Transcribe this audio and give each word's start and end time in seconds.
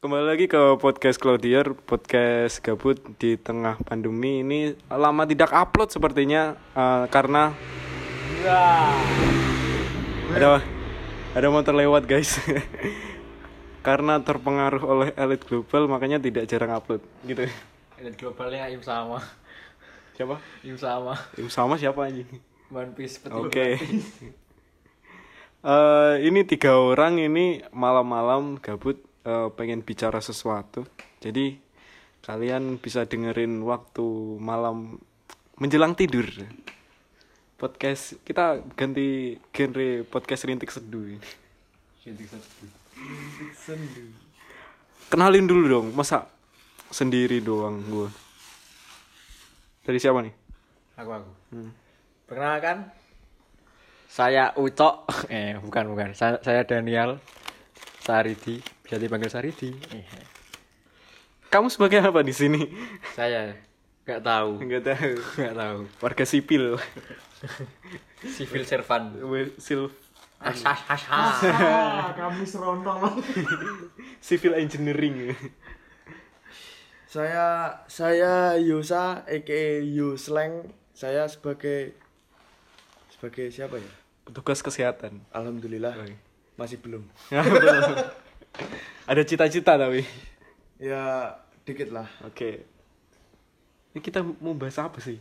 Kembali 0.00 0.32
lagi 0.32 0.48
ke 0.48 0.80
podcast 0.80 1.20
Claudier, 1.20 1.76
podcast 1.76 2.64
gabut 2.64 2.96
di 3.20 3.36
tengah 3.36 3.76
pandemi 3.84 4.40
ini 4.40 4.72
lama 4.88 5.28
tidak 5.28 5.52
upload 5.52 5.92
sepertinya 5.92 6.56
eh, 6.72 7.04
karena 7.12 7.52
ada 10.32 10.64
ada 11.36 11.48
motor 11.52 11.76
lewat 11.76 12.08
guys. 12.08 12.40
karena 13.86 14.24
terpengaruh 14.24 14.80
oleh 14.80 15.08
elit 15.20 15.44
global 15.44 15.84
makanya 15.84 16.16
tidak 16.16 16.48
jarang 16.48 16.72
upload 16.72 17.04
gitu. 17.28 17.44
Elit 18.00 18.16
globalnya 18.16 18.72
im 18.72 18.80
sama. 18.80 19.20
Siapa? 20.16 20.40
Im 20.64 20.80
sama. 20.80 21.12
Im 21.36 21.52
sama 21.52 21.76
siapa 21.76 22.08
anjing? 22.08 22.40
One 22.72 22.96
Piece 22.96 23.20
Oke. 23.28 23.76
Eh, 25.60 26.14
ini 26.24 26.40
tiga 26.48 26.72
orang 26.80 27.20
ini 27.20 27.60
malam-malam 27.68 28.56
gabut 28.64 29.09
eh, 29.24 29.48
pengen 29.54 29.84
bicara 29.84 30.20
sesuatu. 30.22 30.84
Jadi 31.20 31.58
kalian 32.20 32.76
bisa 32.76 33.08
dengerin 33.08 33.64
waktu 33.64 34.04
malam 34.40 35.00
menjelang 35.60 35.96
tidur. 35.96 36.26
Podcast 37.60 38.16
kita 38.24 38.64
ganti 38.72 39.36
genre 39.52 40.04
podcast 40.08 40.48
rintik 40.48 40.72
seduh 40.72 41.16
ini. 41.16 41.28
Rintik 42.04 42.28
seduh. 42.32 44.10
Kenalin 45.10 45.48
dulu 45.48 45.64
dong, 45.66 45.86
masa 45.92 46.30
sendiri 46.92 47.42
doang 47.42 47.82
gue. 47.82 48.08
Dari 49.84 49.98
siapa 49.98 50.22
nih? 50.22 50.34
Aku 51.00 51.10
aku. 51.10 51.32
Hmm. 51.50 51.70
Perkenalkan 52.28 53.00
saya 54.10 54.52
Ucok. 54.58 55.06
Eh, 55.34 55.54
bukan 55.62 55.94
bukan. 55.94 56.10
Saya, 56.12 56.42
saya 56.42 56.66
Daniel 56.66 57.22
Saridi. 58.02 58.58
Bisa 58.90 58.98
dipanggil 58.98 59.30
Saridi. 59.30 59.70
Eh, 59.94 60.02
Kamu 61.46 61.70
sebagai 61.70 62.02
apa 62.02 62.26
di 62.26 62.34
sini? 62.34 62.66
saya 63.14 63.54
nggak 64.02 64.18
tahu. 64.18 64.50
Enggak 64.58 64.82
tahu. 64.82 65.14
Nggak 65.38 65.54
tahu. 65.54 65.78
Warga 66.02 66.24
sipil. 66.26 66.74
Civil 68.26 68.66
servant. 68.66 69.14
Sil 69.62 69.94
kami 72.18 72.42
serontong 72.42 73.22
civil 74.18 74.58
engineering. 74.58 75.38
saya 77.06 77.78
saya 77.86 78.58
Yusa 78.58 79.22
aka 79.22 79.62
Yusleng 79.86 80.66
saya 80.90 81.30
sebagai 81.30 81.94
sebagai 83.06 83.54
siapa 83.54 83.78
ya 83.78 83.92
Petugas 84.26 84.64
kesehatan. 84.64 85.22
alhamdulillah 85.30 85.94
masih 86.56 86.80
belum 86.80 87.04
Ya, 87.28 87.44
belum. 87.46 88.29
Ada 89.10 89.22
cita-cita 89.26 89.74
tapi. 89.74 90.06
ya 90.80 91.34
dikit 91.66 91.92
lah 91.92 92.08
Oke. 92.24 92.64
Ini 93.90 94.00
kita 94.00 94.22
mau 94.22 94.54
bahas 94.54 94.78
apa 94.78 95.02
sih? 95.02 95.18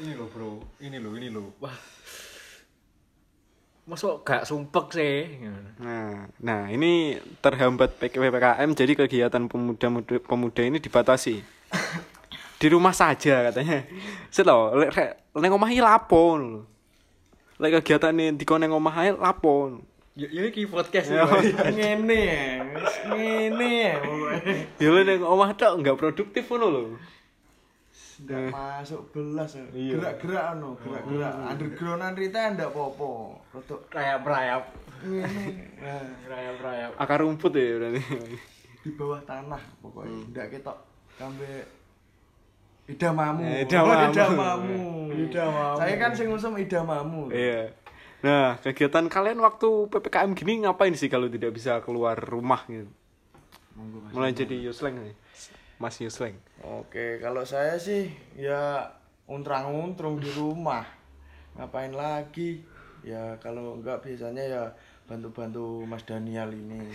Ini 0.00 0.16
loh 0.16 0.28
bro. 0.32 0.52
Ini 0.80 0.96
loh 0.96 1.12
ini 1.18 1.28
loh. 1.28 1.52
Wah. 1.60 1.76
Masuk 3.88 4.24
gak 4.24 4.48
sumpek 4.48 4.86
sih. 4.96 5.44
Nah, 5.80 6.28
nah 6.40 6.68
ini 6.68 7.20
terhambat 7.40 8.00
PPKM 8.00 8.68
jadi 8.76 8.92
kegiatan 8.96 9.44
pemuda 9.48 9.88
pemuda 10.24 10.62
ini 10.64 10.80
dibatasi. 10.80 11.40
Di 12.60 12.66
rumah 12.72 12.96
saja 12.96 13.48
katanya. 13.48 13.84
Set 14.32 14.44
lho, 14.44 14.76
lek 14.76 15.52
omah 15.52 15.70
iki 15.70 15.84
lapo. 15.84 16.36
Lek 17.60 17.70
kegiatan 17.80 18.12
ini 18.12 18.36
di 18.36 18.44
neng 18.44 18.72
omah 18.72 18.94
ae 19.04 19.10
lapo. 19.14 19.84
Ya 20.18 20.26
ini 20.28 20.50
ki 20.50 20.66
podcast 20.66 21.08
Ya. 21.08 21.22
ya. 21.22 21.70
ngene 21.70 22.18
ya 22.18 22.42
wis 22.74 22.94
ngene 23.06 23.68
ya 23.70 23.94
Ya 24.76 24.88
lek 24.90 25.04
neng 25.06 25.22
omah 25.22 25.54
tok 25.54 25.78
enggak 25.78 25.94
produktif 25.94 26.42
ngono 26.44 26.66
lho. 26.68 26.82
ndak 28.18 28.50
masuk 28.50 29.14
belas 29.14 29.54
ya. 29.54 29.62
Iya. 29.70 29.94
gerak-gerak 29.94 30.44
anu 30.52 30.74
gerak-gerak 30.76 31.32
undergroundan 31.46 32.18
Rita 32.18 32.50
ndak 32.50 32.74
popo 32.74 33.38
rodok 33.48 33.86
Rayap-rayap. 33.88 34.74
Rayap-rayap. 36.26 36.90
Akar 36.98 37.22
rumput 37.22 37.54
ya 37.54 37.78
berarti. 37.78 38.02
di 38.78 38.90
bawah 38.94 39.22
tanah 39.22 39.62
pokoknya 39.78 40.18
ndak 40.28 40.46
ketok 40.50 40.78
sampai 41.14 41.62
idamamu 42.86 43.42
Eh, 43.44 43.62
idamamu. 43.62 44.02
idamamu 44.10 44.82
Idamamu. 45.14 45.78
saya 45.78 45.94
kan 45.96 46.10
sing 46.10 46.26
ngusum 46.26 46.54
idamamu 46.56 47.30
Iya. 47.30 47.70
Nah, 48.18 48.58
kegiatan 48.58 49.06
kalian 49.06 49.38
waktu 49.38 49.86
PPKM 49.94 50.34
gini 50.34 50.66
ngapain 50.66 50.90
sih 50.98 51.06
kalau 51.06 51.30
tidak 51.30 51.54
bisa 51.54 51.78
keluar 51.86 52.18
rumah 52.18 52.66
gitu? 52.66 52.90
Monggo, 53.78 54.02
Mas. 54.02 54.10
Mulai 54.10 54.34
jadi 54.34 54.56
Yusleng 54.58 54.98
nih. 54.98 55.14
Mas 55.78 55.94
Yusleng. 56.02 56.34
Oke, 56.66 57.22
kalau 57.22 57.46
saya 57.46 57.78
sih 57.78 58.10
ya 58.34 58.90
untrang-untrung 59.30 60.18
di 60.18 60.26
rumah. 60.34 60.82
Ngapain 61.54 61.94
lagi? 61.94 62.66
Ya 63.06 63.38
kalau 63.38 63.78
enggak 63.78 64.02
biasanya 64.02 64.42
ya 64.42 64.62
bantu-bantu 65.06 65.86
Mas 65.86 66.02
Daniel 66.02 66.50
ini. 66.50 66.90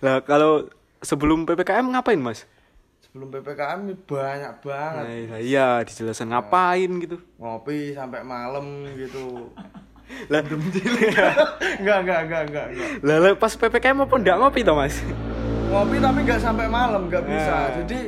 Lah 0.00 0.24
kalau 0.24 0.72
sebelum 1.04 1.44
PPKM 1.44 1.92
ngapain, 1.92 2.16
Mas? 2.16 2.48
Sebelum 3.04 3.28
PPKM 3.28 3.92
banyak 4.08 4.54
banget. 4.64 5.04
Nah, 5.28 5.36
iya, 5.36 5.84
dijelasin 5.84 6.32
ngapain 6.32 6.88
gitu. 6.96 7.20
Ngopi 7.36 7.92
sampai 7.92 8.24
malam 8.24 8.88
gitu. 8.96 9.52
Lah, 10.32 10.40
enggak, 10.48 11.98
enggak, 12.00 12.20
enggak, 12.24 12.42
enggak, 12.48 12.66
enggak. 12.72 12.88
lah 13.04 13.16
lah, 13.20 13.32
pas 13.36 13.52
PPKM 13.52 14.00
apa 14.00 14.14
enggak 14.16 14.36
ngopi 14.40 14.64
toh, 14.64 14.72
Mas? 14.72 14.96
Ngopi 15.68 16.00
tapi 16.00 16.18
enggak 16.24 16.40
sampai 16.40 16.66
malam, 16.72 17.12
enggak 17.12 17.28
bisa. 17.28 17.52
Nah. 17.52 17.68
Jadi 17.84 17.98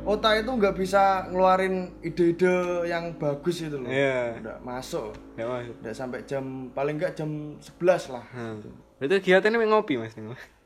otak 0.00 0.40
itu 0.40 0.50
enggak 0.50 0.72
bisa 0.72 1.02
ngeluarin 1.28 1.92
ide-ide 2.00 2.56
yang 2.88 3.12
bagus 3.14 3.60
itu 3.60 3.76
loh. 3.76 3.92
Iya. 3.92 4.40
Enggak 4.40 4.58
masuk. 4.64 5.12
Enggak 5.36 5.48
masuk. 5.52 5.74
Enggak 5.84 5.94
sampai 5.94 6.18
jam 6.24 6.44
paling 6.72 6.96
enggak 6.96 7.12
jam 7.12 7.28
11 7.60 8.08
lah. 8.08 8.24
Nah, 8.32 8.56
berarti 8.96 9.20
kegiatannya 9.20 9.68
ngopi, 9.68 10.00
Mas. 10.00 10.16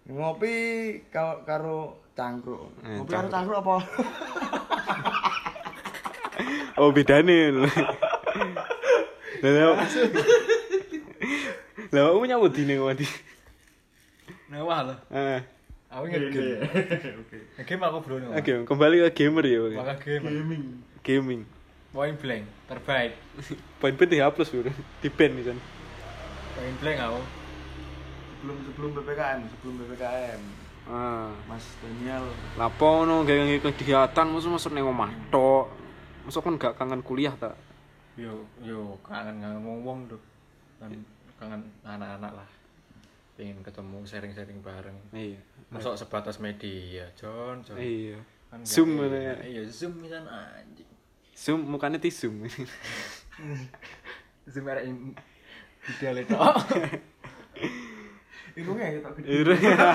ngopi 0.04 0.54
karo 1.08 1.42
karo 1.42 1.78
cangkruk 2.12 2.68
Eh, 2.84 3.00
ngopi 3.00 3.08
karo 3.08 3.26
cangkruk 3.32 3.58
apa 3.58 3.74
Oh, 6.76 6.90
bedane. 6.90 7.50
lho. 7.54 7.64
Lah, 11.94 12.02
lah. 12.02 12.10
Lah, 12.10 12.18
kamu 12.18 12.26
nyambut 12.26 12.50
dine 12.50 12.72
ngomong 12.82 12.98
Mewah 14.50 14.80
loh. 14.90 14.98
Ah, 15.14 15.40
Aku 15.94 16.10
ngegame. 16.10 16.58
Oke. 17.22 17.38
Ngegame 17.54 17.84
aku 17.86 17.98
bro 18.02 18.16
nih. 18.18 18.28
oke, 18.34 18.52
kembali 18.66 18.96
ke 19.06 19.22
gamer 19.22 19.44
ya. 19.46 19.58
oke. 19.62 19.76
Maka 19.78 19.94
game. 20.02 20.26
gaming 20.26 20.64
Gaming. 21.06 21.42
Point 21.94 22.18
blank 22.18 22.44
terbaik. 22.66 23.14
Poin 23.78 23.94
pen 23.94 24.10
dihapus 24.10 24.50
bro, 24.50 24.74
di 24.74 25.08
pen 25.08 25.38
kan. 25.38 25.58
Point 26.58 26.76
blank 26.82 26.98
aku. 26.98 27.20
sebelum 28.44 28.60
sebelum 28.68 28.90
ppkm 29.00 29.40
sebelum 29.56 29.74
ppkm 29.80 30.40
Ah, 30.84 31.32
mas 31.48 31.64
Daniel 31.80 32.28
lapo 32.60 33.08
no 33.08 33.24
gawe 33.24 33.56
kegiatan 33.72 34.28
masuk 34.28 34.60
masuk 34.60 34.76
neng 34.76 34.84
omah 34.84 35.08
tok. 35.32 35.72
Masuk 36.28 36.44
kan 36.44 36.60
gak 36.60 36.76
kangen 36.76 37.00
kuliah 37.00 37.32
tak? 37.40 37.56
Yo 38.20 38.44
yo 38.60 39.00
kangen 39.00 39.40
kangen 39.40 39.64
wong 39.64 39.80
wong 39.80 39.98
tuh. 40.12 40.20
Kan 41.36 41.50
kangen 41.50 41.62
anak-anak 41.82 42.32
lah. 42.34 42.48
Pengen 43.34 43.58
ketemu 43.60 43.98
sharing-sharing 44.06 44.60
bareng. 44.60 44.98
Iya. 45.10 45.40
Masuk 45.68 45.98
sebatas 45.98 46.38
media, 46.38 47.10
John, 47.18 47.60
John. 47.60 47.76
Iya. 47.76 48.18
Kan 48.46 48.62
Zoom 48.62 48.94
mana 48.94 49.18
ya? 49.18 49.34
Iya, 49.42 49.62
Zoom 49.66 49.98
misalnya 49.98 50.30
anjing. 50.54 50.86
Zoom 51.34 51.66
mukanya 51.66 51.98
tisum. 51.98 52.46
Zoom 54.46 54.64
ada 54.70 54.86
yang 54.86 55.10
ideal 55.84 56.16
itu. 56.22 56.34
irungnya 58.54 58.86
gede 59.18 59.50
Iya. 59.58 59.90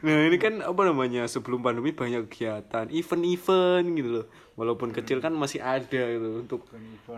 nah 0.00 0.20
ini 0.24 0.40
kan 0.40 0.64
apa 0.64 0.80
namanya 0.88 1.28
sebelum 1.28 1.60
pandemi 1.60 1.92
banyak 1.92 2.24
kegiatan 2.28 2.88
event-event 2.88 3.86
gitu 3.92 4.08
loh 4.20 4.26
walaupun 4.54 4.94
kecil 4.94 5.18
kan 5.18 5.34
masih 5.34 5.58
ada 5.62 6.02
gitu 6.14 6.42
untuk 6.42 6.60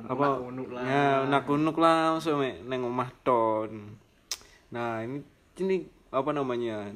apa? 0.08 0.40
Unak-unik 0.40 0.68
lah. 0.72 0.82
ya 0.84 1.06
unak-unik 1.28 1.76
lah 1.76 1.96
langsung 2.16 2.40
mek 2.40 2.64
neng 2.64 2.84
omah 2.88 3.10
ton. 3.24 3.96
Nah 4.72 5.04
ini 5.04 5.20
ini 5.60 5.84
apa 6.12 6.30
namanya? 6.32 6.90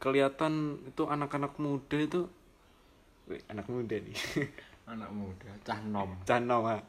Kelihatan 0.00 0.80
itu 0.88 1.02
anak-anak 1.04 1.58
muda 1.60 1.98
itu 2.00 2.24
Wih, 3.30 3.42
anak 3.46 3.66
muda 3.70 3.94
nih. 3.94 4.16
Anak 4.90 5.06
muda, 5.14 5.46
cah 5.62 5.78
nom. 5.86 6.18
canom 6.26 6.66
ah. 6.66 6.82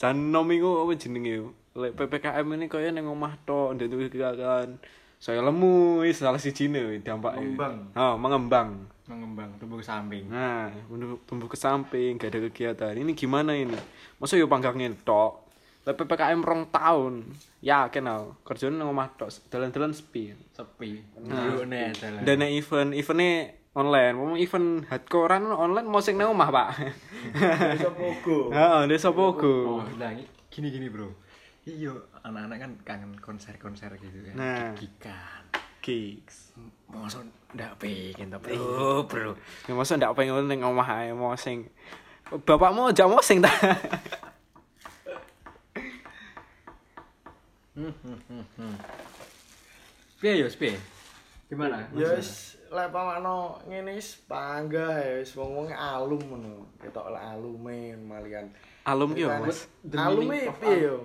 Canom 0.00 0.48
iku 0.56 0.88
apa 0.88 0.96
jenenge? 0.96 1.52
Lek 1.76 1.92
PPKM 2.00 2.48
ini 2.56 2.64
kaya 2.64 2.88
neng 2.88 3.12
omah 3.12 3.36
tok 3.44 3.76
dan 3.76 3.92
itu 3.92 4.08
kegiatan 4.08 4.80
saya 5.22 5.38
lemu 5.38 6.02
salah 6.10 6.40
siji 6.40 6.66
ne 6.66 6.98
dampak 6.98 7.38
Mengembang. 7.38 7.94
mengembang 8.18 8.68
Mengembang 9.12 9.50
tumbuh 9.56 9.76
ke 9.76 9.84
samping. 9.84 10.24
nah 10.26 10.72
tumbuh, 10.88 11.20
tumbuh 11.22 11.46
ke 11.46 11.54
samping 11.54 12.16
gak 12.16 12.30
ada 12.30 12.40
kegiatan 12.42 12.94
ini 12.94 13.12
gimana 13.12 13.52
ini 13.52 13.76
masa 14.16 14.34
yo 14.34 14.46
panggangnya 14.46 14.88
tok 14.98 15.44
Lek 15.82 15.98
PPKM 15.98 16.38
rong 16.40 16.70
tahun, 16.70 17.26
yakin 17.60 18.06
aku 18.06 18.38
kerjane 18.44 18.70
nang 18.72 18.88
omah 18.88 19.10
tok, 19.12 19.26
dalan-dalan 19.50 19.90
sepi. 19.90 20.30
sepi 20.48 21.02
ndrukne 21.18 21.90
dalan 21.92 22.22
Dan 22.22 22.38
nek 22.38 22.54
event 22.54 22.94
eventnya 22.94 23.50
online, 23.74 24.14
mau 24.14 24.38
event 24.38 24.86
hardcorean 24.86 25.42
online 25.44 25.82
mau 25.84 25.98
sing 25.98 26.14
nang 26.14 26.30
omah, 26.30 26.48
Pak. 26.48 26.68
Iso 27.74 27.90
pogo. 27.98 28.54
Heeh, 28.54 28.82
desa 28.86 29.10
Pogo. 29.10 29.82
oh 29.82 29.86
lah 29.98 30.14
ini- 30.14 30.30
gini 30.46 30.70
gini 30.70 30.86
bro 30.86 31.10
iya 31.64 31.90
anak-anak 32.20 32.58
kan 32.58 32.70
kangen 32.84 33.12
konser-konser 33.18 33.90
gitu 33.96 34.22
kan 34.22 34.34
Nah. 34.34 34.70
gigikan 34.72 35.42
Gigs. 35.82 36.54
masa 36.86 37.24
ndak 37.52 37.76
pengen 37.76 38.28
to 38.28 38.38
bro 38.38 39.02
bro 39.04 39.32
Ya 39.66 39.72
masa 39.74 39.96
ndak 39.96 40.14
pengen 40.14 40.46
ning 40.46 40.60
omah 40.62 40.88
ae 41.02 41.10
mau 41.12 41.34
sing 41.34 41.66
Bapakmu 42.32 42.88
aja 42.88 43.04
mau 43.04 43.20
sing 43.20 43.40
ta. 43.40 43.50
piye 50.20 50.38
yo 50.38 50.46
piye 50.54 50.78
gimana 51.50 51.88
Ya 51.92 52.16
wis 52.16 52.56
lek 52.72 52.88
pamakno 52.88 53.60
ngene 53.68 53.98
wis 53.98 54.16
panggah 54.24 54.96
ya 55.04 55.20
wis 55.20 55.36
wong-wonge 55.36 55.76
alum 55.76 56.24
ngono. 56.24 56.64
Ketok 56.80 57.12
lek 57.12 57.20
alume 57.20 57.92
malian. 58.00 58.48
Alum 58.88 59.12
ki 59.12 59.28
yo, 59.28 59.28
Mas. 59.28 59.68
Alume 59.92 60.48
piye 60.56 60.88
yo? 60.88 60.96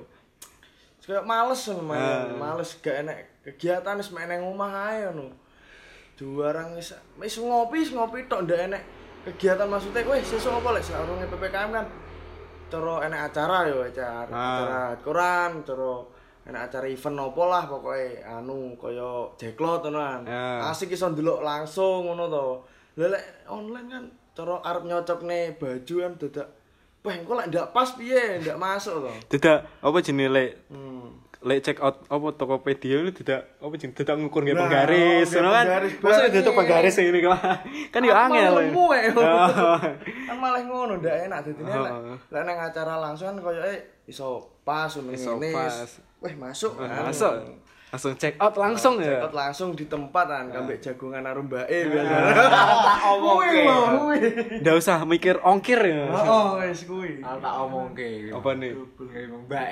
Kayak 1.03 1.27
males 1.27 1.59
ngono 1.67 1.91
Ah. 1.91 2.23
man. 2.31 2.39
Males 2.39 2.71
gak 2.79 3.03
enek 3.03 3.36
kegiatan 3.47 3.95
wis 3.95 4.11
mek 4.11 4.27
nang 4.27 4.43
omah 4.43 4.91
ae 4.91 5.07
ngono. 5.07 5.31
Juarang 6.17 6.75
wis 6.75 6.91
wis 7.15 7.35
ngopi, 7.37 7.79
wis 7.85 7.93
ngopi 7.93 8.25
tok 8.27 8.43
ndak 8.43 8.59
enek 8.67 8.83
kegiatan 9.23 9.69
maksudnya 9.69 10.03
weh 10.03 10.19
sesuk 10.19 10.51
apa 10.51 10.75
lek 10.75 10.83
saurunge 10.83 11.27
PPKM 11.27 11.69
kan 11.71 11.85
cara 12.67 12.93
enek 13.05 13.21
acara 13.31 13.57
yo 13.67 13.79
acara 13.79 14.27
Ah. 14.27 14.43
acara 14.59 14.81
koran 14.99 15.51
cara 15.61 15.93
enek 16.43 16.61
acara 16.67 16.87
event 16.87 17.19
opo 17.21 17.43
lah 17.45 17.63
pokoknya 17.63 18.23
anu 18.27 18.73
kaya 18.75 19.29
jeklot 19.37 19.83
ngono 19.85 19.99
kan 19.99 20.21
Ah. 20.25 20.71
asik 20.71 20.91
iso 20.91 21.07
ndelok 21.07 21.43
langsung 21.43 22.07
ngono 22.07 22.25
to 22.27 22.45
lek 22.97 23.23
online 23.47 23.87
kan 23.87 24.03
cara 24.33 24.55
arep 24.63 24.83
nyocokne 24.83 25.55
baju 25.59 25.95
kan 26.01 26.13
dadak 26.17 26.47
wah 27.03 27.13
engko 27.13 27.31
lek 27.37 27.47
ndak 27.51 27.67
pas 27.71 27.89
piye 27.93 28.41
ndak 28.41 28.57
masuk 28.57 29.05
to 29.05 29.11
Tidak 29.37 29.59
apa 29.85 29.97
jenenge 30.01 30.31
lek 30.33 30.49
hmm. 30.73 31.26
Lek 31.39 31.61
check 31.61 31.77
out 31.77 32.01
apa 32.03 32.27
Tokopedia 32.33 32.97
ini 32.99 33.11
tidak 33.11 33.45
apa 33.55 33.73
jenenge 33.73 33.93
tidak 33.95 34.17
ngukur 34.17 34.41
nggih 34.41 34.53
Nah, 34.53 34.61
penggaris, 34.63 35.29
ngono 35.31 35.49
kan. 35.51 35.65
barang 36.01 36.33
itu 36.33 36.51
penggaris 36.51 36.95
ini 36.97 37.19
kan. 37.19 37.37
Kan 37.87 38.01
yo 38.01 38.11
angel. 38.11 38.53
kan 40.27 40.35
malah 40.35 40.61
ngono 40.61 40.97
ndak 40.97 41.15
enak 41.25 41.39
dadi 41.43 41.61
lek 41.61 41.77
Oh. 41.87 42.17
lek 42.27 42.41
nang 42.41 42.57
acara 42.59 42.97
langsung 42.97 43.29
kan 43.29 43.37
koyo 43.39 43.61
eh 43.61 43.79
iso 44.05 44.49
pas 44.61 44.89
ngono 44.89 45.13
Iso 45.13 45.35
ngene 45.35 45.53
pas. 45.53 46.01
weh 46.17 46.33
masuk 46.33 46.73
kan. 46.75 47.05
Masuk. 47.05 47.33
Langsung 47.87 48.19
check 48.19 48.35
out 48.35 48.55
langsung 48.59 48.99
ya. 48.99 49.23
Cekot 49.23 49.31
langsung 49.31 49.69
di 49.71 49.87
tempat 49.87 50.27
kan 50.27 50.51
kambek 50.51 50.83
jagungan 50.83 51.23
karo 51.23 51.39
mbake 51.39 51.71
Ah. 51.71 51.83
biasa. 51.87 52.15
tak 52.83 52.99
omong 53.15 53.37
Kuwi 53.39 53.47
lho, 53.63 53.77
kuwi. 53.95 54.19
Ndak 54.59 54.75
usah 54.75 54.97
mikir 55.07 55.35
ongkir 55.39 55.79
ya. 55.79 56.11
Oh, 56.11 56.59
wis 56.59 56.83
kuwi. 56.83 57.23
Al 57.23 57.39
tak 57.39 57.53
omong 57.63 57.95
ke 57.95 58.27
Apa 58.27 58.49
nih? 58.59 58.75
mbak 59.47 59.67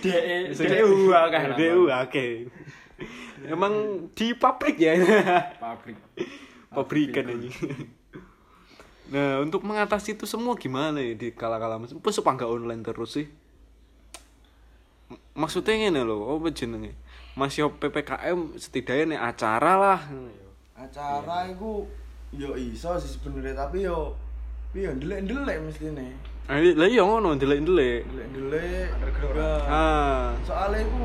de 0.00 0.16
de 0.56 0.78
uwa 0.80 1.20
kan 1.28 1.52
DU 1.52 1.92
oke. 1.92 2.26
Emang 3.44 3.72
di 4.16 4.32
pabrik 4.32 4.76
ya. 4.80 4.96
pabrik 5.60 5.96
Pabrikan 6.72 7.28
aja. 7.28 7.50
Nah, 9.10 9.42
untuk 9.42 9.66
mengatasi 9.66 10.14
itu 10.14 10.22
semua 10.22 10.54
gimana 10.54 11.02
ya 11.02 11.18
di 11.18 11.34
kala-kala? 11.34 11.82
Apa 11.82 12.08
nggak 12.30 12.46
online 12.46 12.82
terus 12.86 13.18
sih? 13.18 13.26
Maksudnya 15.34 15.74
ngene 15.76 16.06
lho, 16.06 16.16
apa 16.36 16.48
jenenge? 16.50 16.94
Mas 17.34 17.54
yo 17.54 17.70
PPKM 17.72 18.58
setidaknya 18.58 19.04
nih 19.14 19.20
acara 19.20 19.72
lah. 19.78 20.00
Acara 20.74 21.46
iku 21.50 21.86
yo 22.30 22.54
iso 22.54 22.94
sih 22.98 23.18
sebenarnya 23.18 23.66
tapi 23.66 23.86
yo 23.86 24.14
piye 24.70 24.90
ndelek-ndelek 24.94 25.56
mestine. 25.66 26.14
Ah, 26.50 26.58
Lah 26.58 26.88
iya 26.90 27.02
ngono 27.02 27.34
ndelek-ndelek. 27.34 28.06
Ndelek-ndelek 28.06 28.88
juga. 29.18 29.50
Ah, 29.66 30.34
Soalnya 30.42 30.86
iku 30.86 31.02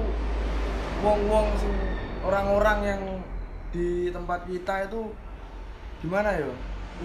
wong-wong 1.06 1.48
sing 1.58 1.74
orang-orang 2.26 2.80
yang 2.86 3.02
di 3.70 4.10
tempat 4.10 4.46
kita 4.50 4.90
itu 4.90 5.14
gimana 6.02 6.34
yo? 6.38 6.52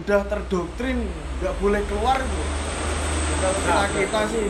Udah 0.00 0.24
terdoktrin 0.24 1.04
nggak 1.40 1.54
boleh 1.60 1.82
keluar 1.88 2.20
itu. 2.20 2.42
Kalau 3.40 3.56
kita 3.56 3.84
kita 3.96 4.20
sih 4.28 4.46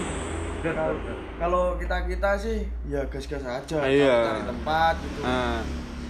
kalau- 0.62 1.74
kita 1.74 1.96
kita 2.04 2.30
sih 2.36 2.58
ya 2.84 3.02
gas-gas 3.06 3.42
aja 3.42 3.78
Iya. 3.82 4.16
cari 4.26 4.42
tempat 4.44 4.94
gitu. 4.98 5.20
ah. 5.22 5.60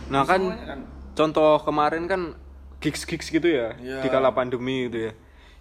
Nah 0.08 0.22
kan 0.24 0.42
kan 0.58 0.80
contoh 1.12 1.62
kemarin 1.62 2.04
kan 2.04 2.34
gigs-gigs 2.78 3.28
gitu 3.28 3.46
ya 3.46 3.76
Iya. 3.76 4.00
di 4.00 4.08
kala 4.08 4.30
pandemi 4.30 4.86
gitu 4.86 5.08
ya. 5.08 5.12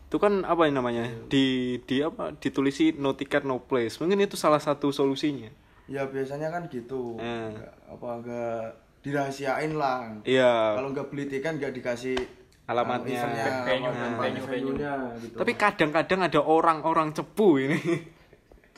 Itu 0.09 0.17
kan 0.17 0.41
apa 0.41 0.65
yang 0.65 0.81
namanya? 0.81 1.05
Di 1.27 1.77
di 1.83 2.01
apa? 2.01 2.33
Ditulisi 2.33 2.95
no 2.95 3.13
ticket 3.13 3.45
no 3.45 3.61
place. 3.61 4.01
Mungkin 4.01 4.17
itu 4.19 4.33
salah 4.33 4.57
satu 4.57 4.89
solusinya. 4.89 5.53
Ya 5.85 6.05
biasanya 6.05 6.49
kan 6.49 6.65
gitu. 6.65 7.13
Nggak- 7.15 7.73
apa 7.87 8.07
enggak 8.17 8.61
dirahasiain 8.99 9.73
lah. 9.73 10.09
Iya. 10.23 10.75
Kalau 10.75 10.89
enggak 10.89 11.07
beli 11.07 11.25
tiket 11.25 11.55
enggak 11.55 11.73
dikasih 11.73 12.17
Alamatnya. 12.65 13.17
eventnya, 13.17 13.45
Venue, 13.63 13.89
apa, 13.89 14.21
venue, 14.21 14.45
venue-nya 14.45 14.93
gitu. 15.17 15.35
Tapi 15.37 15.51
kadang-kadang 15.53 16.19
ada 16.23 16.39
orang-orang 16.39 17.13
cepu 17.13 17.49
ini. 17.59 17.79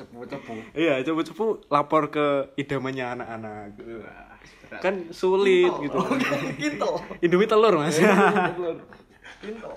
tepu-tepu 0.01 0.53
iya, 0.73 0.97
cepu-cepu 1.05 1.69
lapor 1.69 2.09
ke 2.09 2.57
idamannya 2.57 3.05
anak-anak. 3.19 3.77
Kan 4.81 5.11
sulit 5.11 5.69
gitu. 5.83 5.97
Kinto. 6.57 6.91
Indomie 7.19 7.45
telur, 7.45 7.75
Mas. 7.77 7.99
Kinto. 9.41 9.71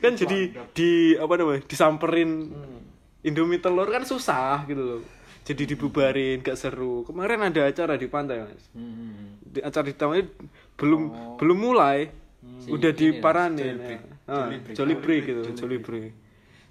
kan 0.00 0.12
jadi 0.16 0.38
di 0.76 1.16
apa 1.16 1.32
namanya? 1.36 1.60
Disamperin 1.64 2.52
Indomie 3.24 3.60
telur 3.60 3.88
kan 3.88 4.04
susah 4.04 4.64
gitu 4.68 4.80
loh. 4.80 5.00
Jadi 5.40 5.66
dibubarin, 5.74 6.44
gak 6.44 6.54
seru. 6.60 7.02
Kemarin 7.08 7.48
ada 7.48 7.66
acara 7.66 7.96
di 7.96 8.06
pantai, 8.06 8.44
Mas. 8.44 8.64
hmm. 8.76 9.50
Di 9.50 9.60
acara 9.64 9.84
di 9.88 9.96
taman 9.96 10.28
belum 10.76 11.02
belum 11.40 11.58
mulai. 11.58 12.12
Udah 12.68 12.92
Si 12.92 13.04
ini, 13.04 13.20
diparanin. 13.20 13.76
Jolly 14.72 14.96
Break. 14.96 15.24
Ah, 15.28 15.52
Jolly 15.56 15.78
Break. 15.80 16.12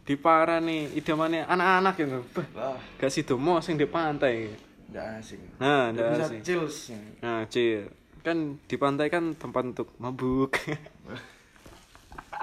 Jolly 0.09 0.17
Break. 0.17 0.25
Diparani 0.25 0.89
idamannya 0.97 1.45
anak-anak 1.45 1.94
gitu. 1.97 2.19
Bah, 2.56 2.73
gak 2.97 3.11
sido 3.13 3.38
mau 3.38 3.61
sing 3.61 3.77
di 3.77 3.85
pantai. 3.85 4.50
enggak 4.89 5.21
asing. 5.21 5.41
Nah, 5.61 5.94
Nggak 5.94 6.17
asing. 6.19 6.41
chills. 6.41 6.77
Nah, 7.21 7.45
Cil. 7.45 7.85
Kan 8.25 8.57
di 8.65 8.75
pantai 8.75 9.07
kan 9.07 9.37
tempat 9.37 9.69
untuk 9.69 9.94
mabuk. 10.01 10.57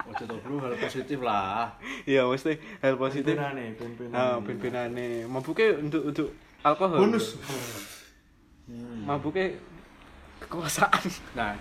Ojo 0.07 0.23
bro 0.39 0.63
hal 0.63 0.79
positif 0.79 1.19
lah 1.19 1.75
Iya, 2.07 2.23
mesti 2.23 2.55
hal 2.79 2.95
positif. 2.95 3.35
Benane, 3.35 3.75
ben-benane. 3.75 4.15
Ah, 4.15 4.39
ben-benane. 4.39 5.27
Mabuknya 5.27 5.75
untuk 5.75 6.07
untuk 6.07 6.27
alkohol. 6.63 7.03
Bonus. 7.03 7.35
Mabuknya 9.03 9.51
kekuasaan. 10.39 11.03
nah 11.35 11.51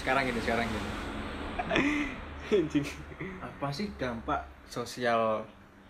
sekarang 0.00 0.24
gini 0.24 0.40
sekarang 0.40 0.64
Anjing. 2.50 2.84
apa 3.40 3.68
sih 3.70 3.92
dampak 4.00 4.40
sosial 4.70 5.42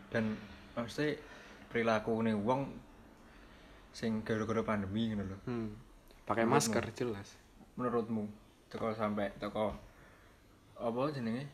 dan 0.08 0.34
maksudnya 0.72 1.20
perilaku 1.68 2.18
nih 2.20 2.34
wong 2.34 2.66
sing 3.90 4.22
gara-gara 4.22 4.64
pandemi 4.64 5.08
gitu 5.08 5.22
loh 5.22 5.40
Hmm. 5.44 5.70
Pakai 6.24 6.42
masker 6.44 6.82
jelas. 6.92 7.34
menurutmu 7.74 8.26
teko 8.66 8.90
sampai 8.90 9.30
teko 9.34 9.74
apa 10.76 11.00
jenenge 11.10 11.44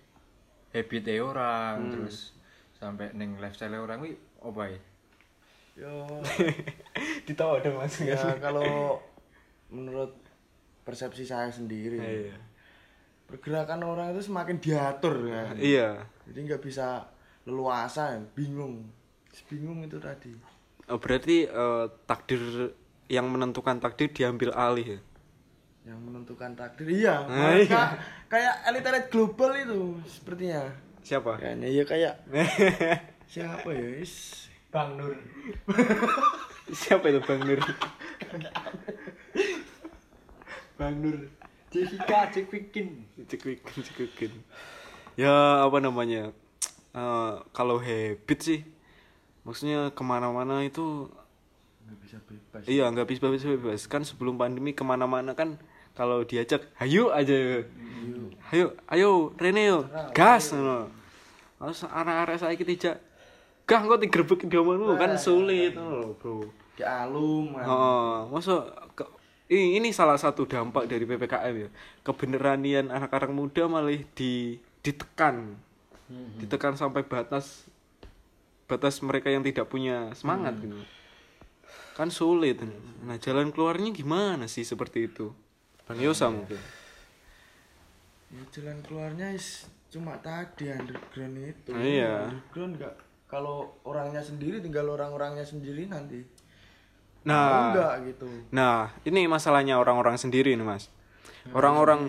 habit 0.69 1.07
orang 1.17 1.91
terus 1.91 2.37
sampai 2.73 3.09
neng 3.11 3.37
lifestyle 3.37 3.75
orang 3.75 3.99
wi 3.99 4.13
apa 4.39 4.63
ya 4.69 4.81
Yo, 5.77 5.93
Ditawa 7.27 7.61
dong 7.61 7.77
Mas. 7.77 8.01
ya 8.01 8.17
kalau 8.39 8.97
menurut 9.69 10.09
persepsi 10.83 11.21
saya 11.23 11.51
sendiri, 11.51 12.01
Iya. 12.01 12.33
pergerakan 13.27 13.85
orang 13.85 14.09
itu 14.11 14.25
semakin 14.25 14.57
diatur 14.57 15.13
kan. 15.27 15.53
Iya. 15.55 16.01
Jadi 16.25 16.39
nggak 16.43 16.63
bisa 16.63 17.05
leluasa, 17.47 18.19
bingung. 18.35 18.85
Bingung 19.47 19.87
itu 19.87 19.97
tadi. 20.03 20.35
Oh, 20.91 20.99
berarti 20.99 21.47
eh, 21.47 21.85
takdir 22.05 22.75
yang 23.07 23.31
menentukan 23.31 23.79
takdir 23.79 24.11
diambil 24.11 24.51
alih 24.53 24.99
ya. 24.99 25.01
Yang 25.87 26.01
menentukan 26.03 26.51
takdir, 26.59 26.87
iya. 26.91 27.23
Ah, 27.31 27.55
Maka 27.55 27.63
iya. 27.63 27.83
kayak 28.27 28.55
elite 28.67 28.91
global 29.15 29.55
itu 29.55 30.03
sepertinya. 30.11 30.67
Siapa? 31.07 31.39
Kayaknya 31.39 31.69
ya 31.71 31.85
kayak 31.87 32.15
siapa 33.33 33.71
ya? 33.71 33.89
Is 34.03 34.47
Bang 34.75 34.99
Nur 34.99 35.15
Siapa 36.83 37.07
itu 37.15 37.23
Bang 37.23 37.47
Nur? 37.47 37.63
Bang 40.75 40.95
Nur 40.99 41.31
Jessica 41.71 42.27
cek 42.35 42.51
bikin 42.51 43.07
Cekukin, 43.31 43.79
cekukin. 43.87 44.33
Ya 45.15 45.63
apa 45.63 45.79
namanya? 45.79 46.35
Eh, 46.97 47.33
kalau 47.53 47.77
habit 47.77 48.39
sih 48.41 48.61
maksudnya 49.45 49.93
ke 49.93 50.01
mana-mana 50.01 50.65
itu 50.65 51.13
nggak 51.85 51.99
bisa 52.01 52.17
bebas. 52.25 52.63
Iya 52.65 52.85
nggak 52.89 53.07
bisa 53.07 53.21
bebas 53.21 53.45
bebas. 53.45 53.81
Kan 53.85 54.03
sebelum 54.03 54.41
pandemi 54.41 54.73
ke 54.73 54.81
mana-mana 54.81 55.37
kan 55.37 55.61
kalau 55.93 56.25
diajak 56.25 56.65
hayu 56.81 57.13
aja. 57.13 57.69
Hayu. 58.49 58.73
Ayo 58.89 59.37
Rene 59.37 59.63
yo. 59.69 59.79
Gas 60.17 60.57
ngono. 60.57 60.89
Harus 61.61 61.85
arah-arah 61.85 62.41
saya 62.41 62.57
kita 62.57 62.73
dijak 62.73 62.97
gah 63.67 63.83
kok 63.83 64.01
digerebek 64.01 64.47
di 64.47 64.57
omonganmu 64.57 64.95
kan 64.97 65.13
sulit 65.21 65.77
ngono 65.77 66.01
lho, 66.01 66.11
bro. 66.17 66.49
Di 66.81 66.85
alum 66.87 67.61
kan. 67.61 67.67
Oh, 67.69 68.17
masa 68.33 68.73
ke- 68.97 69.13
ini, 69.53 69.79
ini 69.79 69.89
salah 69.93 70.17
satu 70.17 70.49
dampak 70.49 70.89
dari 70.89 71.05
PPKM 71.05 71.55
ya. 71.55 71.69
Kebeneranian 72.01 72.89
anak-anak 72.89 73.33
muda 73.37 73.69
malah 73.69 74.01
di 74.17 74.57
ditekan. 74.81 75.66
Ditekan 76.39 76.79
sampai 76.79 77.03
batas 77.03 77.67
batas 78.67 78.99
mereka 79.03 79.31
yang 79.31 79.47
tidak 79.47 79.71
punya 79.71 80.11
semangat 80.15 80.59
gitu. 80.59 80.79
Kan 81.95 82.11
sulit. 82.11 82.61
Nah, 83.07 83.17
jalan 83.17 83.55
keluarnya 83.55 83.95
gimana 83.95 84.51
sih 84.51 84.67
seperti 84.67 85.07
itu? 85.09 85.31
Bang 85.87 86.03
Yosa 86.03 86.29
mungkin. 86.35 86.59
ya 88.27 88.43
jalan 88.51 88.83
keluarnya 88.83 89.31
is 89.39 89.71
cuma 89.87 90.19
tadi 90.19 90.67
underground 90.67 91.39
itu 91.47 91.71
Iya. 91.71 92.27
underground 92.27 92.75
nggak 92.75 92.95
kalau 93.31 93.71
orangnya 93.87 94.19
sendiri 94.19 94.59
tinggal 94.59 94.91
orang-orangnya 94.91 95.47
sendiri 95.47 95.87
nanti 95.87 96.27
Nah, 97.27 97.71
enggak 97.75 97.95
gitu 98.11 98.27
Nah, 98.55 98.95
ini 99.03 99.27
masalahnya 99.27 99.79
orang-orang 99.83 100.15
sendiri 100.15 100.55
nih, 100.55 100.63
Mas. 100.63 100.91
Orang-orang 101.51 102.07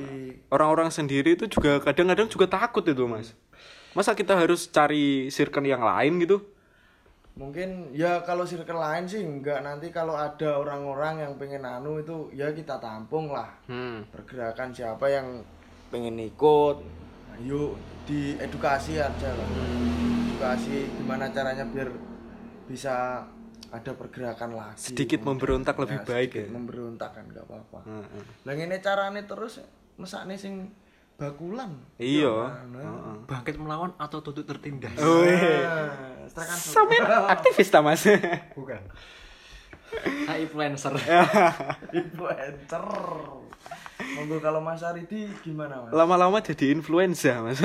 orang-orang 0.54 0.94
sendiri 0.94 1.34
itu 1.34 1.50
juga 1.50 1.82
kadang-kadang 1.82 2.30
juga 2.30 2.46
takut 2.46 2.86
itu, 2.86 3.06
Mas. 3.10 3.34
Masa 3.98 4.14
kita 4.14 4.38
harus 4.38 4.70
cari 4.70 5.26
circle 5.28 5.66
yang 5.66 5.82
lain 5.82 6.22
gitu? 6.22 6.38
mungkin 7.38 7.94
ya 7.94 8.26
kalau 8.26 8.42
circle 8.42 8.82
lain 8.82 9.06
sih 9.06 9.22
enggak 9.22 9.62
nanti 9.62 9.94
kalau 9.94 10.18
ada 10.18 10.58
orang-orang 10.58 11.22
yang 11.22 11.34
pengen 11.38 11.62
anu 11.62 12.02
itu 12.02 12.34
ya 12.34 12.50
kita 12.50 12.82
tampung 12.82 13.30
lah 13.30 13.46
Hmm. 13.70 14.02
pergerakan 14.10 14.74
siapa 14.74 15.06
yang 15.06 15.46
pengen 15.94 16.18
ikut 16.18 16.82
ayo 17.38 17.78
diedukasi 18.10 18.98
aja 18.98 19.30
lah 19.30 19.48
edukasi 20.26 20.90
gimana 20.98 21.30
caranya 21.30 21.62
biar 21.64 21.94
bisa 22.66 23.22
ada 23.70 23.92
pergerakan 23.94 24.58
lagi 24.58 24.90
Sedikit 24.90 25.22
memberontak 25.22 25.78
lebih 25.78 26.02
baik 26.02 26.34
sedikit 26.34 26.42
ya. 26.42 26.50
memberontak 26.50 27.10
kan 27.14 27.24
nggak 27.24 27.46
apa-apa 27.46 27.80
Heeh. 27.86 28.24
lah 28.44 28.54
ini 28.56 28.82
caranya 28.82 29.22
terus 29.22 29.62
mesakne 29.94 30.34
sing 30.34 30.74
bakulan. 31.18 31.74
Iya. 31.98 32.62
Nah, 32.70 33.26
bangkit 33.26 33.58
melawan 33.58 33.92
atau 33.98 34.22
tuntut 34.22 34.46
tertindas? 34.46 34.94
Oh, 35.02 35.26
setekan 36.30 36.58
Sampean 36.58 37.04
aktivis 37.34 37.74
ta, 37.74 37.82
Mas? 37.82 38.06
bukan. 38.54 38.82
Nah, 40.30 40.38
influencer. 40.38 40.94
Influencer. 42.00 42.86
Monggo 43.98 44.38
kalau 44.38 44.62
Mas 44.62 44.86
Aridi 44.86 45.26
gimana 45.42 45.82
Mas? 45.82 45.92
Lama-lama 45.92 46.38
jadi 46.38 46.70
influenza, 46.70 47.42
Mas. 47.42 47.58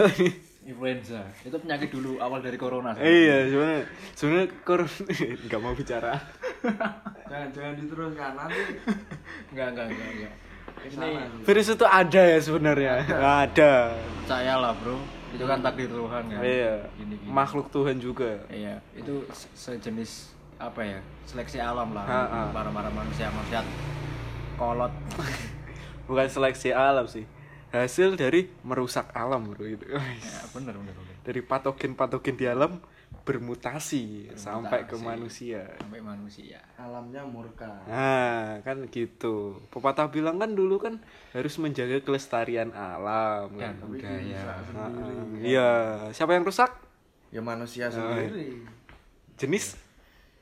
influenza. 0.64 1.28
Itu 1.44 1.61
penyakit 1.61 1.92
dulu 1.92 2.23
awal 2.25 2.40
dari 2.40 2.56
corona 2.56 2.97
iya, 3.02 3.50
sebenarnya 3.50 3.85
sebenarnya 4.16 4.49
corona 4.64 4.94
nggak 5.50 5.61
mau 5.61 5.75
bicara. 5.76 6.16
jangan 7.28 7.49
jangan 7.52 7.75
diteruskan. 7.76 8.32
Nanti 8.32 8.61
enggak 9.52 9.66
enggak 9.76 9.87
enggak 9.92 10.09
enggak 10.16 10.32
ini 10.83 11.11
Virus 11.42 11.69
itu 11.69 11.85
ada 11.85 12.23
ya 12.25 12.38
sebenarnya. 12.38 12.92
Ada. 13.07 13.73
percaya 14.19 14.54
lah 14.57 14.73
bro 14.75 14.99
itu 15.31 15.42
kan 15.42 15.59
takdir 15.59 15.88
Tuhan 15.88 16.23
kan 16.26 16.40
Iya. 16.40 16.75
gini 16.95 17.14
gini 17.16 17.28
Makhluk 17.28 17.66
Tuhan 17.69 17.97
juga. 17.97 18.38
iya 18.47 18.78
itu 18.92 19.25
se- 19.31 19.49
sejenis 19.52 20.31
apa 20.57 20.78
ya 20.81 20.99
seleksi 21.25 21.57
alam 21.57 21.90
lah 21.90 22.04
Ha, 22.04 22.21
ha. 22.23 22.40
para 22.50 22.69
para 22.69 22.87
manusia 22.88 23.26
manusia 23.28 23.64
kolot 24.54 24.92
Bukan 26.02 26.26
seleksi 26.26 26.71
alam 26.71 27.07
sih. 27.07 27.25
Hasil 27.71 28.14
dari 28.14 28.52
merusak 28.61 29.09
alam, 29.12 29.49
Bro 29.49 29.64
itu. 29.64 29.87
ya 29.88 30.02
bener 30.52 30.75
bener 30.75 30.92
bener 30.92 31.14
Dari 31.23 31.40
patogen-patogen 31.40 32.35
di 32.35 32.45
alam 32.45 32.76
bermutasi, 33.23 34.31
sampai 34.33 34.83
ke 34.83 34.93
Bermutasi. 34.93 35.07
manusia. 35.07 35.62
sampai 35.76 36.00
manusia 36.00 36.59
alamnya 36.75 37.23
murka 37.23 37.71
Nah, 37.85 38.59
kan 38.61 38.83
gitu. 38.87 39.62
Pepatah 39.69 40.07
bilang 40.07 40.37
kan 40.37 40.50
dulu 40.50 40.76
kan 40.76 40.99
harus 41.31 41.55
menjaga 41.57 41.99
kelestarian 41.99 42.71
alam 42.71 43.47
kan. 43.52 43.73
dan 43.73 43.81
budaya 43.81 44.43
Ah, 44.73 44.91
ah. 44.91 45.38
Iya, 45.38 45.71
siapa 46.11 46.33
yang 46.33 46.43
rusak? 46.43 46.71
ya 47.29 47.41
manusia 47.41 47.87
Oh, 47.87 47.95
sendiri 47.95 48.61
Jenis 49.35 49.79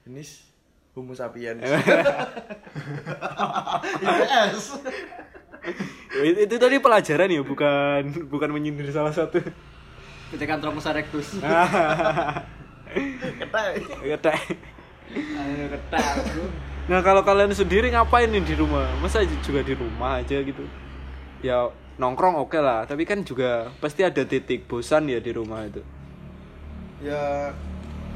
jenis 0.02 0.42
Homo 0.90 1.12
sapiens 1.12 1.62
IPS 4.00 4.80
itu, 6.18 6.38
itu 6.42 6.56
tadi 6.56 6.76
pelajaran 6.78 7.28
ya, 7.28 7.40
bukan 7.40 8.02
bukan 8.26 8.50
menyindir 8.50 8.88
salah 8.88 9.12
satu. 9.12 9.38
Pithecanthropus 10.30 10.86
erectus 10.86 11.36
Ketek. 12.90 14.40
ayo 15.10 15.64
ketar 15.68 16.16
bro 16.22 16.46
Nah 16.86 17.02
kalau 17.02 17.22
kalian 17.22 17.50
sendiri 17.50 17.90
ngapain 17.90 18.26
nih 18.26 18.42
di 18.42 18.54
rumah? 18.54 18.86
Masa 18.98 19.22
juga 19.22 19.62
di 19.62 19.74
rumah 19.74 20.18
aja 20.18 20.42
gitu? 20.42 20.66
Ya 21.38 21.70
nongkrong 21.96 22.34
oke 22.34 22.58
lah, 22.58 22.82
tapi 22.82 23.06
kan 23.06 23.22
juga 23.22 23.70
pasti 23.78 24.02
ada 24.02 24.24
titik 24.24 24.66
bosan 24.66 25.06
ya 25.06 25.20
di 25.20 25.30
rumah 25.30 25.62
itu. 25.64 25.82
ya 26.98 27.48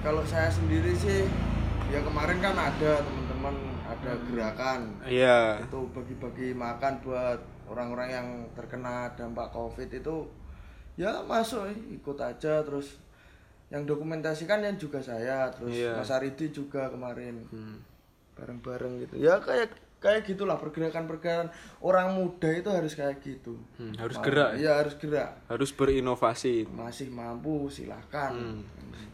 kalau 0.00 0.20
saya 0.20 0.50
sendiri 0.50 0.92
sih 0.92 1.24
ya 1.88 2.02
kemarin 2.02 2.36
kan 2.36 2.52
ada 2.52 3.00
teman-teman 3.00 3.56
ada 3.80 4.12
gerakan 4.28 4.92
Iya. 5.04 5.64
itu 5.64 5.80
bagi-bagi 5.88 6.52
makan 6.52 7.00
buat 7.00 7.40
orang-orang 7.64 8.08
yang 8.12 8.28
terkena 8.52 9.08
dampak 9.16 9.48
covid 9.50 9.88
itu 9.88 10.28
ya 10.96 11.24
masuk 11.24 11.64
ikut 11.88 12.18
aja 12.20 12.60
terus 12.60 13.00
yang 13.74 13.82
dokumentasikan 13.82 14.62
yang 14.62 14.78
juga 14.78 15.02
saya 15.02 15.50
terus 15.50 15.74
Iya. 15.74 15.98
Mas 15.98 16.08
Aridi 16.08 16.46
juga 16.48 16.86
kemarin. 16.88 17.42
Hmm. 17.50 17.82
bareng-bareng 18.34 18.98
gitu. 19.00 19.14
Ya 19.16 19.38
kayak 19.38 19.70
kayak 19.96 20.22
gitulah 20.24 20.58
pergerakan-pergerakan. 20.58 21.54
Orang 21.78 22.14
muda 22.14 22.50
itu 22.50 22.66
harus 22.66 22.92
kayak 22.92 23.18
gitu. 23.20 23.54
Hmm, 23.74 23.94
harus 23.94 24.14
Mau- 24.14 24.26
gerak 24.26 24.50
ya? 24.50 24.58
iya 24.58 24.72
harus 24.76 24.94
gerak. 24.94 25.30
Harus 25.46 25.70
berinovasi. 25.70 26.66
masih 26.66 27.08
mampu 27.08 27.66
silahkan 27.68 28.34
Hmm. 28.34 28.62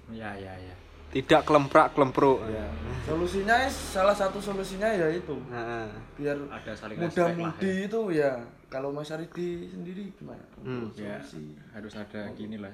ya 0.08 0.32
ya 0.34 0.56
ya. 0.56 0.72
Tidak 1.10 1.42
kelemprak 1.42 1.92
kelempruk. 1.92 2.40
ya 2.48 2.64
solusinya 3.04 3.60
salah 3.68 4.14
satu 4.14 4.40
solusinya 4.40 4.88
ya 4.88 5.10
itu. 5.10 5.36
Nah, 5.48 5.84
biar 6.14 6.40
ada 6.48 6.72
saling 6.72 6.96
muda 6.96 7.24
mudi 7.30 7.72
itu 7.84 8.00
ya. 8.10 8.40
Kalau 8.66 8.88
Mas 8.88 9.10
Aridi 9.10 9.68
sendiri 9.68 10.14
gimana? 10.14 10.40
Hmm. 10.60 10.88
ya 10.94 11.20
harus 11.70 11.92
ada 11.92 12.24
gini 12.32 12.56
lah. 12.56 12.72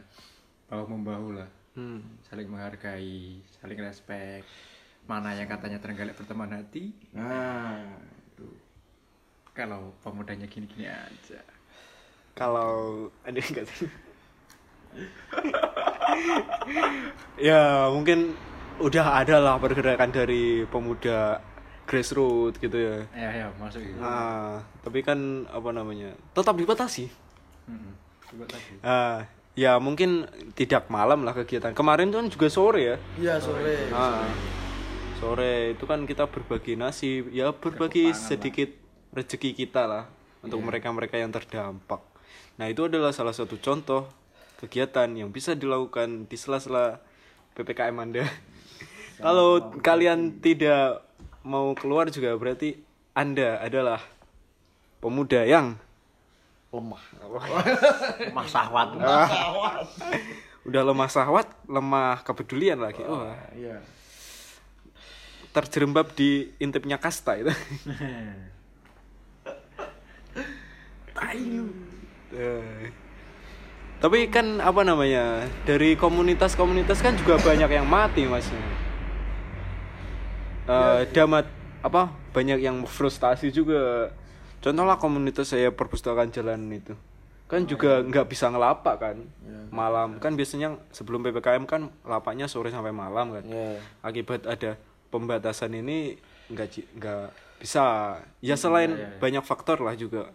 Bahu 0.66 0.84
membahu 0.88 1.34
lah 1.34 1.48
hmm. 1.76 2.00
saling 2.24 2.48
menghargai 2.48 3.40
saling 3.60 3.78
respect 3.78 4.48
mana 5.06 5.32
yang 5.32 5.46
katanya 5.46 5.78
terenggalek 5.78 6.18
berteman 6.18 6.50
hati 6.50 6.90
nah 7.14 7.78
itu 8.26 8.48
kalau 9.54 9.94
pemudanya 10.02 10.44
gini-gini 10.44 10.88
aja 10.88 11.40
Kalau 12.36 13.08
ada 13.24 13.40
enggak 13.40 13.64
sih? 13.64 13.88
ya 17.48 17.88
mungkin 17.88 18.36
udah 18.76 19.24
ada 19.24 19.40
lah 19.40 19.56
pergerakan 19.56 20.12
dari 20.12 20.68
pemuda 20.68 21.40
grassroots 21.88 22.60
gitu 22.60 22.76
ya. 22.76 22.96
ya 23.16 23.30
ya 23.32 23.46
masuk 23.56 23.80
itu 23.80 23.96
Ah, 24.02 24.60
tapi 24.84 25.00
kan 25.00 25.16
apa 25.48 25.70
namanya? 25.72 26.12
Tetap 26.36 26.52
dibatasi. 26.58 27.08
Mm-mm. 27.66 27.94
coba 28.26 28.44
tadi 28.50 28.74
Ah, 28.84 29.22
ya 29.56 29.80
mungkin 29.80 30.28
tidak 30.52 30.86
malam 30.92 31.24
lah 31.24 31.32
kegiatan. 31.32 31.72
Kemarin 31.72 32.12
tuh 32.12 32.20
kan 32.20 32.28
juga 32.28 32.46
sore 32.52 32.82
ya. 32.84 32.96
iya 33.16 33.34
sore 33.40 33.88
Ah, 33.90 34.28
sore 35.18 35.72
itu 35.74 35.84
kan 35.88 36.04
kita 36.04 36.28
berbagi 36.28 36.76
nasib, 36.76 37.32
ya 37.32 37.50
berbagi 37.50 38.12
sedikit 38.12 38.68
rezeki 39.16 39.56
kita 39.56 39.88
lah 39.88 40.04
untuk 40.44 40.60
mereka-mereka 40.60 41.16
yang 41.16 41.32
terdampak. 41.32 42.04
Nah 42.60 42.68
itu 42.68 42.84
adalah 42.84 43.16
salah 43.16 43.32
satu 43.32 43.56
contoh 43.56 44.06
kegiatan 44.60 45.08
yang 45.12 45.32
bisa 45.32 45.56
dilakukan 45.56 46.28
di 46.28 46.36
sela-sela 46.36 47.00
ppkm 47.56 47.96
anda. 47.96 48.24
Kalau 49.16 49.72
kalian 49.80 50.44
tidak 50.44 51.00
mau 51.40 51.72
keluar 51.72 52.12
juga 52.12 52.36
berarti 52.36 52.76
anda 53.16 53.56
adalah 53.64 54.04
pemuda 55.00 55.48
yang 55.48 55.80
lemah. 56.76 57.02
Mas 58.36 58.48
sahwat. 58.52 58.88
Udah 60.66 60.82
lemah 60.82 61.08
sahwat, 61.08 61.48
lemah 61.70 62.20
kepedulian 62.26 62.78
lagi. 62.82 63.00
Wah, 63.06 63.34
iya. 63.54 63.80
Terjerembab 65.54 66.12
di 66.12 66.52
intipnya 66.60 67.00
kasta 67.00 67.38
itu. 67.40 67.52
Eh, 72.36 72.92
Tapi 73.96 74.28
kan 74.28 74.60
apa 74.60 74.84
namanya 74.84 75.48
dari 75.64 75.96
komunitas-komunitas 75.96 77.00
kan 77.00 77.16
juga 77.16 77.40
banyak 77.40 77.70
yang 77.72 77.88
mati 77.88 78.28
mas. 78.28 78.44
eh 80.66 81.06
damat 81.14 81.46
apa 81.80 82.10
banyak 82.34 82.58
yang 82.60 82.82
frustasi 82.84 83.48
juga 83.54 84.10
contohlah 84.66 84.98
komunitas 84.98 85.54
saya 85.54 85.70
perpustakaan 85.70 86.34
jalanan 86.34 86.66
itu. 86.74 86.98
Kan 87.46 87.70
juga 87.70 88.02
nggak 88.02 88.26
bisa 88.26 88.50
ngelapak 88.50 88.96
kan 88.98 89.16
malam. 89.70 90.18
Kan 90.18 90.34
biasanya 90.34 90.74
sebelum 90.90 91.22
ppkm 91.22 91.62
kan 91.70 91.86
lapaknya 92.02 92.50
sore 92.50 92.74
sampai 92.74 92.90
malam 92.90 93.30
kan. 93.30 93.46
Iya. 93.46 93.78
akibat 94.02 94.42
ada 94.50 94.74
pembatasan 95.14 95.78
ini 95.78 96.18
nggak 96.50 96.98
nggak 96.98 97.24
bisa. 97.62 98.18
Ya 98.42 98.58
selain 98.58 98.98
banyak 99.22 99.46
faktor 99.46 99.86
lah 99.86 99.94
juga. 99.94 100.34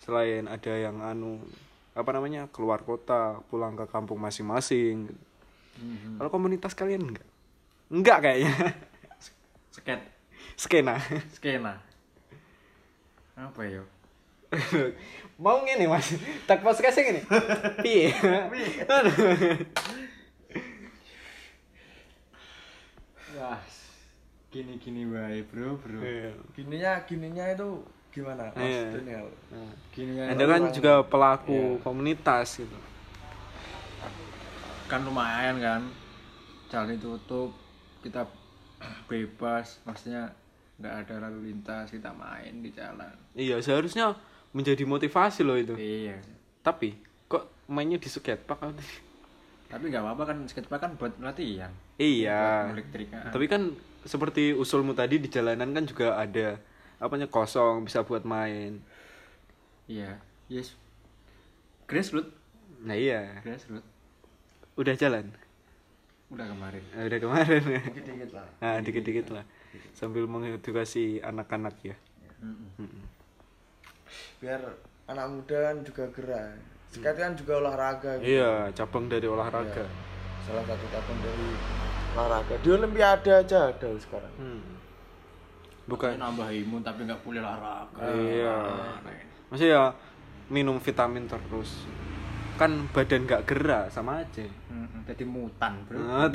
Selain 0.00 0.48
ada 0.48 0.72
yang 0.72 1.04
anu 1.04 1.44
apa 1.92 2.08
namanya 2.16 2.48
keluar 2.48 2.80
kota 2.80 3.44
pulang 3.52 3.76
ke 3.76 3.84
kampung 3.92 4.16
masing-masing. 4.16 5.12
Kalau 6.16 6.32
komunitas 6.32 6.72
kalian 6.72 7.12
enggak 7.12 7.28
enggak 7.92 8.18
kayaknya. 8.24 8.52
Sket, 9.76 10.00
skena. 10.56 10.96
Skena. 11.36 11.84
Apa 13.36 13.62
ya? 13.68 13.82
mau 15.42 15.58
ngene 15.66 15.90
mas 15.90 16.14
tak 16.46 16.62
pas 16.62 16.78
kasih 16.78 17.02
ngene 17.02 17.20
piye 17.84 18.14
Wah, 23.36 23.60
gini-gini 24.48 25.04
wae, 25.12 25.44
Bro, 25.44 25.76
Bro. 25.82 26.00
Iya. 26.00 26.32
Gininya 26.56 26.92
gininya 27.04 27.44
itu 27.52 27.84
gimana? 28.14 28.48
Mas 28.56 28.64
Iya. 28.64 28.96
Daniel? 28.96 29.26
Gini 29.92 30.12
kan 30.16 30.26
anda 30.32 30.44
kan 30.48 30.62
juga 30.72 31.04
pelaku 31.04 31.76
komunitas 31.84 32.62
gitu 32.62 32.78
kan 34.86 35.02
lumayan 35.02 35.58
kan. 35.58 35.82
Jalan 36.70 36.94
ditutup, 36.94 37.50
kita 38.02 38.26
bebas, 39.10 39.82
maksudnya 39.82 40.30
nggak 40.76 40.94
ada 41.02 41.14
lalu 41.24 41.50
lintas, 41.50 41.88
kita 41.88 42.12
main 42.12 42.60
di 42.60 42.68
jalan. 42.68 43.12
iya 43.32 43.56
seharusnya 43.58 44.12
menjadi 44.52 44.84
motivasi 44.84 45.40
loh 45.40 45.56
itu 45.56 45.72
Iya. 45.74 46.20
tapi 46.60 46.96
kok 47.26 47.48
mainnya 47.66 47.96
di 47.96 48.06
skatepark? 48.06 48.76
Tapi 49.66 49.84
nggak 49.88 49.98
apa-apa 49.98 50.22
kan 50.26 50.38
skatepark 50.44 50.78
kan 50.78 50.92
buat 50.94 51.12
latihan. 51.18 51.72
iya 51.96 52.70
ah. 52.70 53.32
tapi 53.32 53.46
kan 53.46 53.72
seperti 54.04 54.52
usulmu 54.52 54.92
tadi 54.92 55.16
di 55.16 55.26
jalanan 55.26 55.72
kan 55.72 55.82
juga 55.82 56.14
ada 56.14 56.60
apanya 56.96 57.26
kosong 57.26 57.82
bisa 57.82 58.00
buat 58.00 58.22
main 58.22 58.78
Iya. 59.86 60.18
Yes. 60.46 60.74
Grassroot. 61.84 62.30
nah 62.80 62.94
iya 62.94 63.40
Grassroot. 63.40 63.82
udah 64.76 64.94
jalan 64.94 65.30
Udah 66.26 66.42
kemarin. 66.44 66.82
Eh, 66.92 67.06
udah 67.06 67.18
kemarin 67.18 67.62
Dikit-dikit 67.86 68.30
lah. 68.34 68.46
nah 68.58 68.76
dikit-dikit 68.78 69.26
lah 69.30 69.44
sambil 69.92 70.24
mengedukasi 70.26 71.18
anak-anak 71.20 71.74
ya 71.82 71.96
Biar 74.36 74.60
anak 75.06 75.26
muda 75.30 75.56
kan 75.62 75.76
juga 75.82 76.04
gerak. 76.12 76.54
Skate 76.86 77.18
kan 77.18 77.32
juga 77.34 77.52
olahraga. 77.58 78.10
gitu. 78.20 78.30
iya 78.30 78.70
cabang 78.72 79.10
dari 79.10 79.26
olahraga 79.26 79.84
Salah 80.46 80.62
satu 80.64 80.86
cabang 80.88 81.18
dari 81.18 81.46
olahraga. 82.14 82.54
Di 82.60 82.68
Olimpiade 82.70 83.30
aja 83.34 83.58
ada 83.68 83.88
sekarang. 83.96 84.34
Hmm. 84.38 84.62
bukan 85.86 86.18
nambah 86.18 86.50
imun 86.50 86.82
tapi 86.82 87.06
nggak 87.06 87.22
boleh 87.22 87.38
olahraga. 87.38 88.02
iya 88.10 88.58
maksudnya 89.46 89.70
ya 89.70 89.84
minum 90.50 90.82
vitamin 90.82 91.30
terus 91.30 91.86
kan 92.58 92.90
badan 92.90 93.22
nggak 93.22 93.46
gerak 93.46 93.86
sama 93.86 94.18
aja 94.18 94.42
Jadi 95.06 95.22
mutan, 95.22 95.78
Bro. 95.86 96.02
Nah, 96.02 96.26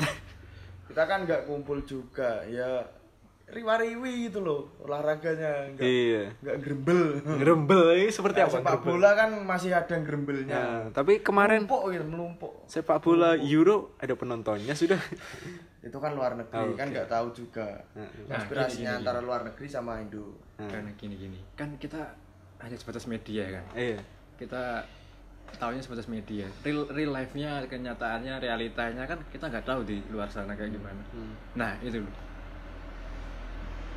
Kita 0.88 1.04
kan 1.04 1.28
nggak 1.28 1.44
kumpul 1.44 1.84
juga. 1.84 2.40
Ya 2.48 2.80
riwa-riwi 3.52 4.32
gitu 4.32 4.40
loh 4.40 4.64
olahraganya 4.80 5.68
nggak 5.76 5.84
iya 5.84 6.24
nggak 6.40 6.56
gerembel. 6.58 7.00
ngerembel 7.20 7.84
ini 8.00 8.08
seperti 8.08 8.40
Kayak 8.40 8.48
apa 8.48 8.56
sepak 8.56 8.72
ngerembel? 8.72 8.88
bola 8.96 9.10
kan 9.12 9.30
masih 9.44 9.70
ada 9.70 9.94
gerembelnya. 10.00 10.56
Nah, 10.56 10.82
tapi 10.90 11.12
kemarin 11.20 11.68
melumpuk 11.68 11.82
gitu, 11.92 12.04
melumpuk. 12.08 12.52
sepak 12.64 12.98
bola 12.98 13.36
Euro 13.36 13.92
ada 14.00 14.16
penontonnya 14.16 14.72
sudah 14.72 14.96
Itu 15.82 15.98
kan 15.98 16.14
luar 16.14 16.38
negeri, 16.38 16.78
kan 16.78 16.86
nggak 16.88 17.10
tahu 17.10 17.34
juga. 17.34 17.66
Nah, 17.92 18.06
Konspirasinya 18.38 19.02
antara 19.02 19.18
luar 19.18 19.42
negeri 19.42 19.66
sama 19.66 19.98
Indo. 19.98 20.38
Karena 20.54 20.94
gini-gini. 20.94 21.42
Kan 21.58 21.74
kita 21.74 21.98
hanya 22.62 22.78
sebatas 22.78 23.10
media 23.10 23.50
kan. 23.50 23.66
iya 23.74 23.98
Kita 24.38 24.86
tahunya 25.58 25.82
sebatas 25.82 26.06
media. 26.06 26.46
Real 26.62 26.86
real 26.86 27.10
life-nya, 27.10 27.66
kenyataannya, 27.66 28.38
realitanya 28.38 29.04
kan 29.04 29.18
kita 29.26 29.50
nggak 29.50 29.66
tahu 29.66 29.82
di 29.82 29.98
luar 30.06 30.30
sana 30.30 30.54
kayak 30.54 30.70
gimana. 30.70 31.02
Nah, 31.58 31.74
itu 31.82 31.98
loh. 31.98 32.14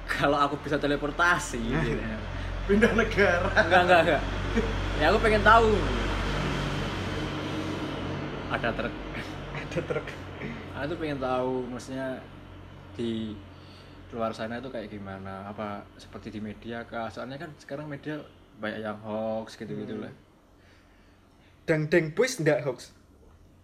Kalau 0.06 0.38
aku 0.38 0.56
bisa 0.62 0.78
teleportasi 0.78 1.62
gitu. 1.86 2.02
Pindah 2.66 2.94
negara. 2.94 3.50
Enggak, 3.62 3.82
enggak, 3.86 4.00
enggak. 4.06 4.22
Ya 5.02 5.06
aku 5.12 5.20
pengen 5.22 5.44
tahu. 5.44 5.70
Ada 8.54 8.70
truk. 8.72 8.94
ada 9.56 9.80
truk 9.84 10.08
Aku 10.76 10.86
tuh 10.92 10.98
pengen 11.00 11.20
tahu 11.20 11.66
maksudnya 11.68 12.22
di 12.96 13.36
luar 14.14 14.32
sana 14.32 14.60
itu 14.62 14.70
kayak 14.72 14.88
gimana? 14.88 15.50
Apa 15.50 15.84
seperti 16.00 16.32
di 16.32 16.40
media 16.40 16.86
kah? 16.88 17.12
Soalnya 17.12 17.36
kan 17.36 17.52
sekarang 17.60 17.90
media 17.90 18.22
banyak 18.56 18.80
yang 18.80 18.96
hoax 19.04 19.60
gitu-gitu 19.60 20.00
lah. 20.00 20.12
dang 21.66 21.90
dang 21.90 22.14
boys 22.14 22.38
ndak 22.40 22.62
hoax 22.62 22.94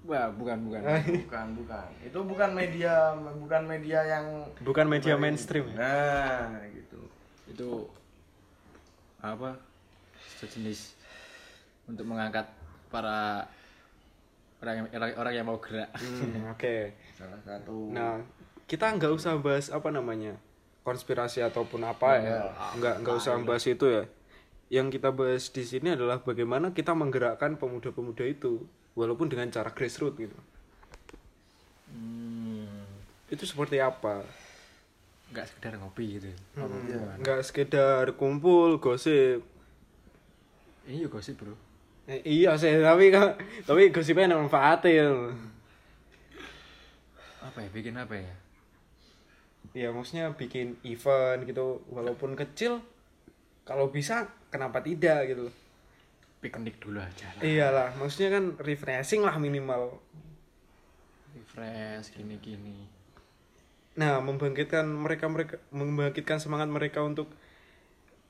Wah, 0.01 0.33
bukan 0.33 0.57
bukan. 0.65 0.81
Bukan, 1.29 1.47
bukan. 1.61 1.87
Itu 2.01 2.19
bukan 2.25 2.49
media, 2.51 3.13
bukan 3.15 3.61
media 3.69 3.99
yang 4.01 4.25
bukan 4.65 4.85
media 4.89 5.13
mainstream 5.13 5.69
ya? 5.71 5.77
Nah, 5.77 6.65
gitu. 6.73 7.01
itu 7.45 7.69
apa? 9.21 9.61
Sejenis 10.41 10.97
untuk 11.85 12.09
mengangkat 12.09 12.49
para 12.89 13.45
orang 14.57 14.73
yang, 14.81 14.87
orang, 14.97 15.11
orang 15.21 15.33
yang 15.37 15.45
mau 15.45 15.59
gerak. 15.61 15.89
Hmm, 15.93 16.49
oke 16.57 16.75
Salah 17.13 17.41
satu. 17.45 17.93
nah 17.93 18.17
kita 18.65 18.89
nggak 18.97 19.13
usah 19.13 19.37
bahas 19.37 19.69
apa 19.69 19.93
namanya 19.93 20.33
konspirasi 20.81 21.45
ataupun 21.45 21.85
apa 21.85 22.17
ya 22.17 22.37
nggak 22.79 23.05
nggak 23.05 23.15
usah 23.21 23.37
bahas 23.45 23.67
itu 23.69 23.85
ya 23.85 24.03
yang 24.71 24.87
kita 24.89 25.11
bahas 25.11 25.51
di 25.51 25.61
sini 25.61 25.93
adalah 25.93 26.23
bagaimana 26.23 26.71
kita 26.71 26.95
menggerakkan 26.95 27.59
pemuda-pemuda 27.59 28.23
itu 28.25 28.63
walaupun 28.93 29.27
dengan 29.27 29.47
cara 29.47 29.69
grassroots 29.71 30.17
gitu 30.17 30.37
Hmm, 31.91 32.87
itu 33.27 33.43
seperti 33.43 33.75
apa 33.77 34.23
nggak 35.31 35.43
sekedar 35.43 35.75
ngopi 35.75 36.19
gitu. 36.19 36.31
nggak 37.19 37.41
sekedar 37.43 38.15
kumpul 38.15 38.79
gosip 38.79 39.43
Ini 40.81 41.05
juga 41.05 41.21
sih, 41.21 41.35
Bro. 41.35 41.53
Eh, 42.07 42.19
iya 42.25 42.55
sih 42.55 42.71
tapi 42.79 43.11
kan 43.11 43.35
tapi 43.63 43.91
gosipnya 43.91 44.31
ada 44.31 44.39
manfaatnya 44.39 45.35
Apa 47.43 47.59
ya? 47.59 47.69
Bikin 47.69 47.95
apa 47.95 48.15
ya? 48.15 48.33
ya 49.71 49.87
maksudnya 49.87 50.31
bikin 50.35 50.75
event 50.83 51.43
gitu 51.43 51.79
walaupun 51.87 52.35
kecil 52.35 52.83
kalau 53.63 53.87
bisa 53.87 54.27
kenapa 54.47 54.83
tidak 54.83 55.27
gitu 55.27 55.47
loh 55.47 55.55
Piknik 56.41 56.81
dulu 56.81 56.97
aja 56.97 57.29
lah. 57.37 57.41
iyalah 57.45 57.89
maksudnya 58.01 58.33
kan 58.33 58.57
refreshing 58.57 59.21
lah 59.21 59.37
minimal 59.37 60.01
Refresh 61.31 62.17
gini-gini. 62.17 62.89
nah 63.95 64.19
membangkitkan 64.19 64.83
mereka 64.83 65.29
mereka 65.29 65.55
membangkitkan 65.69 66.41
semangat 66.41 66.67
mereka 66.67 67.05
untuk 67.05 67.29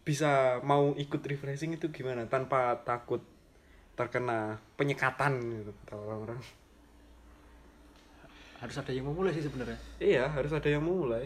bisa 0.04 0.60
mau 0.66 0.92
ikut 0.98 1.22
refreshing 1.24 1.78
itu 1.78 1.88
gimana 1.90 2.28
tanpa 2.28 2.84
takut 2.84 3.24
terkena 3.96 4.60
penyekatan 4.76 5.40
gitu 5.64 5.72
orang-orang 5.96 6.42
Harus 8.62 8.78
ada 8.78 8.94
yang 8.94 9.10
memulai 9.10 9.34
sih 9.34 9.42
sebenarnya. 9.42 9.80
iya 9.98 10.30
harus 10.30 10.54
ada 10.54 10.70
yang 10.70 10.86
mulai 10.86 11.26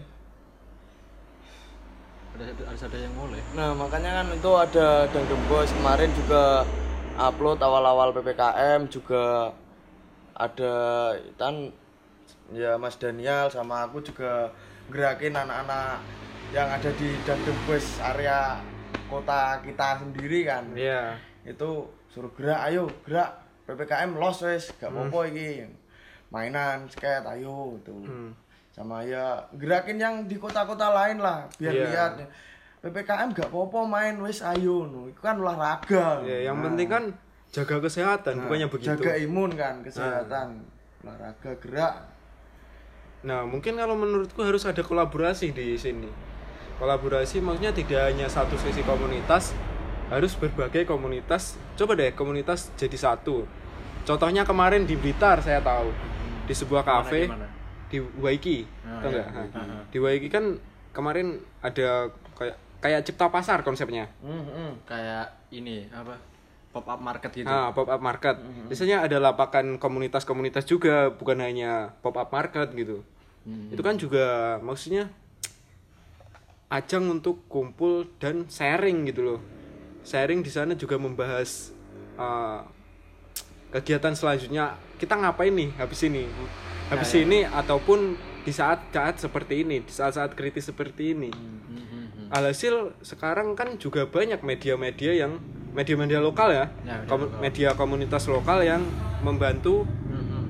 Harus 2.35 2.83
ada, 2.83 2.97
yang 2.99 3.15
mulai. 3.15 3.39
Nah, 3.55 3.71
makanya 3.71 4.19
kan 4.19 4.27
itu 4.35 4.51
ada 4.51 5.07
Dangdum 5.07 5.39
Boys 5.47 5.71
kemarin 5.71 6.11
juga 6.11 6.67
upload 7.15 7.63
awal-awal 7.63 8.11
PPKM 8.11 8.91
juga 8.91 9.55
ada 10.35 10.73
kan 11.39 11.71
ya 12.51 12.75
Mas 12.75 12.99
Daniel 12.99 13.47
sama 13.47 13.87
aku 13.87 14.03
juga 14.03 14.51
gerakin 14.91 15.31
anak-anak 15.31 16.03
yang 16.51 16.67
ada 16.67 16.91
di 16.99 17.15
Dangdum 17.23 17.55
Boys 17.63 17.87
area 18.03 18.59
kota 19.07 19.63
kita 19.63 20.03
sendiri 20.03 20.43
kan. 20.43 20.75
iya 20.75 21.15
Itu 21.47 21.87
suruh 22.11 22.35
gerak, 22.35 22.67
ayo 22.67 22.91
gerak 23.07 23.31
PPKM 23.63 24.11
los 24.19 24.43
wes, 24.43 24.75
gak 24.75 24.91
apa-apa 24.91 25.31
iki. 25.31 25.71
Mainan, 26.35 26.91
skate, 26.91 27.23
ayo 27.31 27.79
tuh. 27.81 28.03
Sama 28.75 29.07
ya 29.07 29.39
gerakin 29.55 29.95
yang 29.95 30.15
di 30.27 30.35
kota-kota 30.35 30.91
lain 30.91 31.23
lah 31.23 31.47
biar 31.55 31.71
Iya. 31.71 31.85
lihat 31.87 32.11
PPKM 32.83 33.31
gak 33.31 33.47
apa-apa 33.47 33.87
main 33.87 34.19
wes 34.19 34.43
ayo 34.43 34.83
no. 34.83 35.07
Itu 35.07 35.23
kan 35.23 35.39
olahraga. 35.39 36.19
ya 36.27 36.51
yang 36.51 36.59
penting 36.59 36.91
kan 36.91 37.03
jaga 37.55 37.79
kesehatan 37.79 38.35
bukannya 38.43 38.67
begitu 38.67 38.99
Jaga 38.99 39.15
imun 39.15 39.55
kan, 39.55 39.79
kesehatan. 39.79 40.59
Olahraga 41.07 41.55
gerak. 41.63 41.95
Nah, 43.23 43.47
mungkin 43.47 43.79
kalau 43.79 43.95
menurutku 43.95 44.43
harus 44.43 44.67
ada 44.67 44.83
kolaborasi 44.83 45.55
di 45.55 45.79
sini. 45.79 46.11
Kolaborasi 46.75 47.39
maksudnya 47.39 47.71
tidak 47.71 48.11
hanya 48.11 48.27
satu 48.27 48.59
sisi 48.59 48.83
komunitas, 48.83 49.55
harus 50.11 50.35
berbagai 50.35 50.83
komunitas. 50.83 51.55
Coba 51.79 51.95
deh 51.95 52.11
komunitas 52.11 52.75
jadi 52.75 52.93
satu. 52.99 53.47
Contohnya 54.03 54.43
kemarin 54.43 54.83
di 54.83 54.99
Blitar 54.99 55.39
saya 55.39 55.63
tahu 55.63 55.89
di 56.45 56.53
sebuah 56.53 56.83
kafe 56.85 57.31
gimana? 57.31 57.54
Di 57.87 57.97
Waiki, 58.01 58.65
Ah, 58.83 59.01
tau 59.01 59.09
iya, 59.13 59.23
nggak? 59.23 59.27
iya. 59.29 59.59
Ah, 59.59 59.63
ah. 59.69 59.81
Di 59.89 59.97
Waiki 60.01 60.27
kan 60.29 60.57
kemarin 60.91 61.37
ada 61.61 62.09
kayak 62.33 62.55
kayak 62.81 63.01
cipta 63.05 63.29
pasar 63.29 63.61
konsepnya. 63.61 64.09
Hmm, 64.21 64.43
hmm. 64.45 64.71
kayak 64.85 65.33
ini 65.53 65.85
apa 65.89 66.17
pop 66.75 66.83
up 66.91 66.99
market 66.99 67.31
gitu 67.31 67.47
Ah, 67.47 67.71
pop 67.71 67.87
up 67.87 68.01
market. 68.03 68.35
Mm-hmm. 68.35 68.67
Biasanya 68.67 68.97
ada 69.07 69.17
lapakan 69.23 69.79
komunitas-komunitas 69.79 70.67
juga, 70.67 71.07
bukan 71.15 71.39
hanya 71.39 71.95
pop 72.03 72.19
up 72.19 72.27
market 72.35 72.67
gitu. 72.75 72.99
Hmm. 73.47 73.71
Itu 73.71 73.79
kan 73.79 73.95
juga 73.95 74.57
maksudnya 74.59 75.07
ajang 76.67 77.07
untuk 77.07 77.47
kumpul 77.47 78.09
dan 78.19 78.49
sharing 78.51 79.07
gitu 79.07 79.21
loh. 79.23 79.39
Sharing 80.03 80.43
di 80.43 80.51
sana 80.51 80.75
juga 80.75 80.99
membahas 80.99 81.71
uh, 82.19 82.65
kegiatan 83.71 84.11
selanjutnya. 84.11 84.75
Kita 84.99 85.15
ngapain 85.15 85.55
nih 85.55 85.71
habis 85.79 86.03
ini? 86.03 86.27
Habis 86.85 87.09
Ya, 87.09 87.17
ya. 87.17 87.23
ini 87.23 87.39
ataupun 87.43 87.99
di 88.41 88.53
saat-saat 88.53 89.17
seperti 89.17 89.65
ini, 89.65 89.81
di 89.81 89.89
saat-saat 89.89 90.37
kritis 90.37 90.69
seperti 90.69 91.17
ini. 91.17 91.33
Hmm, 91.33 91.59
hmm, 91.65 91.81
hmm. 91.89 92.27
Alhasil 92.29 92.93
sekarang 93.01 93.57
kan 93.57 93.77
juga 93.77 94.05
banyak 94.05 94.41
media-media 94.41 95.17
yang 95.17 95.41
media-media 95.73 96.21
lokal 96.21 96.53
ya, 96.53 96.69
Ya, 96.81 96.95
media 96.95 97.09
kom- 97.09 97.25
lokal. 97.25 97.41
media 97.41 97.69
komunitas 97.73 98.23
lokal 98.25 98.61
yang 98.61 98.85
membantu 99.21 99.83
Hmm, 100.05 100.23
hmm. 100.23 100.45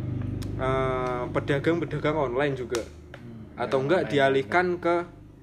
eh, 0.56 1.24
pedagang-pedagang 1.32 2.16
online 2.16 2.54
juga, 2.54 2.84
atau 3.56 3.80
ya, 3.80 3.84
enggak 3.84 4.02
online, 4.02 4.12
dialihkan 4.12 4.66
ke 4.78 4.96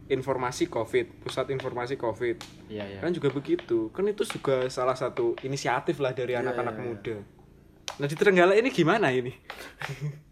informasi 0.08 0.68
COVID, 0.68 1.24
pusat 1.24 1.48
informasi 1.50 1.96
COVID, 1.96 2.36
iya 2.68 2.84
iya 2.84 3.00
kan 3.00 3.10
juga 3.10 3.32
begitu, 3.32 3.88
kan 3.90 4.04
itu 4.04 4.28
juga 4.28 4.68
salah 4.68 4.92
satu 4.92 5.40
inisiatif 5.40 5.96
lah 5.98 6.12
dari 6.12 6.36
anak-anak 6.36 6.76
iya, 6.76 6.80
iya. 6.80 6.88
muda. 6.90 7.16
Nah 7.96 8.06
di 8.06 8.14
Trenggalek 8.14 8.60
ini 8.60 8.68
gimana 8.68 9.08
ini? 9.08 9.32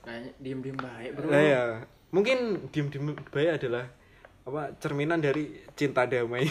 kayaknya 0.00 0.30
diem 0.38 0.60
diem 0.60 0.76
baik 0.76 1.10
bro 1.12 1.26
Lah 1.26 1.42
ya, 1.42 1.62
mungkin 2.10 2.38
diem-diem 2.68 3.04
baik 3.26 3.50
adalah 3.56 3.84
apa 4.44 4.76
cerminan 4.76 5.18
dari 5.18 5.44
cinta 5.72 6.04
damai. 6.04 6.44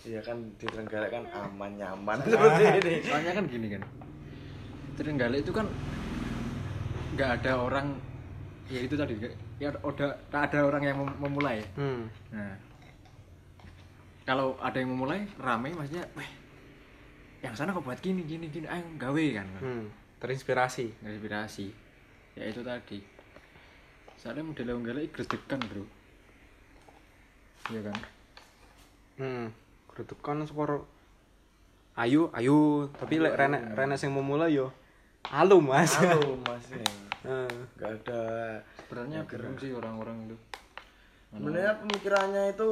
Iya 0.00 0.20
kan 0.20 0.36
di 0.54 0.64
Trenggalek 0.64 1.10
kan 1.10 1.24
aman 1.28 1.74
nyaman 1.74 2.16
seperti 2.24 2.64
ini. 2.78 2.94
soalnya 3.02 3.32
kan 3.32 3.44
gini 3.44 3.66
kan 3.70 3.82
Trenggalek 4.94 5.40
itu 5.40 5.50
kan 5.50 5.66
nggak 7.10 7.30
ada 7.36 7.52
orang 7.58 7.96
ya 8.66 8.80
itu 8.80 8.94
tadi 8.94 9.12
ya 9.56 9.68
udah 9.76 10.08
tak 10.28 10.48
ada 10.48 10.62
orang 10.62 10.82
yang 10.82 10.96
mem- 10.96 11.18
memulai 11.18 11.60
Hmm. 11.74 12.08
nah 12.30 12.54
kalau 14.22 14.54
ada 14.56 14.76
yang 14.76 14.88
memulai 14.88 15.26
rame 15.36 15.74
maksudnya 15.74 16.06
weh 16.14 16.30
yang 17.40 17.52
sana 17.52 17.72
kok 17.72 17.82
buat 17.82 17.98
gini 17.98 18.22
gini 18.22 18.46
gini 18.46 18.64
ayo 18.66 18.84
gawe 18.94 19.26
kan 19.34 19.46
Hmm. 19.58 19.84
Terinspirasi. 20.16 21.00
inspirasi 21.02 21.66
ya 22.34 22.44
itu 22.46 22.60
tadi. 22.62 22.98
Soalnya 24.20 24.44
model 24.44 24.66
Trenggalek 24.68 25.10
gredekan 25.14 25.60
bro. 25.64 25.84
Iya 27.72 27.80
kan? 27.88 27.96
Hmm. 29.16 29.46
Gretekan 29.90 30.44
skor 30.44 30.84
ayo 31.98 32.32
ayo 32.32 32.88
tapi 32.96 33.20
lek 33.20 33.36
renek 33.36 33.76
renek 33.76 33.98
sing 34.00 34.14
memulai 34.14 34.54
yo 34.56 34.72
halo 35.28 35.60
mas. 35.60 35.98
Halo 36.00 36.38
Mas. 36.48 36.64
Eh, 37.20 37.52
Gak 37.76 38.00
ada. 38.00 38.22
Sebenarnya 38.80 39.20
belum 39.28 39.54
sih 39.60 39.76
orang-orang 39.76 40.16
itu. 40.24 40.36
Sebenarnya 41.30 41.72
pemikirannya 41.84 42.44
itu 42.56 42.68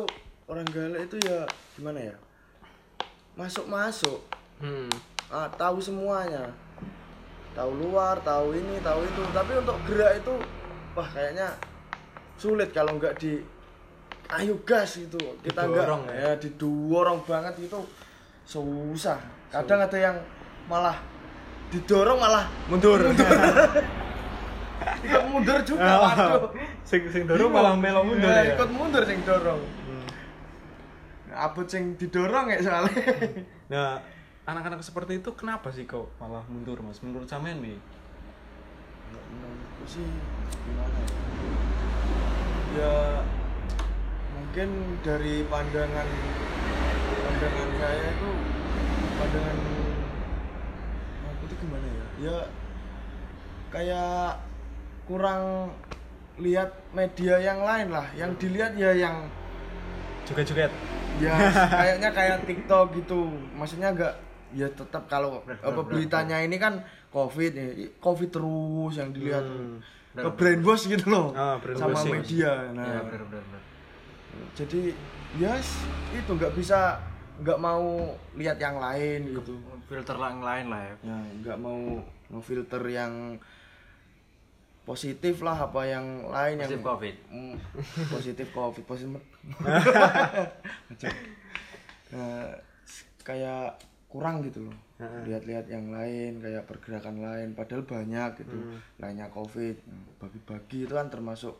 orang 0.48 0.66
Galek 0.72 1.00
itu 1.06 1.16
ya 1.22 1.44
gimana 1.76 2.00
ya? 2.00 2.16
Masuk-masuk, 3.38 4.18
hmm. 4.58 4.90
ah, 5.30 5.46
tahu 5.54 5.78
semuanya. 5.78 6.50
Tahu 7.58 7.70
luar, 7.74 8.22
tahu 8.22 8.54
ini, 8.54 8.78
tahu 8.78 9.02
itu. 9.02 9.22
Tapi 9.34 9.52
untuk 9.58 9.76
gerak 9.90 10.22
itu 10.22 10.34
wah 10.94 11.08
kayaknya 11.10 11.58
sulit 12.38 12.70
kalau 12.70 12.94
nggak 12.94 13.18
di 13.18 13.42
ayo 14.38 14.54
gas 14.62 15.02
itu 15.02 15.18
kita 15.42 15.66
nggak 15.66 15.86
ya. 16.14 16.38
Didorong 16.38 17.26
banget 17.26 17.58
itu 17.58 17.82
susah. 18.46 19.18
Kadang 19.50 19.82
ada 19.82 19.98
yang 19.98 20.16
malah 20.70 20.94
didorong 21.74 22.22
malah 22.22 22.46
mundur. 22.70 23.02
ikut 25.04 25.24
mundur 25.30 25.58
juga 25.66 25.84
Oh. 25.84 26.00
waduh. 26.06 26.50
sing 26.86 27.02
sing 27.12 27.26
dorong 27.26 27.50
malah 27.50 27.74
melo 27.74 28.06
mundur 28.06 28.30
Ya, 28.30 28.40
ya. 28.46 28.54
ikut 28.54 28.70
mundur 28.72 29.02
sing 29.04 29.18
dorong. 29.26 29.60
Hmm. 29.60 30.06
abut 31.34 31.66
sing 31.68 31.98
didorong 31.98 32.46
ya 32.54 32.58
soalnya. 32.62 33.02
Nah 33.68 33.98
anak-anak 34.48 34.80
seperti 34.80 35.20
itu 35.20 35.28
kenapa 35.36 35.68
sih 35.68 35.84
kok 35.84 36.08
malah 36.16 36.40
mundur 36.48 36.80
mas? 36.80 37.04
Menurut 37.04 37.28
sampean 37.28 37.60
nih 37.60 37.76
menurutku 39.08 39.84
sih 39.84 40.08
gimana 40.64 40.96
ya? 41.04 41.12
Ya 42.80 42.94
mungkin 44.32 44.68
dari 45.04 45.44
pandangan 45.44 46.08
pandangan 47.04 47.68
saya 47.76 48.08
itu 48.08 48.30
pandangan 49.20 49.56
aku 51.28 51.42
itu 51.44 51.54
gimana 51.60 51.86
ya? 51.92 52.06
Ya 52.18 52.36
kayak 53.68 54.40
kurang 55.04 55.76
lihat 56.40 56.72
media 56.96 57.36
yang 57.36 57.60
lain 57.68 57.92
lah. 57.92 58.08
Yang 58.16 58.30
dilihat 58.40 58.72
ya 58.80 58.96
yang 58.96 59.28
juga 60.24 60.40
juga 60.40 60.72
ya 61.20 61.36
kayaknya 61.68 62.10
kayak 62.16 62.48
TikTok 62.48 62.96
gitu. 62.96 63.28
Maksudnya 63.52 63.92
enggak 63.92 64.16
ya 64.54 64.68
tetap 64.72 65.08
kalau 65.08 65.44
apa 65.44 65.80
beritanya 65.90 66.40
ini 66.40 66.56
kan 66.56 66.80
covid 67.12 67.52
ya. 67.52 67.68
Covid 68.00 68.28
terus 68.32 68.94
yang 68.96 69.10
dilihat. 69.12 69.44
Hmm. 69.44 69.80
ke 70.18 70.30
brainwash 70.34 70.90
gitu 70.90 71.14
loh. 71.14 71.30
Ah, 71.30 71.62
sama 71.78 72.02
media 72.02 72.50
ya 72.50 72.74
nah. 72.74 73.06
bener 73.06 73.22
bener 73.30 73.38
bener. 73.38 73.62
jadi 74.58 74.90
yes 75.38 75.78
itu 76.10 76.30
nggak 76.34 76.58
bisa 76.58 76.98
nggak 77.38 77.58
mau 77.62 78.18
lihat 78.34 78.58
yang 78.58 78.82
lain 78.82 79.38
gitu. 79.38 79.54
filter 79.86 80.18
yang 80.18 80.42
lain 80.42 80.66
lah 80.74 80.82
ya. 80.82 80.94
Ya 81.06 81.18
nggak 81.38 81.58
mau 81.62 82.02
ngefilter 82.34 82.82
yang 82.90 83.38
positif 84.88 85.44
lah 85.44 85.68
apa 85.68 85.84
yang 85.84 86.06
lain 86.32 86.56
Positif 86.64 86.80
yang 86.80 86.88
COVID. 86.88 87.14
Mm, 87.28 87.54
positif 88.08 88.46
covid 88.56 88.84
positif 88.88 89.22
Nah, 92.08 92.56
kayak 93.20 93.76
kurang 94.08 94.40
gitu 94.44 94.64
loh 94.66 94.76
lihat-lihat 94.98 95.68
yang 95.68 95.92
lain 95.92 96.40
kayak 96.40 96.64
pergerakan 96.64 97.20
lain 97.20 97.52
padahal 97.52 97.84
banyak 97.84 98.40
gitu 98.40 98.58
lainnya 98.98 99.28
covid 99.28 99.76
bagi-bagi 100.18 100.88
itu 100.88 100.94
kan 100.96 101.12
termasuk 101.12 101.54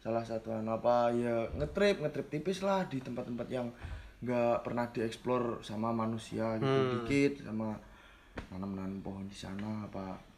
salah 0.00 0.24
satu 0.24 0.52
anu 0.52 0.76
apa 0.76 1.12
ya 1.12 1.48
ngetrip 1.56 2.00
ngetrip 2.00 2.28
tipis 2.32 2.64
lah 2.64 2.84
di 2.88 3.00
tempat-tempat 3.00 3.48
yang 3.48 3.68
nggak 4.20 4.64
pernah 4.64 4.88
dieksplor 4.92 5.64
sama 5.64 5.92
manusia 5.92 6.60
gitu 6.60 7.00
dikit 7.00 7.48
sama 7.48 7.72
nanam-nanam 8.52 9.00
pohon 9.00 9.24
di 9.28 9.36
sana 9.36 9.88
apa 9.88 10.30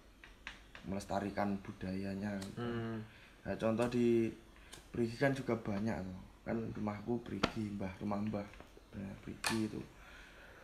melestarikan 0.86 1.54
budayanya 1.62 2.38
gitu. 2.42 2.62
Hmm. 2.62 2.98
Nah, 3.46 3.54
contoh 3.58 3.86
di 3.90 4.30
Perigi 4.90 5.16
kan 5.16 5.32
juga 5.32 5.54
banyak 5.54 5.94
tuh. 5.94 6.20
Kan 6.42 6.58
rumahku 6.74 7.22
Perigi, 7.22 7.70
Mbah, 7.78 7.92
rumah 8.02 8.18
Mbah. 8.18 8.48
Nah, 8.98 9.12
Perigi 9.22 9.70
itu. 9.70 9.80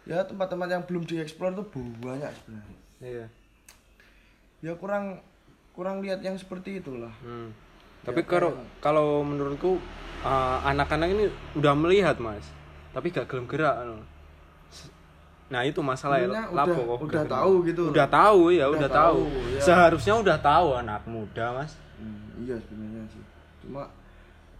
Ya 0.09 0.25
tempat-tempat 0.25 0.67
yang 0.67 0.83
belum 0.83 1.05
dieksplor 1.05 1.53
tuh 1.55 1.69
banyak 1.99 2.33
sebenarnya. 2.35 2.79
iya 2.99 3.27
Ya 4.59 4.73
kurang 4.75 5.21
kurang 5.71 6.01
lihat 6.01 6.19
yang 6.19 6.35
seperti 6.35 6.81
itulah. 6.81 7.13
Hmm. 7.21 7.53
Tapi 8.01 8.25
kalau 8.25 8.51
kalau 8.81 9.21
menurutku 9.21 9.77
uh, 10.21 10.59
anak-anak 10.65 11.09
ini 11.09 11.25
udah 11.55 11.77
melihat 11.77 12.17
mas, 12.17 12.43
tapi 12.91 13.13
gak 13.13 13.29
gelem 13.29 13.45
gerak. 13.45 13.77
anu. 13.79 14.01
Nah 15.49 15.63
itu 15.63 15.79
masalah 15.79 16.19
ya. 16.19 16.29
Lapo 16.51 16.73
udah- 16.75 17.01
udah 17.01 17.25
tahu 17.25 17.53
gitu. 17.65 17.83
Udah 17.89 18.09
tahu 18.09 18.41
ya, 18.51 18.65
Udah 18.67 18.81
udah, 18.81 18.91
tahu. 18.91 19.21
tahu, 19.23 19.53
ya. 19.55 19.61
Seharusnya 19.63 20.15
udah 20.17 20.37
tahu 20.37 20.69
anak 20.75 21.03
muda 21.05 21.47
mas. 21.55 21.73
Hmm, 21.97 22.43
iya 22.43 22.57
sebenarnya 22.59 23.05
sih. 23.09 23.23
Cuma 23.61 23.87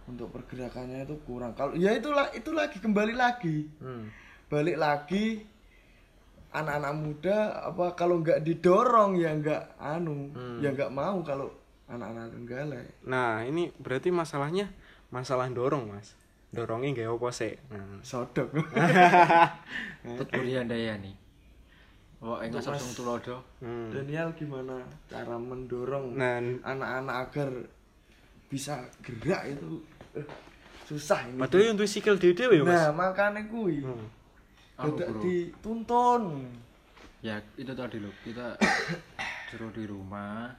untuk 0.05 0.29
pergerakannya 0.31 1.03
itu 1.03 1.15
kurang. 1.23 1.51
Kalau 1.53 1.73
ya 1.73 1.91
itulah 1.91 2.29
itu 2.31 2.49
lagi 2.51 2.77
kembali 2.77 3.13
lagi. 3.13 3.65
Hmm. 3.77 4.07
Balik 4.49 4.77
lagi 4.81 5.45
anak-anak 6.49 6.93
muda 6.97 7.37
apa 7.61 7.93
kalau 7.93 8.25
nggak 8.25 8.41
didorong 8.41 9.13
ya 9.21 9.37
nggak 9.37 9.77
anu 9.77 10.33
ya 10.57 10.73
nggak 10.73 10.89
mau 10.89 11.21
kalau 11.21 11.45
anak-anak 11.85 12.33
tenggalek 12.33 12.87
Nah 13.05 13.45
ini 13.45 13.69
berarti 13.77 14.09
masalahnya 14.09 14.73
masalah 15.13 15.45
dorong 15.53 15.93
mas. 15.93 16.17
Dorongnya 16.49 17.05
gak 17.05 17.13
apa 17.13 17.29
sih. 17.29 17.53
Nah. 17.69 18.01
sodok 18.01 18.49
Tut 20.17 20.29
Burian 20.33 20.65
Daya 20.65 20.97
nih 20.97 21.13
Wah, 22.19 22.41
enggak 22.43 22.65
langsung 22.67 23.05
tulodo. 23.05 23.39
Hmm. 23.61 23.93
Daniel 23.93 24.33
gimana 24.33 24.81
cara 25.05 25.37
mendorong 25.37 26.17
Nah 26.17 26.41
anak-anak 26.65 27.15
agar 27.29 27.49
bisa 28.49 28.81
gerak 29.05 29.45
itu 29.45 29.77
eh, 30.17 30.25
susah 30.89 31.29
ini 31.29 31.37
Padahal 31.37 31.77
untuk 31.77 31.85
sikil 31.85 32.17
dhewe 32.17 32.59
ya, 32.59 32.63
Mas. 32.65 32.73
nah 32.73 32.89
makanya 32.97 33.45
kuwi 33.45 33.85
Hmm. 33.85 34.18
Anu, 34.79 34.95
tidak 34.95 35.09
dituntun. 35.19 36.23
Ya 37.19 37.35
itu 37.59 37.71
tadi 37.75 37.99
loh. 37.99 38.15
Kita 38.23 38.55
suruh 39.51 39.71
di 39.75 39.83
rumah 39.83 40.55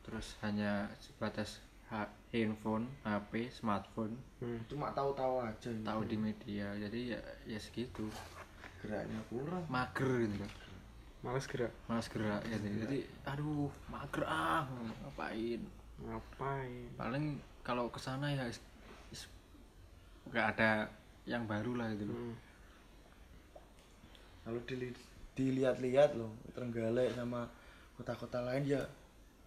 terus 0.00 0.38
hanya 0.40 0.88
sebatas 1.02 1.58
ha- 1.90 2.08
handphone 2.30 2.86
HP 3.02 3.50
smartphone. 3.50 4.14
Hmm. 4.40 4.62
cuma 4.70 4.88
tahu-tahu 4.96 5.44
aja 5.44 5.68
tahu 5.84 6.00
di 6.08 6.16
media 6.16 6.72
jadi 6.78 7.18
ya 7.18 7.20
ya 7.46 7.58
segitu. 7.58 8.06
Geraknya 8.80 9.20
kurang. 9.28 9.64
Mager 9.68 10.24
gitu 10.24 10.36
kan 10.40 10.50
Males 11.20 11.44
gerak. 11.44 11.68
malas 11.84 12.08
gerak 12.08 12.40
ya 12.48 12.56
jadi 12.56 13.04
aduh 13.28 13.68
mager 13.92 14.24
ah 14.24 14.64
ngapain? 15.04 15.60
Ngapain? 16.00 16.88
paling 16.96 17.36
kalau 17.60 17.92
ke 17.92 18.00
sana 18.00 18.32
ya 18.32 18.48
nggak 20.32 20.46
ada 20.56 20.88
yang 21.28 21.44
baru 21.44 21.76
lah 21.76 21.92
gitu 21.92 22.08
loh. 22.08 22.16
Hmm. 22.16 22.34
Kalau 24.40 24.60
dili- 24.64 24.96
dilihat-lihat 25.32 26.16
loh 26.16 26.32
Trenggalek 26.50 27.12
sama 27.12 27.46
kota-kota 27.94 28.40
lain 28.42 28.64
ya 28.64 28.82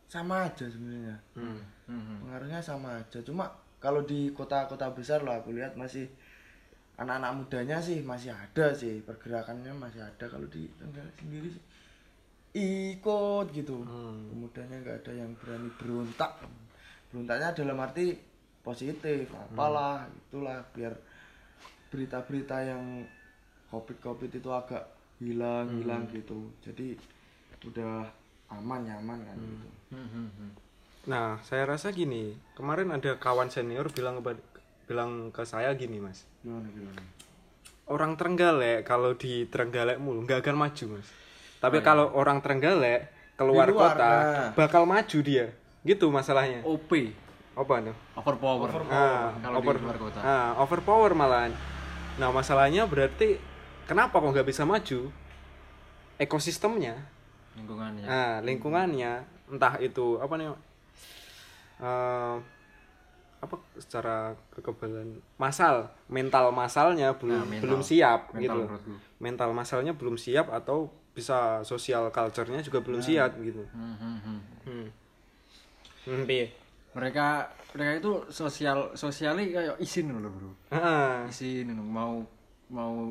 sama 0.08 0.45
aja 0.45 0.65
sebenarnya 0.65 1.17
Hmm. 1.34 1.58
Mhm. 1.89 2.15
pengaruhnya 2.21 2.62
sama 2.62 3.01
aja 3.01 3.19
cuma 3.21 3.49
kalau 3.82 4.06
di 4.06 4.29
kota-kota 4.32 4.93
besar 4.93 5.25
loh 5.25 5.34
aku 5.34 5.51
lihat 5.51 5.73
masih 5.73 6.06
anak-anak 6.95 7.32
mudanya 7.36 7.77
sih 7.82 8.06
masih 8.06 8.29
ada 8.29 8.69
sih 8.71 9.01
pergerakannya 9.01 9.73
masih 9.73 9.99
ada 9.99 10.25
kalau 10.29 10.45
di 10.47 10.69
Trenggalek 10.77 11.17
sendiri 11.17 11.49
sih 11.49 11.63
ikut 12.53 13.49
gitu 13.51 13.82
Hmm. 13.82 14.29
pemudanya 14.29 14.77
nggak 14.79 14.97
ada 15.01 15.12
yang 15.17 15.34
berani 15.34 15.69
berontak 15.82 16.32
berontaknya 17.10 17.49
dalam 17.51 17.82
arti 17.82 18.13
positif 18.62 19.25
apalah 19.34 20.06
itulah 20.08 20.62
biar 20.71 20.93
berita-berita 21.89 22.58
yang 22.63 23.06
covid-covid 23.73 24.29
itu 24.29 24.49
agak 24.53 24.86
hilang 25.17 25.65
hilang 25.81 26.05
gitu 26.13 26.53
jadi 26.62 26.93
udah 27.65 28.05
aman 28.53 28.86
nyaman 28.86 29.17
kan 29.25 29.38
gitu 29.41 29.67
Mhm. 29.93 30.49
Nah, 31.05 31.38
saya 31.45 31.67
rasa 31.69 31.91
gini, 31.93 32.33
kemarin 32.57 32.89
ada 32.89 33.19
kawan 33.19 33.51
senior 33.51 33.91
bilang 33.93 34.23
kepada 34.23 34.41
bilang 34.89 35.29
ke 35.29 35.43
saya 35.45 35.69
gini, 35.77 35.99
Mas. 35.99 36.25
gimana 36.41 36.65
gimana 36.71 37.01
Orang 37.86 38.15
Trenggalek 38.15 38.88
kalau 38.88 39.13
di 39.13 39.45
Trenggalek 39.51 39.99
mulu 39.99 40.23
nggak 40.23 40.39
akan 40.41 40.55
maju, 40.55 40.86
Mas. 40.97 41.07
Tapi 41.59 41.83
kalau 41.83 42.09
orang 42.15 42.39
Trenggalek 42.39 43.12
keluar 43.36 43.67
luar, 43.67 43.93
kota 43.93 44.09
nah. 44.09 44.49
bakal 44.55 44.88
maju 44.88 45.17
dia. 45.21 45.51
Gitu 45.83 46.07
masalahnya. 46.07 46.63
OP 46.63 46.89
Apa 47.53 47.83
tuh? 47.86 47.95
overpower 48.17 48.71
Ah, 48.89 49.36
kalau 49.43 49.59
over, 49.62 49.75
di 49.77 49.83
luar 49.86 49.97
kota 49.99 50.19
ah, 50.23 50.57
overpower 50.57 51.12
malahan. 51.13 51.51
Nah, 52.17 52.31
masalahnya 52.33 52.88
berarti 52.88 53.38
kenapa 53.85 54.19
kok 54.19 54.31
nggak 54.31 54.47
bisa 54.47 54.63
maju? 54.63 55.11
Ekosistemnya, 56.21 56.95
lingkungannya 57.57 58.05
nah, 58.05 58.37
lingkungannya, 58.45 59.11
entah 59.49 59.75
itu 59.81 60.21
apa 60.21 60.33
nih, 60.37 60.47
eh, 61.81 62.35
apa 63.43 63.55
secara 63.75 64.37
kekebalan 64.55 65.19
masal, 65.35 65.91
mental 66.07 66.53
masalnya 66.55 67.11
belum 67.17 67.43
Nah, 67.43 67.47
mental. 67.49 67.63
belum 67.67 67.81
siap 67.83 68.19
Mental 68.31 68.39
gitu. 68.39 68.59
Mental 69.19 69.49
masalnya 69.51 69.91
belum 69.91 70.15
siap 70.15 70.47
atau 70.47 70.87
bisa 71.13 71.61
sosial 71.67 72.07
culture-nya 72.09 72.63
juga 72.63 72.79
belum 72.79 73.01
siap 73.03 73.35
gitu. 73.41 73.67
Mhm. 73.73 74.39
Hmm. 74.63 74.87
Hmm, 76.03 76.23
piye? 76.23 76.47
mereka 76.93 77.49
mereka 77.73 77.91
itu 78.05 78.11
sosial 78.29 78.93
sosialnya 78.93 79.41
kayak 79.49 79.75
izin 79.81 80.13
loh 80.13 80.29
bro 80.29 80.51
Heeh. 80.69 81.25
izin 81.25 81.73
mau 81.73 82.21
mau 82.69 83.09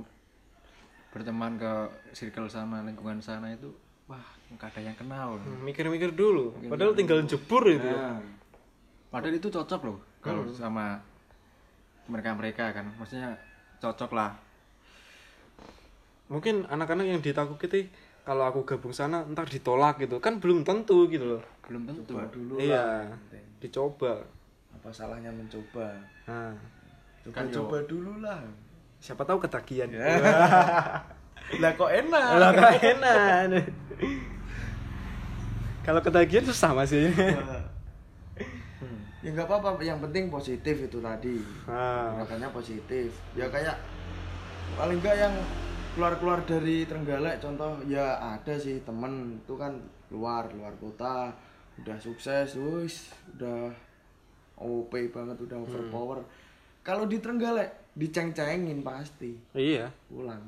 berteman 1.13 1.61
ke 1.61 1.73
circle 2.17 2.49
sana 2.49 2.81
lingkungan 2.81 3.21
sana 3.21 3.53
itu 3.53 3.69
wah 4.09 4.25
nggak 4.57 4.69
ada 4.73 4.81
yang 4.81 4.97
kenal. 4.97 5.37
Hmm, 5.37 5.61
mikir-mikir 5.65 6.17
dulu. 6.17 6.57
Padahal 6.69 6.97
tinggal 6.97 7.21
jebur 7.29 7.65
itu. 7.69 7.85
nah, 7.85 8.21
padahal 9.13 9.37
itu 9.37 9.49
cocok 9.53 9.81
loh 9.85 9.99
kalau 10.25 10.49
sama 10.49 10.97
mereka 12.09 12.33
mereka 12.33 12.65
kan. 12.73 12.89
Maksudnya 12.97 13.37
cocok 13.81 14.11
lah. 14.17 14.33
Mungkin 16.33 16.65
anak-anak 16.65 17.05
yang 17.05 17.21
ditakuti 17.21 17.93
kalau 18.25 18.49
aku 18.49 18.65
gabung 18.65 18.97
sana 18.97 19.21
ntar 19.29 19.45
ditolak 19.53 20.01
gitu. 20.01 20.17
Kan 20.17 20.41
belum 20.41 20.65
tentu 20.65 21.09
gitu 21.13 21.37
loh. 21.37 21.43
belum 21.69 21.87
tentu. 21.89 22.17
Coba 22.17 22.27
dulu 22.33 22.55
iya, 22.59 23.07
lah. 23.07 23.17
dicoba. 23.61 24.25
apa 24.73 24.89
salahnya 24.91 25.31
mencoba? 25.31 25.95
Nah, 26.27 26.57
coba 27.23 27.37
Kan 27.39 27.47
yo- 27.53 27.55
coba 27.63 27.79
dulu 27.87 28.13
lah 28.19 28.41
siapa 29.03 29.27
tahu 29.27 29.43
ketagihan. 29.43 29.91
lah 31.63 31.73
kok 31.75 31.91
enak? 31.91 32.27
Lah 32.39 32.51
kan 32.55 32.79
enak. 32.79 33.67
Kalau 35.87 35.99
ketagihan 35.99 36.47
susah 36.47 36.71
masih. 36.71 37.11
ya 39.27 39.29
nggak 39.35 39.47
apa-apa. 39.51 39.83
Yang 39.83 40.07
penting 40.07 40.31
positif 40.31 40.87
itu 40.87 41.03
tadi. 41.03 41.43
Ah. 41.67 42.23
gerakannya 42.23 42.49
positif. 42.55 43.11
Ya 43.35 43.51
kayak 43.51 43.75
paling 44.79 45.03
enggak 45.03 45.19
yang 45.19 45.35
keluar-keluar 45.99 46.47
dari 46.47 46.87
Trenggalek 46.87 47.43
contoh 47.43 47.83
ya 47.91 48.23
ada 48.23 48.55
sih 48.55 48.87
temen. 48.87 49.43
Itu 49.43 49.59
kan 49.59 49.83
luar 50.15 50.55
luar 50.55 50.79
kota. 50.79 51.35
Udah 51.83 51.99
sukses 51.99 52.55
wis 52.55 53.11
udah 53.35 53.75
OP 54.63 54.95
banget 55.11 55.43
udah 55.43 55.59
overpower. 55.59 56.23
Kalau 56.87 57.11
di 57.11 57.19
Trenggalek 57.19 57.82
diceng-cengin 57.93 58.81
pasti 58.81 59.37
Iya, 59.53 59.93
pulang 60.07 60.41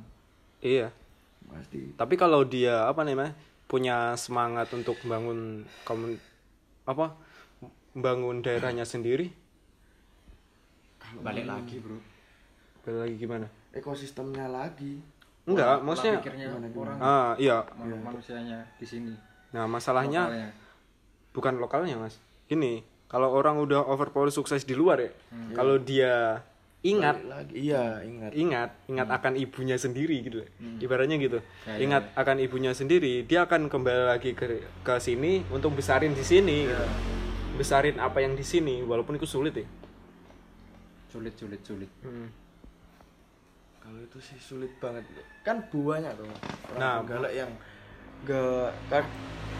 iya. 0.58 0.88
pasti 1.44 1.92
Tapi 1.92 2.14
kalau 2.14 2.42
dia 2.42 2.84
apa 2.84 3.02
namanya 3.02 3.36
punya 3.64 4.12
semangat 4.14 4.68
untuk 4.70 4.96
membangun 5.02 5.40
komun 5.82 6.16
apa 6.82 7.16
membangun 7.92 8.40
daerahnya 8.40 8.82
sendiri, 8.82 9.28
balik 11.16 11.44
lagi 11.44 11.76
bro 11.78 11.96
balik 12.82 12.98
lagi 13.00 13.14
gimana? 13.16 13.46
ekosistemnya 13.70 14.46
lagi 14.46 15.00
Enggak, 15.44 15.76
Pola 15.76 15.84
maksudnya 15.84 16.12
pikirnya 16.18 16.46
gimana, 16.48 16.66
gimana? 16.66 16.80
orang 16.80 16.98
ah 16.98 17.30
iya. 17.36 17.56
man- 17.74 18.00
manusianya 18.02 18.58
di 18.74 18.86
sini 18.86 19.14
Nah, 19.52 19.70
masalahnya 19.70 20.26
Lokalnya. 20.26 20.50
bukan 21.30 21.54
lokalnya, 21.56 21.94
Mas. 21.96 22.18
Gini, 22.44 22.82
kalau 23.06 23.30
orang 23.30 23.54
udah 23.56 23.86
overpower 23.86 24.26
sukses 24.28 24.66
di 24.66 24.74
luar 24.74 24.98
ya, 24.98 25.14
kalau 25.54 25.78
dia 25.78 26.42
ingat. 26.84 27.16
Balik 27.16 27.28
lagi. 27.32 27.52
Iya 27.56 27.84
ingat. 28.04 28.30
Ingat 28.36 28.70
ingat 28.92 29.08
akan 29.08 29.32
ibunya 29.40 29.76
sendiri 29.80 30.16
gitu 30.20 30.44
ibaratnya 30.78 31.16
gitu. 31.16 31.40
Ya, 31.64 31.74
ya, 31.74 31.76
ingat 31.80 32.04
akan 32.12 32.36
ibunya 32.44 32.72
sendiri 32.76 33.24
dia 33.24 33.48
akan 33.48 33.72
kembali 33.72 34.12
lagi 34.12 34.36
ke 34.36 34.68
ke 34.84 34.94
sini 35.00 35.42
untuk 35.48 35.72
besarin 35.74 36.12
di 36.12 36.22
sini 36.22 36.68
gitu. 36.68 36.86
besarin 37.54 37.96
apa 38.02 38.18
yang 38.20 38.36
di 38.36 38.44
sini 38.44 38.84
walaupun 38.84 39.16
itu 39.16 39.26
sulit 39.26 39.56
ya. 39.56 39.66
Sulit 41.08 41.34
sulit 41.40 41.64
sulit. 41.64 41.90
Kalau 43.84 44.00
itu 44.00 44.18
sih 44.20 44.36
sulit 44.40 44.72
banget. 44.80 45.04
Kan 45.44 45.64
banyak 45.68 46.12
tuh 46.16 46.24
orang 46.24 46.78
Nah, 46.80 46.94
Trenggalek 47.04 47.32
yang 47.36 47.50
gak 48.24 48.72
kan 48.90 49.04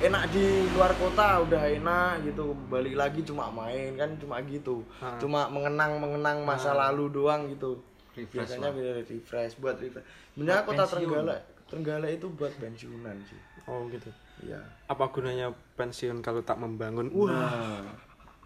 enak 0.03 0.27
di 0.35 0.66
luar 0.74 0.92
kota 0.98 1.44
udah 1.46 1.62
enak 1.68 2.27
gitu. 2.27 2.57
Balik 2.66 2.98
lagi 2.98 3.20
cuma 3.22 3.53
main 3.53 3.94
kan 3.94 4.11
cuma 4.18 4.42
gitu. 4.42 4.83
Ah. 4.98 5.14
cuma 5.20 5.46
mengenang 5.53 6.00
mengenang 6.03 6.42
masa 6.42 6.74
lalu 6.74 7.12
doang 7.12 7.46
gitu. 7.53 7.79
Refresh 8.14 8.31
biasanya 8.31 8.70
biar 8.70 8.94
refresh 9.05 9.55
buat 9.59 9.77
refresh. 9.79 10.07
Sebenarnya 10.35 10.62
kota 10.66 10.85
pensiun. 10.87 11.11
Trenggalek 11.11 11.40
Trenggalek 11.64 12.12
itu 12.20 12.27
buat 12.35 12.53
pensiunan 12.61 13.16
sih. 13.27 13.40
Oh 13.66 13.87
gitu. 13.88 14.11
Iya. 14.44 14.61
Apa 14.90 15.09
gunanya 15.11 15.50
pensiun 15.79 16.20
kalau 16.20 16.44
tak 16.44 16.61
membangun? 16.61 17.09
Wah. 17.14 17.31
Nah. 17.31 17.87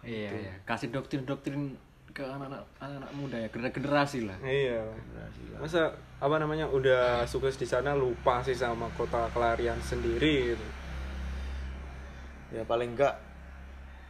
Iya 0.05 0.31
iya. 0.31 0.53
Kasih 0.63 0.89
doktrin 0.95 1.27
doktrin 1.27 1.75
ke 2.09 2.25
anak-anak 2.25 2.63
anak 2.79 3.11
muda 3.13 3.37
ya 3.37 3.47
gener- 3.47 3.71
generasi 3.71 4.25
lah. 4.25 4.37
Iya. 4.41 4.81
Masa 5.55 5.93
apa 6.17 6.35
namanya 6.35 6.67
udah 6.67 7.23
sukses 7.23 7.55
di 7.55 7.63
sana 7.63 7.93
lupa 7.93 8.41
sih 8.41 8.53
sama 8.53 8.89
kota 8.93 9.29
kelarian 9.29 9.77
sendiri 9.79 10.51
gitu. 10.51 10.67
ya 12.49 12.65
paling 12.65 12.97
enggak 12.97 13.13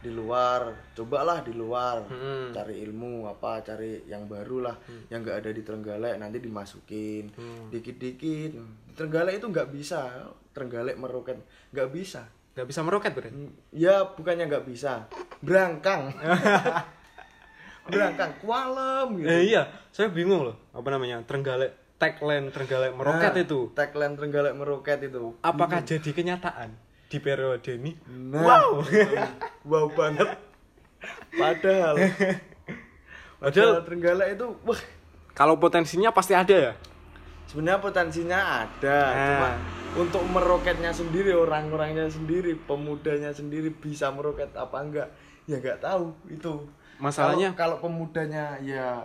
di 0.00 0.08
luar 0.08 0.72
cobalah 0.96 1.44
di 1.44 1.52
luar. 1.52 2.08
Hmm. 2.08 2.48
cari 2.50 2.80
ilmu 2.80 3.28
apa 3.28 3.60
cari 3.60 4.00
yang 4.08 4.24
baru 4.24 4.64
lah 4.64 4.76
yang 5.12 5.20
enggak 5.20 5.44
ada 5.44 5.50
di 5.52 5.60
Trenggalek 5.60 6.16
nanti 6.16 6.40
dimasukin. 6.40 7.28
Hmm. 7.36 7.68
dikit-dikit. 7.68 8.50
Di 8.56 8.92
Trenggalek 8.96 9.38
itu 9.38 9.46
nggak 9.46 9.68
bisa. 9.68 10.24
Trenggalek 10.50 10.96
meroket 10.96 11.36
nggak 11.70 11.92
bisa. 11.92 12.24
Nggak 12.56 12.66
bisa 12.66 12.80
meroket 12.80 13.12
berarti? 13.12 13.44
Ya 13.70 14.02
bukannya 14.08 14.48
nggak 14.48 14.66
bisa. 14.66 15.04
Berangkang 15.44 16.10
berangkang 17.86 18.32
kualem 18.38 19.06
gitu. 19.18 19.28
Eh, 19.28 19.42
iya. 19.48 19.62
Saya 19.90 20.10
bingung 20.10 20.44
loh 20.44 20.56
apa 20.70 20.88
namanya 20.90 21.22
Trenggalek 21.24 21.96
tagline 21.96 22.48
Trenggalek 22.48 22.92
meroket 22.92 23.32
Nah, 23.32 23.42
itu. 23.42 23.60
tagline 23.72 24.14
Trenggalek 24.14 24.54
meroket 24.54 24.98
itu. 25.02 25.36
Apakah 25.40 25.80
jadi 25.80 26.10
kenyataan 26.10 26.70
di 27.06 27.18
periode 27.18 27.70
ini? 27.74 27.92
Nah, 28.06 28.40
wow. 28.40 28.70
wow 29.70 29.86
banget. 29.90 30.28
Padahal 31.40 31.96
padahal 33.38 33.80
Trenggalek 33.82 34.36
itu 34.36 34.46
wah. 34.62 34.80
Kalau 35.32 35.56
potensinya 35.56 36.12
pasti 36.12 36.36
ada 36.36 36.52
ya. 36.52 36.72
sebenarnya 37.46 37.80
potensinya 37.80 38.38
ada 38.62 38.98
Nah. 39.10 39.26
cuma 39.26 39.50
untuk 39.98 40.22
meroketnya 40.22 40.94
sendiri 40.94 41.34
orang-orangnya 41.34 42.06
sendiri 42.06 42.54
pemudanya 42.54 43.34
sendiri 43.34 43.74
bisa 43.74 44.06
meroket 44.14 44.54
apa 44.54 44.76
enggak 44.78 45.08
ya 45.48 45.58
nggak 45.58 45.82
tahu 45.82 46.14
itu 46.30 46.62
Masalahnya- 47.00 47.52
kalau, 47.52 47.80
kalau 47.80 47.90
pemudanya 47.90 48.60
ya 48.60 49.00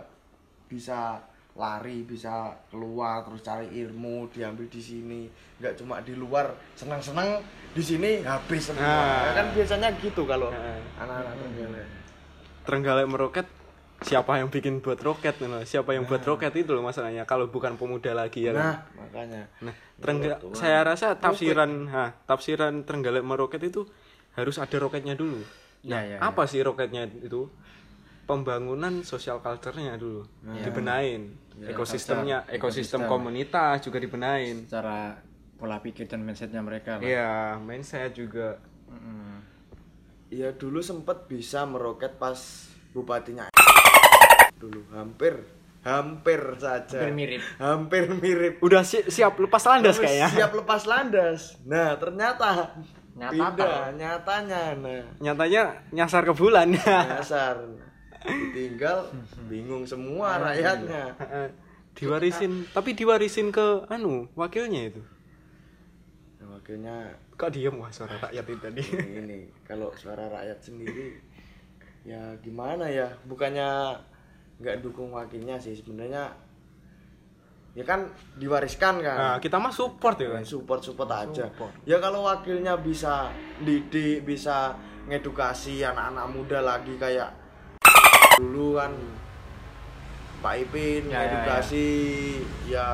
bisa 0.66 1.18
lari 1.56 2.04
bisa 2.04 2.52
keluar 2.68 3.24
terus 3.24 3.40
cari 3.40 3.64
ilmu 3.74 4.28
diambil 4.28 4.68
di 4.68 4.76
sini. 4.78 5.24
Nggak 5.56 5.80
cuma 5.80 6.04
di 6.04 6.12
luar 6.12 6.44
senang-senang 6.76 7.40
di 7.72 7.80
sini 7.80 8.20
habis 8.20 8.68
semua. 8.68 8.84
Nah. 8.84 9.20
Ya 9.24 9.32
kan 9.34 9.46
biasanya 9.50 9.88
gitu 9.96 10.22
kalau 10.22 10.52
Nah. 10.52 10.76
anak-anak 11.00 11.32
Trenggalek. 11.34 11.86
Trenggalek 12.62 13.06
meroket 13.08 13.46
siapa 13.98 14.36
yang 14.36 14.52
bikin 14.52 14.84
buat 14.84 15.00
roket 15.00 15.40
loh. 15.40 15.64
siapa 15.64 15.96
yang 15.96 16.04
buat 16.04 16.20
roket 16.20 16.52
itu 16.52 16.68
loh 16.68 16.84
masalahnya 16.84 17.24
kalau 17.24 17.48
bukan 17.48 17.80
pemuda 17.80 18.12
lagi 18.12 18.44
ya 18.44 18.52
kan? 18.52 18.60
Nah 18.60 18.76
makanya. 18.94 19.42
Nah 19.64 19.72
Trengga- 19.96 20.36
saya 20.52 20.84
rasa 20.84 21.16
tafsiran 21.16 21.88
ha, 21.88 22.12
tafsiran 22.28 22.84
Trenggalek 22.84 23.24
meroket 23.24 23.64
itu 23.64 23.88
harus 24.36 24.60
ada 24.60 24.76
roketnya 24.76 25.16
dulu. 25.16 25.40
Ya, 25.80 26.04
ya, 26.04 26.18
apa 26.20 26.44
sih 26.44 26.60
roketnya 26.60 27.08
itu 27.16 27.48
pembangunan 28.26 29.06
sosial 29.06 29.38
culture-nya 29.38 29.94
dulu 29.94 30.26
dibenain 30.66 31.30
ekosistemnya 31.62 32.44
ekosistem 32.50 33.06
komunitas 33.06 33.80
juga 33.86 34.02
dibenain 34.02 34.66
secara 34.66 35.14
pola 35.56 35.80
pikir 35.80 36.04
dan 36.04 36.20
mindsetnya 36.20 36.60
mereka 36.60 37.00
lah. 37.00 37.02
iya 37.06 37.56
mindset 37.56 38.12
juga. 38.12 38.60
Iya 40.28 40.52
dulu 40.52 40.82
sempet 40.84 41.30
bisa 41.30 41.64
meroket 41.64 42.20
pas 42.20 42.36
bupatinya. 42.92 43.48
Dulu 44.60 44.84
hampir 44.92 45.38
hampir 45.86 46.40
saja. 46.58 46.98
Hampir 46.98 47.14
mirip. 47.14 47.42
hampir 47.56 48.04
mirip. 48.10 48.54
Udah 48.60 48.82
si- 48.82 49.06
siap 49.06 49.38
lepas 49.38 49.62
landas 49.64 49.96
kayaknya. 49.96 50.28
siap 50.34 50.52
lepas 50.52 50.82
landas. 50.84 51.56
Nah 51.64 51.94
ternyata 51.96 52.74
Nyata 53.16 53.32
pindah 53.32 53.96
nyatanya. 53.96 54.62
Nah. 54.76 55.04
Nyatanya 55.24 55.62
nyasar 55.94 56.26
ke 56.28 56.36
bulan. 56.36 56.74
Dasar 56.76 57.56
ditinggal 58.24 59.10
bingung 59.50 59.84
semua 59.84 60.40
rakyatnya. 60.40 61.12
Diwarisin 61.96 62.68
tapi 62.76 62.92
diwarisin 62.92 63.48
ke 63.48 63.88
anu 63.88 64.28
wakilnya 64.36 64.92
itu? 64.92 65.00
Nah, 66.36 66.60
wakilnya 66.60 67.16
kok 67.40 67.56
diem 67.56 67.72
wah 67.72 67.88
suara 67.88 68.20
rakyat 68.20 68.44
itu 68.52 68.60
tadi? 68.60 68.84
Ini 68.84 69.38
kalau 69.64 69.88
suara 69.96 70.28
rakyat 70.28 70.60
sendiri 70.60 71.16
ya 72.04 72.36
gimana 72.44 72.84
ya? 72.92 73.08
Bukannya 73.24 73.96
nggak 74.60 74.84
dukung 74.84 75.12
wakilnya 75.16 75.56
sih 75.56 75.72
sebenarnya 75.72 76.36
ya 77.76 77.84
kan 77.84 78.12
diwariskan 78.36 79.00
kan? 79.00 79.16
Nah 79.16 79.36
kita 79.40 79.56
mah 79.56 79.72
support 79.72 80.20
ya 80.20 80.36
kan? 80.36 80.44
Support 80.44 80.80
support 80.84 81.08
aja. 81.12 81.48
Ya 81.88 81.96
kalau 81.96 82.28
wakilnya 82.28 82.76
bisa 82.76 83.32
didik 83.64 84.24
bisa 84.24 84.76
ngedukasi 85.08 85.80
anak-anak 85.80 86.26
muda 86.28 86.58
lagi 86.60 86.92
kayak 87.00 87.45
dulu 88.36 88.76
kan 88.76 88.92
Pak 90.44 90.54
Ipin 90.68 91.08
Ya, 91.08 91.24
ya, 91.24 91.26
ngedukasi 91.26 91.88
ya 92.68 92.88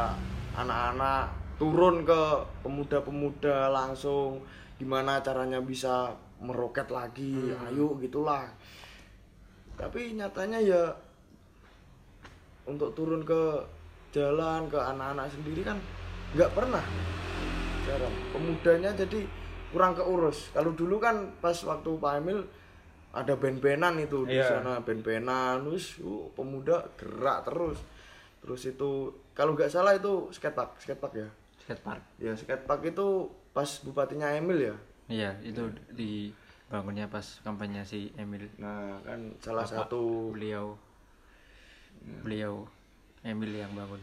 anak-anak 0.54 1.34
turun 1.58 2.06
ke 2.06 2.22
pemuda-pemuda 2.62 3.70
langsung 3.70 4.42
gimana 4.78 5.22
caranya 5.22 5.58
bisa 5.62 6.10
meroket 6.42 6.90
lagi 6.90 7.54
ayo 7.70 7.94
gitulah. 7.98 8.46
Tapi 9.78 10.14
nyatanya 10.14 10.58
ya 10.62 10.82
untuk 12.66 12.94
turun 12.94 13.22
ke 13.26 13.62
jalan 14.14 14.70
ke 14.70 14.78
anak-anak 14.78 15.26
sendiri 15.30 15.66
kan 15.66 15.78
nggak 16.38 16.50
pernah. 16.54 16.82
Sekarang 17.82 18.14
pemudanya 18.30 18.90
jadi 18.94 19.26
kurang 19.74 19.98
keurus. 19.98 20.54
Kalau 20.54 20.70
dulu 20.74 21.02
kan 21.02 21.34
pas 21.42 21.54
waktu 21.66 21.90
Pak 21.98 22.12
Emil 22.22 22.42
ada 23.12 23.36
band-bandan 23.36 24.00
itu 24.00 24.24
di 24.24 24.34
Iya. 24.34 24.58
sana 24.58 24.80
band-bandan 24.80 25.62
terus 25.62 26.00
uh, 26.00 26.26
pemuda 26.32 26.80
gerak 26.96 27.44
terus. 27.44 27.78
Terus 28.40 28.62
itu 28.66 28.90
kalau 29.32 29.52
nggak 29.52 29.68
salah 29.68 29.92
itu 29.92 30.28
skatepark 30.30 30.76
skatepark 30.78 31.14
ya? 31.14 31.28
Skatepark 31.60 32.02
ya 32.18 32.32
skatepark 32.32 32.82
itu 32.86 33.06
pas 33.52 33.68
bupatinya 33.80 34.32
Emil 34.32 34.58
ya? 34.64 34.76
Iya 35.06 35.30
itu 35.42 35.62
dibangunnya 35.92 37.06
pas 37.06 37.22
kampanye 37.40 37.84
si 37.84 38.08
Emil. 38.14 38.48
Nah 38.56 38.96
kan 39.02 39.20
salah 39.38 39.62
Bapak 39.62 39.86
satu. 39.86 40.32
beliau. 40.32 40.74
Beliau 42.22 42.66
Emil 43.22 43.54
yang 43.54 43.70
bangun. 43.72 44.00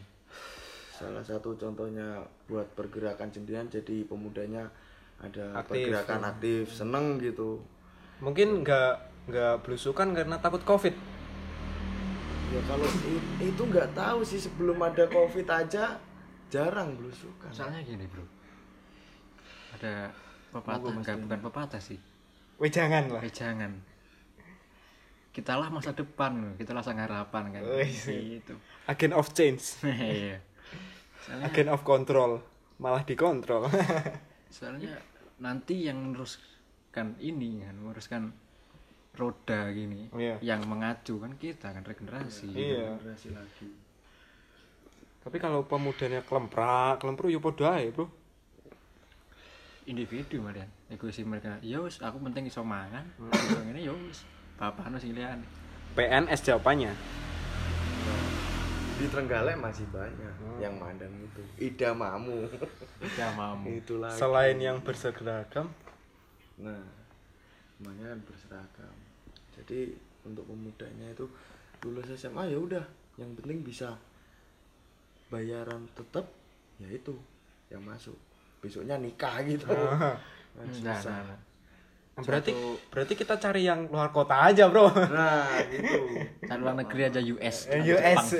Salah 0.90 1.20
satu 1.20 1.52
contohnya 1.54 2.20
buat 2.46 2.64
pergerakan 2.72 3.28
sendirian 3.28 3.66
jadi 3.66 4.04
pemudanya 4.04 4.68
ada 5.18 5.52
Aktif. 5.58 5.84
pergerakan 5.84 6.22
aktif 6.26 6.64
seneng 6.70 7.16
gitu 7.18 7.60
mungkin 8.20 8.64
nggak 8.64 8.92
nggak 9.28 9.54
belusukan 9.64 10.12
karena 10.12 10.36
takut 10.40 10.62
covid. 10.64 10.94
Ya 12.50 12.60
kalau 12.66 12.88
itu 13.40 13.62
nggak 13.62 13.94
tahu 13.96 14.20
sih 14.26 14.40
sebelum 14.42 14.76
ada 14.82 15.08
covid 15.08 15.46
aja 15.48 15.96
jarang 16.52 16.98
belusukan. 16.98 17.50
Soalnya 17.50 17.80
gini 17.86 18.04
bro. 18.10 18.26
Ada 19.78 20.12
pepatah 20.50 20.90
enggak 20.92 21.16
bukan 21.24 21.40
pepatah 21.46 21.80
sih. 21.80 21.98
Weh 22.60 22.68
jangan 22.68 23.08
lah. 23.08 23.22
Eh, 23.24 23.32
jangan 23.32 23.90
kita 25.30 25.54
lah 25.54 25.70
masa 25.70 25.94
depan 25.94 26.58
kita 26.58 26.74
lah 26.74 26.82
sang 26.82 26.98
harapan 26.98 27.54
kan. 27.54 27.62
Wih. 27.62 28.42
gitu. 28.42 28.58
Agen 28.90 29.14
of 29.14 29.30
change. 29.32 29.78
Iya. 29.86 30.42
Soalnya 31.22 31.46
agen 31.46 31.68
of 31.70 31.82
control. 31.86 32.42
Malah 32.82 33.06
dikontrol. 33.06 33.70
Soalnya 34.56 34.98
nanti 35.38 35.86
yang 35.86 36.12
meneruskan 36.90 37.14
ini 37.22 37.62
kan 37.62 37.74
meneruskan 37.78 38.22
roda 39.14 39.70
gini 39.70 40.10
Iya. 40.10 40.42
yang 40.42 40.66
mengacu 40.66 41.22
kan 41.22 41.38
kita 41.38 41.70
kan 41.70 41.86
regenerasi 41.86 42.50
iya. 42.50 42.98
Generasi 42.98 43.30
lagi. 43.30 43.68
Tapi 45.22 45.36
kalau 45.38 45.62
pemudanya 45.70 46.26
kelemprak 46.26 46.98
kelempru 46.98 47.30
ya 47.30 47.38
podo 47.38 47.62
ae 47.70 47.94
bro. 47.94 48.10
Individu 49.86 50.42
malian 50.42 50.66
egoisi 50.90 51.22
mereka. 51.22 51.62
Ya 51.62 51.78
wis 51.78 52.02
aku 52.02 52.18
penting 52.26 52.50
iso 52.50 52.66
mangan. 52.66 53.06
Iso 53.30 53.62
ngene 53.62 53.86
ya 53.86 53.94
wis. 53.94 54.26
Bapak 54.58 54.90
anu 54.90 54.98
sing 54.98 55.14
liyane. 55.14 55.46
PNS 55.94 56.42
jawabannya? 56.42 56.90
Di 59.00 59.06
Trenggalek 59.08 59.56
masih 59.56 59.86
banyak 59.94 60.34
yang 60.60 60.74
mandang 60.76 61.10
itu. 61.22 61.42
Idamamu. 61.56 62.50
Ya 63.16 63.30
mamu 63.32 63.68
itulah 63.80 64.10
selain 64.12 64.58
yang 64.60 64.82
berseragam 64.82 65.70
nah 66.60 66.80
namanya 67.80 68.12
kan 68.12 68.20
berseragam. 68.28 68.96
Jadi 69.56 69.96
untuk 70.28 70.44
pemudanya 70.44 71.08
itu 71.10 71.24
lulus 71.80 72.12
SMA 72.12 72.52
ya 72.52 72.58
udah 72.60 72.84
yang 73.16 73.32
penting 73.40 73.64
bisa 73.64 73.96
bayaran 75.32 75.88
tetap 75.96 76.28
ya 76.76 76.88
itu 76.92 77.16
yang 77.72 77.80
masuk. 77.84 78.16
Besoknya 78.60 79.00
nikah 79.00 79.40
gitu. 79.48 79.64
Ah. 79.72 80.20
Kan 80.50 80.66
nah, 80.84 80.98
susah. 80.98 81.14
nah, 81.14 81.22
nah. 81.32 81.40
berarti 82.20 82.52
berarti 82.92 83.14
kita 83.16 83.40
cari 83.40 83.64
yang 83.64 83.88
luar 83.88 84.12
kota 84.12 84.36
aja 84.52 84.68
bro. 84.68 84.92
Nah 84.92 85.48
gitu. 85.72 86.00
Kan 86.44 86.60
luar 86.60 86.76
negeri 86.76 87.08
aja 87.08 87.20
US 87.22 87.70
Eh, 87.72 87.80
US 87.96 88.36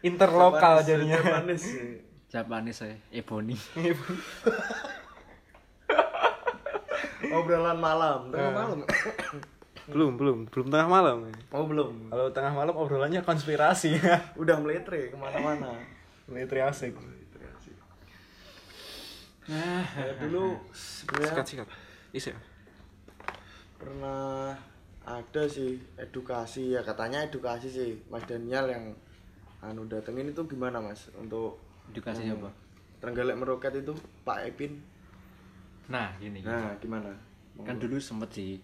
interlokal 0.00 0.80
jadinya. 0.80 1.20
Japanis. 1.20 1.64
Japanis 2.32 2.80
saya 2.80 2.96
Ebony 3.12 3.60
obrolan 7.30 7.78
malam. 7.78 8.32
Tengah 8.34 8.50
Nah. 8.50 8.56
malam. 8.66 8.78
Belum 9.92 10.14
belum. 10.14 10.46
Belum 10.46 10.66
tengah 10.70 10.86
malam 10.86 11.26
oh 11.50 11.66
belum. 11.66 12.06
Kalau 12.06 12.30
tengah 12.30 12.54
malam 12.54 12.74
obrolannya 12.74 13.18
konspirasi. 13.22 13.98
Udah 14.42 14.54
meletre 14.62 15.10
ke 15.10 15.16
mana-mana. 15.18 15.74
Military 16.30 16.62
asik. 16.62 16.94
Ya, 19.42 19.82
dulu 20.22 20.54
sebenarnya 20.70 21.34
sikat 21.34 21.46
sikat. 21.50 21.68
Isi 22.14 22.30
pernah 23.82 24.54
ada 25.02 25.42
sih 25.50 25.82
edukasi 25.98 26.78
ya 26.78 26.86
katanya 26.86 27.26
edukasi 27.26 27.66
sih 27.66 27.98
Mas 28.06 28.22
Daniel 28.22 28.70
yang 28.70 28.94
anu 29.58 29.90
datengin 29.90 30.30
itu 30.30 30.46
gimana 30.46 30.78
Mas? 30.78 31.10
Untuk 31.18 31.58
edukasi 31.90 32.30
apa? 32.30 32.54
Trenggalek 33.02 33.34
meroket 33.34 33.82
itu 33.82 33.90
Pak 34.22 34.46
Epin 34.46 34.78
nah 35.92 36.08
gini 36.16 36.40
nah 36.40 36.72
gimana? 36.80 37.12
Kan 37.68 37.76
dulu 37.76 38.00
sempet 38.00 38.32
sih 38.32 38.56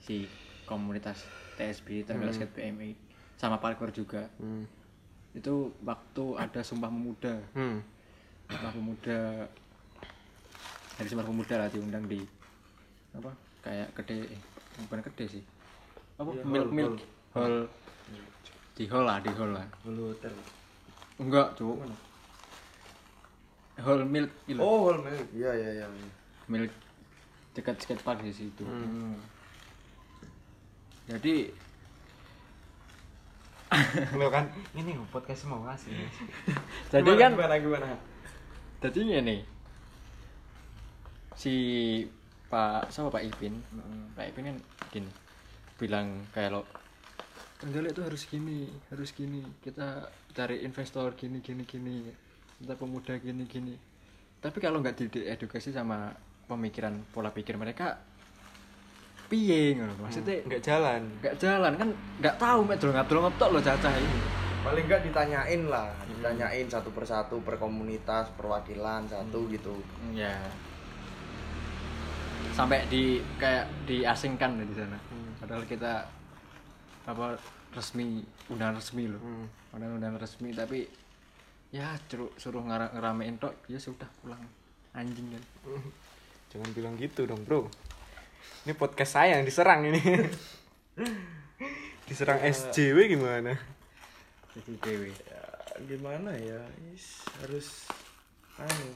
si 0.00 0.24
komunitas 0.64 1.28
TSB 1.60 2.08
Trenggalek 2.08 2.32
Skate 2.40 2.56
PMI 2.56 2.96
sama 3.36 3.60
parkour 3.60 3.92
juga. 3.92 4.24
Hmm. 4.40 4.64
itu 5.30 5.70
waktu 5.86 6.24
ada 6.40 6.58
sumpah 6.64 6.90
pemuda. 6.90 7.36
Hmm. 7.54 7.78
sumpah 8.50 8.72
pemuda 8.74 9.20
dari 10.98 11.06
sumpah 11.06 11.26
pemuda 11.28 11.54
lah 11.54 11.68
diundang 11.70 12.02
di 12.10 12.18
apa 13.14 13.30
kayak 13.62 13.94
gede 14.00 14.26
eh, 14.26 14.40
bukan 14.88 15.04
gede 15.12 15.38
sih. 15.38 15.44
Apa? 16.18 16.32
Iya, 16.32 16.42
milk 16.48 16.66
hall, 16.66 16.74
milk. 16.74 16.94
hall. 17.36 17.56
Di 18.74 18.84
hall 18.88 19.04
lah 19.04 19.20
di 19.20 19.30
hall 19.36 19.52
lah. 19.52 19.66
Hulu 19.84 20.16
hotel. 20.16 20.34
enggak 21.20 21.52
cuk. 21.60 21.76
Hall 23.80 24.00
milk 24.08 24.32
gitu 24.48 24.58
Oh, 24.58 24.88
hall 24.88 24.98
milk. 25.04 25.28
Iya, 25.36 25.52
iya, 25.54 25.70
iya. 25.84 25.86
iya. 25.86 26.19
Milk 26.50 26.72
dekat 27.54 27.78
skatepark 27.78 28.20
di 28.20 28.34
situ 28.34 28.62
Hmm. 28.66 29.14
jadi 31.06 31.54
lo 34.18 34.26
kan 34.28 34.50
ini 34.74 34.98
podcast 35.08 35.46
mau 35.46 35.62
ngasih 35.62 35.94
jadi 36.92 37.06
Gimana, 37.06 37.22
kan 37.22 37.30
gimana 37.38 37.54
gimana? 37.56 37.88
jadi 38.82 39.22
ini 39.22 39.36
si 41.38 41.54
Pak 42.50 42.90
siapa 42.90 43.14
Pak 43.14 43.22
Ipin? 43.22 43.54
Pak 44.18 44.26
Ipin 44.26 44.50
kan 44.50 44.56
gini 44.90 45.10
bilang 45.78 46.26
kayak 46.34 46.50
lo 46.50 46.62
Trenggalek 47.60 47.92
itu 47.92 48.02
harus 48.02 48.22
gini 48.24 48.72
harus 48.88 49.12
gini. 49.12 49.44
Kita 49.60 50.08
cari 50.32 50.64
investor 50.64 51.12
gini 51.12 51.44
gini 51.44 51.68
gini. 51.68 52.08
Kita 52.56 52.72
pemuda 52.72 53.20
gini 53.20 53.44
gini. 53.44 53.76
Tapi 54.40 54.56
kalau 54.58 54.80
nggak 54.80 54.96
diedukasi 54.96 55.68
sama 55.68 56.08
pemikiran 56.50 57.06
pola 57.14 57.30
pikir 57.30 57.54
mereka 57.54 58.02
piye 59.30 59.78
ngono 59.78 59.94
maksudnya 60.02 60.42
nggak 60.42 60.62
jalan. 60.66 61.06
nggak 61.22 61.36
jalan 61.38 61.72
kan 61.78 61.88
nggak 62.18 62.34
tahu 62.34 62.66
mek 62.66 62.82
dolong 62.82 62.98
dolong 63.06 63.24
ngetok 63.30 63.48
lo 63.54 63.60
cacah 63.62 63.94
ini. 63.94 64.20
Paling 64.60 64.84
enggak 64.84 65.02
ditanyain 65.08 65.62
lah, 65.72 65.88
ditanyain 66.04 66.68
satu 66.68 66.92
persatu 66.92 67.40
per 67.40 67.56
komunitas, 67.56 68.28
perwakilan 68.36 69.08
satu 69.08 69.48
gitu. 69.48 69.72
ya 70.12 70.36
sampai 72.50 72.84
di 72.90 73.22
kayak 73.38 73.70
diasingkan 73.86 74.58
di 74.66 74.74
sana. 74.74 74.98
Padahal 75.38 75.64
kita 75.64 76.04
apa 77.06 77.38
resmi 77.70 78.20
undangan 78.50 78.76
resmi 78.82 79.06
loh 79.08 79.22
undangan 79.72 79.96
undangan 80.02 80.20
resmi 80.20 80.50
tapi 80.50 80.84
ya 81.70 81.94
suruh 82.10 82.30
suruh 82.34 82.62
ngeramein 82.66 83.38
tok 83.38 83.54
ya 83.70 83.78
sudah 83.78 84.10
pulang. 84.20 84.42
Anjing 84.90 85.30
kan 85.30 85.44
jangan 86.50 86.70
bilang 86.74 86.94
gitu 86.98 87.24
dong 87.24 87.42
bro 87.42 87.70
ini 88.66 88.74
podcast 88.74 89.16
saya 89.16 89.38
yang 89.38 89.46
diserang 89.46 89.86
ini 89.86 89.98
diserang 92.10 92.42
SJW 92.42 93.06
gimana 93.08 93.54
dewe 94.82 95.14
Ya, 95.14 95.42
gimana 95.86 96.34
ya? 96.36 96.60
Is, 96.92 97.24
harus 97.40 97.88
anu, 98.60 98.92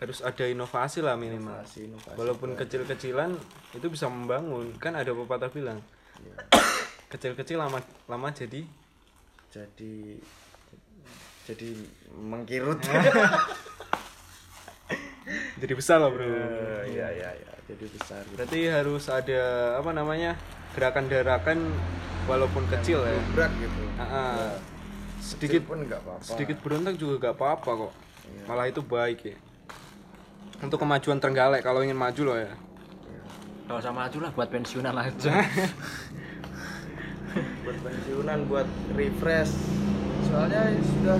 harus 0.00 0.18
ada 0.24 0.46
inovasi 0.48 1.04
lah 1.04 1.18
minimal 1.18 1.60
inovasi, 1.60 1.90
inovasi. 1.90 2.16
walaupun 2.16 2.50
kecil-kecilan 2.56 3.36
itu 3.76 3.86
bisa 3.90 4.06
membangun 4.08 4.72
kan 4.80 4.96
ada 4.96 5.12
pepatah 5.12 5.50
bilang 5.52 5.82
Iya. 6.22 6.38
kecil-kecil 7.10 7.58
lama 7.58 7.82
lama 8.06 8.30
jadi 8.30 8.62
jadi 9.50 10.22
jadi 11.42 11.68
mengkirut. 12.14 12.78
jadi 15.56 15.72
besar 15.72 15.98
lah 15.98 16.08
bro 16.08 16.26
Iya, 16.84 17.08
iya, 17.10 17.30
iya. 17.32 17.50
Jadi 17.64 17.84
besar. 17.90 18.20
gitu. 18.20 18.34
berarti 18.34 18.60
harus 18.66 19.04
ada 19.06 19.42
apa 19.76 19.90
namanya 19.90 20.36
gerakan-gerakan 20.72 21.72
walaupun 22.24 22.64
kecil 22.68 23.00
ya 23.00 23.16
Berat 23.32 23.52
gitu. 23.54 23.82
Ah, 23.94 24.02
ah. 24.02 24.32
Kecil 25.14 25.30
sedikit 25.38 25.62
pun 25.64 25.78
enggak 25.80 26.00
apa-apa. 26.00 26.24
sedikit 26.24 26.56
berontak 26.58 26.94
juga 26.96 27.14
gak 27.22 27.34
apa-apa 27.36 27.70
kok 27.86 27.92
Iya. 28.22 28.42
malah 28.44 28.66
itu 28.66 28.80
baik 28.80 29.18
ya 29.24 29.36
untuk 30.60 30.78
kemajuan 30.78 31.18
Trenggalek 31.18 31.60
kalau 31.60 31.80
ingin 31.80 31.94
maju 31.94 32.22
loh 32.24 32.36
ya 32.36 32.52
kalau 33.64 33.78
sama 33.78 34.04
maju 34.04 34.18
lah 34.20 34.30
buat 34.32 34.48
pensiunan 34.48 34.94
aja 34.94 35.32
buat 37.62 37.78
pensiunan 37.78 38.38
buat 38.46 38.66
refresh 38.92 39.54
soalnya 40.24 40.60
ya 40.68 40.82
sudah 40.82 41.18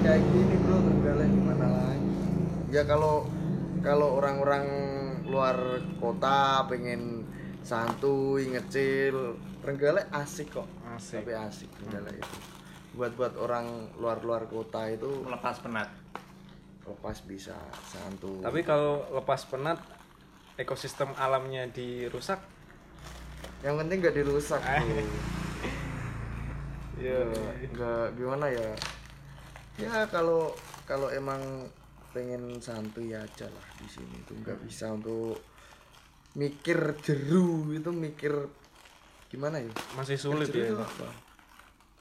kayak 0.00 0.20
gini 0.22 0.54
bro 0.60 0.76
Trenggalek 0.78 1.28
gimana 1.28 1.66
lagi 1.66 2.12
ya 2.68 2.82
kalau 2.84 3.26
kalau 3.80 4.20
orang-orang 4.20 4.66
luar 5.24 5.80
kota 5.96 6.68
pengen 6.68 7.24
santuy 7.64 8.52
ngecil 8.52 9.36
Trenggalek 9.60 10.08
asik 10.08 10.56
kok. 10.56 10.64
Asik. 10.96 11.20
tapi 11.20 11.36
asik 11.36 11.68
Trenggalek 11.76 12.16
itu. 12.16 12.38
Buat 12.96 13.12
buat 13.16 13.34
orang 13.36 13.92
luar-luar 14.00 14.48
kota 14.48 14.88
itu 14.88 15.24
melepas 15.24 15.60
penat. 15.60 15.88
lepas 16.80 17.22
bisa 17.22 17.54
santuy. 17.86 18.42
Tapi 18.42 18.66
kalau 18.66 19.04
lepas 19.14 19.46
penat 19.46 19.78
ekosistem 20.58 21.12
alamnya 21.14 21.68
dirusak? 21.70 22.40
Yang 23.60 23.74
penting 23.84 23.96
gak 24.00 24.16
dirusak 24.16 24.62
ya 27.00 27.16
nggak 27.24 27.54
nggak 27.76 28.06
gimana 28.16 28.46
ya? 28.50 28.70
Ya 29.80 30.04
kalau 30.08 30.52
kalau 30.84 31.08
emang 31.08 31.40
pengen 32.10 32.58
santuy 32.58 33.14
aja 33.14 33.46
lah 33.46 33.66
di 33.78 33.86
sini. 33.86 34.22
Tuh 34.26 34.36
nggak 34.38 34.58
bisa 34.66 34.90
untuk 34.90 35.38
mikir 36.34 36.98
jeru 37.02 37.70
itu 37.74 37.90
mikir 37.90 38.32
gimana 39.30 39.62
ya? 39.62 39.70
Masih 39.94 40.18
sulit 40.18 40.50
ya 40.50 40.70
itu 40.70 40.74
itu. 40.74 40.78
apa? 40.78 41.08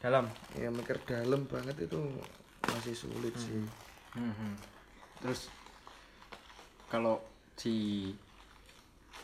Dalam? 0.02 0.26
Ya 0.58 0.70
mikir 0.74 0.98
dalam 1.06 1.46
banget 1.46 1.90
itu 1.90 1.98
masih 2.66 2.96
sulit 2.98 3.34
sih. 3.38 3.62
Mhm. 4.18 4.58
terus 5.20 5.52
kalau 6.90 7.20
si 7.54 8.08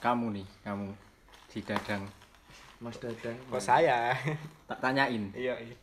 kamu 0.03 0.37
nih 0.37 0.47
kamu 0.61 0.93
si 1.49 1.63
dadang. 1.63 2.03
Mas 2.83 2.99
Dadang. 2.99 3.39
Kok 3.47 3.63
saya? 3.63 4.11
Tak 4.69 4.83
tanyain. 4.83 5.31
Iya 5.31 5.55
iya. 5.57 5.75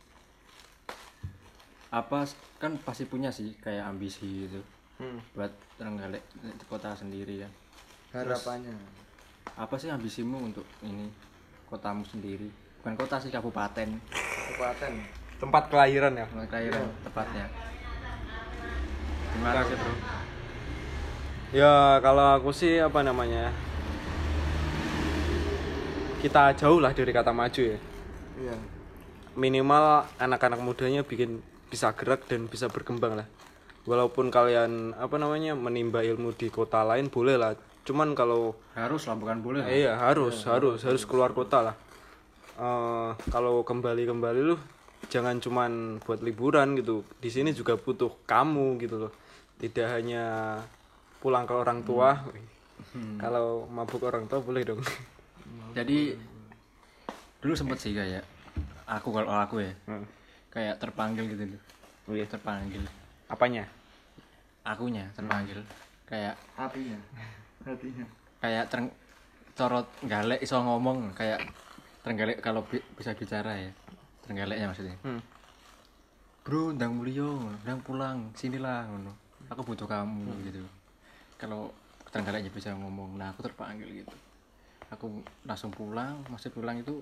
Apa 1.89 2.23
kan 2.61 2.77
pasti 2.85 3.09
punya 3.09 3.33
sih 3.33 3.57
kayak 3.57 3.89
ambisi 3.89 4.47
gitu 4.47 4.61
Hmm. 5.03 5.19
buat 5.35 5.51
Trenggalek 5.75 6.23
di 6.39 6.65
kota 6.71 6.95
sendiri 6.95 7.43
kan. 7.43 7.51
Harapannya. 8.15 8.71
apa 9.53 9.75
sih 9.75 9.91
ambisimu 9.91 10.39
untuk 10.39 10.63
ini 10.79 11.11
kotamu 11.67 12.07
sendiri? 12.07 12.47
Bukan 12.79 12.95
kota 12.95 13.19
sih 13.19 13.27
kabupaten. 13.27 13.99
Kabupaten. 13.99 14.91
Tempat 15.43 15.63
kelahiran 15.67 16.15
ya? 16.15 16.25
Kelahiran 16.47 16.87
tepatnya. 17.03 17.45
Gimana 19.35 19.61
sih 19.67 19.75
bro? 19.75 19.93
Ya 21.51 21.99
kalau 21.99 22.25
aku 22.39 22.49
sih 22.55 22.79
apa 22.79 23.03
namanya 23.03 23.51
kita 26.23 26.55
jauh 26.55 26.79
lah 26.79 26.95
dari 26.95 27.11
kata 27.11 27.35
maju 27.35 27.61
ya. 27.75 27.79
Iya. 28.39 28.55
Minimal 29.35 30.07
anak-anak 30.15 30.63
mudanya 30.63 31.03
bikin 31.03 31.43
bisa 31.67 31.91
gerak 31.91 32.23
dan 32.29 32.47
bisa 32.47 32.71
berkembang 32.71 33.19
lah 33.19 33.27
walaupun 33.83 34.31
kalian 34.31 34.95
apa 34.95 35.15
namanya 35.19 35.53
menimba 35.53 35.99
ilmu 36.01 36.31
di 36.33 36.47
kota 36.47 36.83
lain 36.83 37.07
boleh 37.07 37.35
lah. 37.35 37.53
Cuman 37.83 38.15
kalau 38.15 38.55
harus 38.79 39.03
lah 39.05 39.15
bukan 39.19 39.43
boleh 39.43 39.59
eh, 39.67 39.83
iya 39.83 39.99
harus 39.99 40.47
harus 40.47 40.79
harus. 40.81 41.03
keluar 41.03 41.35
kota 41.35 41.59
lah. 41.59 41.75
Eh, 42.55 43.09
kalau 43.27 43.61
kembali 43.61 44.07
kembali 44.07 44.39
lu 44.39 44.55
jangan 45.11 45.35
cuman 45.37 45.99
buat 45.99 46.23
liburan 46.23 46.79
gitu. 46.79 47.03
Di 47.19 47.27
sini 47.27 47.51
juga 47.51 47.75
butuh 47.75 48.23
kamu 48.23 48.79
gitu 48.79 49.07
loh. 49.07 49.11
Tidak 49.59 49.87
hanya 49.89 50.57
pulang 51.19 51.43
ke 51.43 51.51
orang 51.51 51.83
tua. 51.83 52.23
Kalau 53.19 53.67
mabuk 53.67 54.03
orang 54.03 54.27
tua 54.27 54.39
boleh 54.39 54.63
dong. 54.63 54.79
Jadi 55.75 56.15
dulu 57.43 57.51
sempet 57.51 57.83
sih 57.83 57.91
kayak 57.91 58.23
aku 58.87 59.11
kalau 59.11 59.31
aku 59.35 59.59
ya 59.59 59.73
Hmm. 59.87 60.07
kayak 60.47 60.79
terpanggil 60.79 61.27
gitu 61.27 61.43
loh. 61.51 61.61
Oh 62.07 62.15
iya. 62.15 62.23
terpanggil 62.27 62.83
apanya? 63.33 63.65
Akunya 64.61 65.09
terpanggil. 65.17 65.59
Kayak 66.05 66.37
hatinya. 66.53 66.99
Hatinya. 67.65 68.05
Kayak 68.37 68.69
tereng 68.69 68.87
corot 69.57 69.87
galek 70.05 70.39
iso 70.45 70.61
ngomong 70.61 71.17
kayak 71.17 71.41
terenggalek 72.05 72.37
kalau 72.39 72.61
bi- 72.69 72.85
bisa 72.93 73.17
bicara 73.17 73.57
ya. 73.57 73.71
Terenggaleknya 74.23 74.69
maksudnya. 74.69 74.97
Hmm. 75.01 75.21
bro 76.43 76.75
ndang 76.75 76.99
mulio 76.99 77.39
ndang 77.63 77.79
pulang 77.81 78.29
sinilah 78.37 78.85
ngono. 78.87 79.15
Aku 79.49 79.63
butuh 79.63 79.87
kamu 79.87 80.27
gitu. 80.47 80.63
Kalau 81.39 81.71
terenggaleknya 82.11 82.51
bisa 82.51 82.75
ngomong 82.75 83.17
nah 83.17 83.31
aku 83.31 83.41
terpanggil 83.43 84.05
gitu. 84.05 84.15
Aku 84.91 85.23
langsung 85.47 85.73
pulang 85.73 86.21
masih 86.29 86.51
pulang 86.51 86.77
itu 86.77 87.01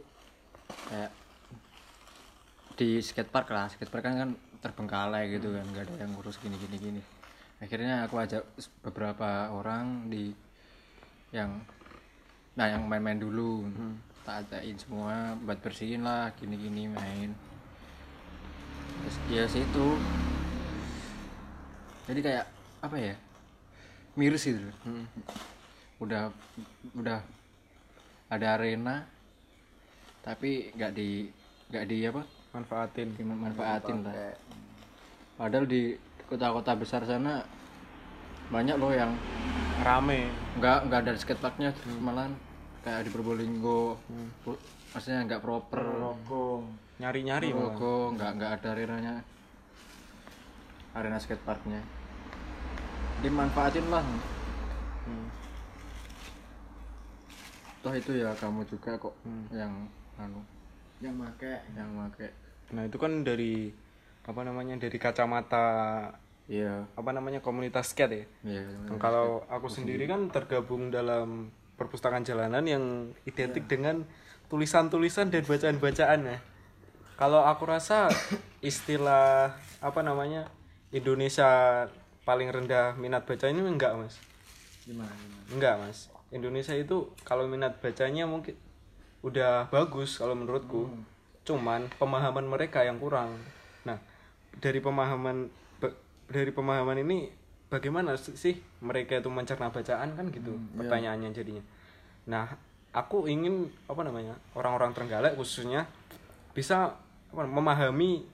kayak 0.88 1.12
di 2.82 2.98
skatepark 2.98 3.48
lah. 3.54 3.70
Skatepark 3.70 4.02
kan 4.02 4.16
kan 4.18 4.30
terbengkalai 4.58 5.30
gitu 5.38 5.54
kan. 5.54 5.62
Nggak 5.70 5.86
ada 5.86 5.94
yang 6.02 6.18
ngurus 6.18 6.42
gini 6.42 6.58
gini 6.58 6.78
gini. 6.82 7.02
Akhirnya 7.62 8.10
aku 8.10 8.18
ajak 8.18 8.42
beberapa 8.82 9.54
orang 9.54 10.10
di 10.10 10.34
yang 11.30 11.62
nah 12.58 12.66
yang 12.66 12.90
main-main 12.90 13.22
dulu. 13.22 13.70
Tak 14.26 14.50
ajakin 14.50 14.78
semua 14.82 15.38
buat 15.46 15.62
bersihin 15.62 16.02
lah 16.02 16.34
gini 16.34 16.58
gini 16.58 16.90
main. 16.90 17.30
Terus 19.06 19.18
ya 19.30 19.46
situ. 19.46 19.88
Jadi 22.10 22.20
kayak 22.26 22.46
apa 22.82 22.98
ya 22.98 23.16
miris 24.18 24.50
gitu. 24.50 24.58
Loh. 24.58 25.06
udah 26.02 26.34
udah 26.98 27.22
ada 28.26 28.48
arena 28.58 29.06
tapi 30.26 30.74
nggak 30.74 30.98
di 30.98 31.30
nggak 31.70 31.86
di 31.86 31.98
apa 32.10 32.41
manfaatin 32.52 33.16
dimanfaatin 33.16 34.04
lah. 34.04 34.36
padahal 35.40 35.66
di 35.66 35.96
kota-kota 36.28 36.76
besar 36.76 37.02
sana 37.08 37.44
banyak 38.52 38.76
loh 38.76 38.92
yang 38.92 39.16
rame. 39.82 40.28
nggak 40.60 40.92
nggak 40.92 41.00
ada 41.08 41.12
skateparknya 41.16 41.72
malahan 42.04 42.36
kayak 42.84 43.08
di 43.08 43.10
Probolinggo. 43.14 43.96
Pu- 44.44 44.60
maksudnya 44.92 45.24
nggak 45.24 45.40
proper. 45.40 45.80
Rokok 45.80 46.68
nyari-nyari 47.00 47.56
malah. 47.56 47.74
logo 47.74 47.96
nggak 48.14 48.32
nggak 48.36 48.52
ada 48.60 48.68
arenanya. 48.76 49.16
Arena 50.92 51.18
skateparknya. 51.18 51.80
Dimanfaatin 53.24 53.88
lah. 53.88 54.04
Toh 57.82 57.94
itu 57.98 58.12
ya 58.14 58.30
kamu 58.38 58.62
juga 58.70 58.94
kok 59.00 59.16
yang 59.50 59.90
anu 60.22 60.38
yang 61.02 61.16
make. 61.18 61.54
Yang 61.74 61.90
make. 61.92 62.28
Nah 62.72 62.84
itu 62.88 62.98
kan 63.02 63.26
dari 63.26 63.74
apa 64.22 64.42
namanya 64.46 64.78
dari 64.78 64.98
kacamata 65.02 65.66
iya. 66.46 66.86
apa 66.94 67.10
namanya 67.12 67.42
komunitas 67.42 67.92
skate 67.92 68.14
ya? 68.14 68.26
Iya 68.46 68.64
Nah, 68.86 68.98
kalau 69.02 69.42
aku 69.50 69.68
sendiri. 69.68 70.06
kan 70.06 70.30
tergabung 70.30 70.94
dalam 70.94 71.50
perpustakaan 71.76 72.22
jalanan 72.22 72.62
yang 72.70 72.84
identik 73.26 73.66
dengan 73.66 74.06
tulisan-tulisan 74.46 75.34
dan 75.34 75.42
bacaan-bacaan 75.42 76.22
ya. 76.28 76.38
Kalau 77.18 77.42
aku 77.42 77.66
rasa 77.66 78.14
istilah 78.62 79.58
apa 79.82 80.02
namanya 80.06 80.54
Indonesia 80.94 81.50
paling 82.22 82.54
rendah 82.54 82.94
minat 83.02 83.26
baca 83.26 83.50
ini 83.50 83.66
enggak 83.66 83.98
mas, 83.98 84.22
gimana 84.86 85.10
gimana? 85.10 85.44
Enggak 85.50 85.76
mas. 85.82 86.00
Indonesia 86.30 86.78
itu 86.78 87.10
kalau 87.26 87.50
minat 87.50 87.82
bacanya 87.82 88.30
mungkin 88.30 88.54
udah 89.22 89.70
bagus 89.70 90.18
kalau 90.18 90.34
menurutku, 90.34 90.90
cuman 91.46 91.90
pemahaman 92.02 92.46
mereka 92.46 92.82
yang 92.82 92.98
kurang. 92.98 93.38
Nah 93.86 93.98
dari 94.58 94.82
pemahaman 94.82 95.50
dari 96.32 96.52
pemahaman 96.52 96.98
ini 97.04 97.30
bagaimana 97.68 98.16
sih 98.18 98.58
mereka 98.82 99.20
itu 99.20 99.30
mencerna 99.30 99.70
bacaan 99.70 100.16
kan 100.18 100.26
gitu 100.34 100.58
pertanyaannya 100.78 101.30
jadinya. 101.32 101.64
Nah 102.28 102.50
aku 102.92 103.30
ingin 103.30 103.70
apa 103.88 104.02
namanya 104.04 104.36
orang-orang 104.58 104.92
Trenggalek 104.92 105.40
khususnya 105.40 105.88
bisa 106.52 106.98
apa, 107.32 107.44
memahami 107.48 108.28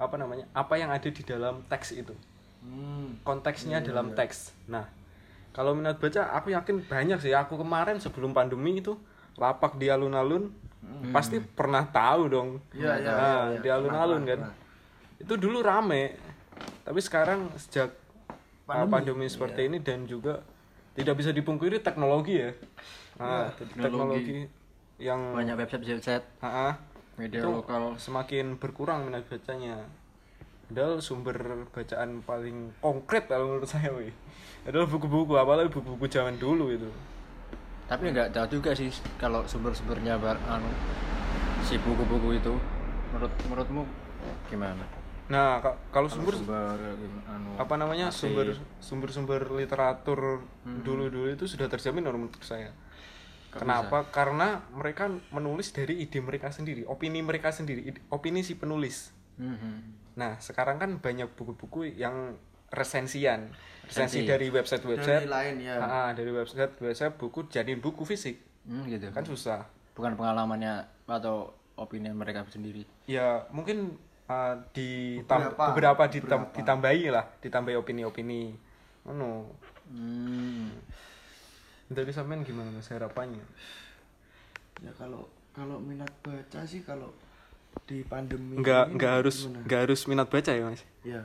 apa 0.00 0.16
namanya 0.16 0.48
apa 0.56 0.80
yang 0.80 0.88
ada 0.88 1.08
di 1.08 1.22
dalam 1.22 1.60
teks 1.68 1.92
itu 1.92 2.16
hmm. 2.64 3.26
konteksnya 3.26 3.82
dalam 3.82 4.14
teks. 4.14 4.54
Nah, 4.70 4.86
kalau 5.52 5.76
minat 5.76 5.98
baca, 5.98 6.32
aku 6.32 6.54
yakin 6.54 6.86
banyak 6.86 7.18
sih. 7.20 7.34
Aku 7.34 7.58
kemarin 7.58 7.98
sebelum 7.98 8.32
pandemi 8.32 8.78
itu 8.80 8.96
lapak 9.36 9.76
di 9.80 9.88
alun-alun, 9.88 10.52
pasti 11.10 11.40
pernah 11.40 11.84
tahu 11.88 12.22
dong. 12.28 12.50
Iya, 12.74 12.92
iya, 13.00 13.10
Nah, 13.12 13.20
iya, 13.20 13.40
iya. 13.56 13.60
di 13.60 13.68
alun-alun 13.68 14.22
Pernah, 14.26 14.52
kan. 14.52 15.20
Itu 15.22 15.34
dulu 15.38 15.62
rame, 15.62 16.18
tapi 16.82 17.00
sekarang 17.00 17.48
sejak 17.56 17.94
uh, 18.66 18.86
pandemi, 18.90 19.30
seperti 19.30 19.70
ini 19.70 19.78
dan 19.78 20.04
juga 20.04 20.42
tidak 20.92 21.22
bisa 21.22 21.30
dipungkiri 21.32 21.80
teknologi 21.80 22.42
ya. 22.42 22.50
Nah, 23.16 23.52
teknologi 23.56 24.44
yang 25.00 25.34
banyak 25.34 25.56
website 25.56 25.84
website 25.84 26.24
media 27.16 27.40
Itu- 27.44 27.52
lokal 27.62 27.96
semakin 28.00 28.56
berkurang 28.56 29.08
minat 29.08 29.24
bacanya. 29.28 29.84
Padahal 30.72 31.04
sumber 31.04 31.36
bacaan 31.68 32.24
paling 32.24 32.72
konkret 32.80 33.28
kalau 33.28 33.52
menurut 33.52 33.68
saya, 33.68 33.92
wih. 33.92 34.08
Adalah 34.64 34.88
buku-buku, 34.88 35.36
apalagi 35.36 35.68
buku-buku 35.68 36.08
zaman 36.08 36.40
dulu 36.40 36.72
itu. 36.72 36.88
Tapi 37.84 38.08
nggak 38.08 38.32
tahu 38.32 38.46
juga 38.52 38.72
sih 38.72 38.88
kalau 39.16 39.44
sumber-sumbernya 39.44 40.16
bar 40.16 40.38
anu 40.46 40.68
si 41.62 41.76
buku-buku 41.78 42.36
itu 42.36 42.54
menurut 43.10 43.32
menurutmu 43.46 43.82
gimana 44.48 44.84
Nah, 45.22 45.64
ka- 45.64 45.78
kalau 45.88 46.12
sumber 46.12 46.36
sumber 46.36 46.76
anu 47.24 47.56
apa 47.56 47.74
namanya 47.74 48.12
asli. 48.12 48.28
sumber 48.28 48.48
sumber-sumber 48.80 49.40
literatur 49.48 50.44
dulu-dulu 50.84 51.32
itu 51.32 51.48
sudah 51.48 51.66
terjamin 51.66 52.04
menurut 52.04 52.36
saya. 52.42 52.68
Kenapa? 53.48 54.08
Karena 54.08 54.60
mereka 54.72 55.08
menulis 55.30 55.72
dari 55.72 56.00
ide 56.00 56.20
mereka 56.20 56.48
sendiri, 56.48 56.84
opini 56.84 57.20
mereka 57.20 57.48
sendiri, 57.48 57.80
ide- 57.86 58.04
opini 58.08 58.40
si 58.40 58.56
penulis. 58.56 59.12
Mhm. 59.36 59.72
Nah, 60.16 60.36
sekarang 60.36 60.76
kan 60.76 61.00
banyak 61.00 61.32
buku-buku 61.32 61.84
yang 61.86 62.36
resensian, 62.68 63.52
resensi 63.92 64.24
dari 64.24 64.48
website-website 64.48 65.22
dari 65.22 65.28
lain 65.28 65.54
ya 65.60 65.74
Ah, 65.78 66.10
dari 66.10 66.30
website 66.30 66.72
website 66.78 67.14
buku 67.14 67.44
jadiin 67.46 67.78
buku 67.78 68.02
fisik 68.02 68.40
Hmm, 68.62 68.86
gitu 68.86 69.10
kan 69.10 69.20
susah. 69.22 69.66
bukan 69.92 70.14
pengalamannya 70.14 70.80
atau 71.04 71.50
opini 71.74 72.08
mereka 72.08 72.46
sendiri 72.46 72.88
Ya 73.04 73.44
mungkin 73.50 74.00
ah, 74.24 74.56
ditam- 74.72 75.50
Beberapa. 75.50 75.64
beberapa, 75.68 76.02
ditam- 76.06 76.48
ditambahi 76.50 77.04
lah, 77.08 77.26
ditambahi 77.38 77.76
opini-opini. 77.76 78.54
Anu, 79.02 79.50
hmm. 79.90 80.70
dari 81.88 82.08
sampean 82.08 82.40
gimana 82.40 82.70
mas 82.70 82.88
harapannya? 82.88 83.42
ya 84.78 84.90
kalau 84.92 85.26
kalau 85.52 85.76
minat 85.78 86.10
baca 86.18 86.62
sih 86.62 86.80
kalau 86.80 87.12
di 87.84 88.02
pandemi 88.02 88.56
Enggak 88.56 88.86
ini 88.86 88.92
enggak 88.94 89.12
harus 89.16 89.36
gimana? 89.42 89.58
enggak 89.60 89.80
harus 89.80 90.00
minat 90.06 90.28
baca 90.28 90.50
ya 90.50 90.64
mas. 90.64 90.82
ya 91.02 91.22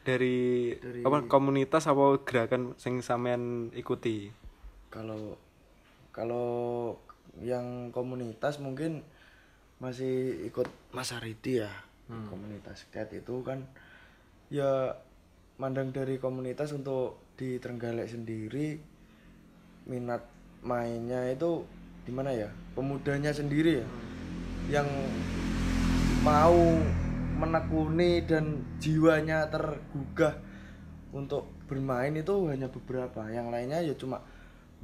Dari, 0.00 0.72
Dari- 0.80 1.04
apa 1.04 1.28
komunitas 1.28 1.84
apa 1.84 2.20
gerakan 2.24 2.72
sing 2.80 3.04
sampean 3.04 3.68
ikuti? 3.76 4.32
kalau 4.90 5.38
kalau 6.10 6.48
yang 7.38 7.94
komunitas 7.94 8.58
mungkin 8.58 9.06
masih 9.78 10.44
ikut 10.50 10.66
Mas 10.90 11.14
Aridi 11.14 11.62
ya 11.62 11.70
komunitas 12.26 12.90
cat 12.90 13.06
itu 13.14 13.46
kan 13.46 13.70
ya 14.50 14.98
mandang 15.62 15.94
dari 15.94 16.18
komunitas 16.18 16.74
untuk 16.74 17.22
di 17.38 17.62
Trenggalek 17.62 18.10
sendiri 18.10 18.82
minat 19.86 20.26
mainnya 20.66 21.24
itu 21.30 21.62
gimana 22.04 22.34
ya? 22.34 22.50
Pemudanya 22.74 23.30
sendiri 23.30 23.80
ya 23.80 23.86
yang 24.68 24.88
mau 26.26 26.82
menekuni 27.40 28.28
dan 28.28 28.60
jiwanya 28.76 29.48
tergugah 29.48 30.36
untuk 31.10 31.48
bermain 31.64 32.12
itu 32.12 32.52
hanya 32.52 32.68
beberapa. 32.68 33.24
Yang 33.32 33.48
lainnya 33.48 33.80
ya 33.80 33.94
cuma 33.96 34.20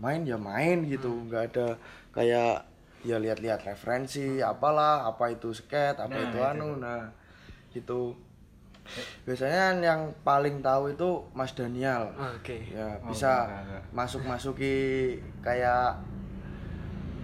main 0.01 0.25
ya 0.25 0.41
main 0.41 0.89
gitu. 0.89 1.13
Nggak 1.29 1.43
ada 1.53 1.69
kayak 2.17 2.65
ya 3.05 3.21
lihat-lihat 3.21 3.63
referensi 3.69 4.41
apalah 4.41 5.07
apa 5.07 5.31
itu 5.31 5.53
skate 5.53 6.01
apa 6.01 6.17
itu 6.17 6.39
anu. 6.41 6.81
nah 6.81 7.13
gitu. 7.77 8.17
Biasanya 9.27 9.83
yang 9.83 10.15
paling 10.23 10.63
tahu 10.63 10.95
itu 10.95 11.11
Mas 11.37 11.53
Daniel. 11.53 12.09
Oke. 12.17 12.71
ya 12.73 12.97
bisa 13.05 13.51
masuk 13.93 14.25
masuki 14.25 15.19
kayak 15.45 15.99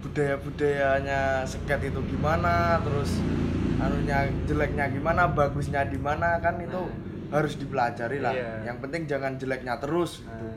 budaya 0.03 0.35
budayanya 0.37 1.21
skate 1.47 1.89
itu 1.89 1.99
gimana 2.11 2.77
terus 2.83 3.23
anunya 3.79 4.27
jeleknya 4.45 4.91
gimana 4.91 5.31
bagusnya 5.31 5.87
di 5.87 5.97
mana 5.97 6.37
kan 6.43 6.59
itu 6.59 6.81
harus 7.33 7.57
dipelajari 7.57 8.21
lah 8.21 8.35
Iya. 8.35 8.69
yang 8.69 8.77
penting 8.77 9.09
jangan 9.09 9.39
jeleknya 9.39 9.79
terus 9.81 10.21
gitu. 10.21 10.47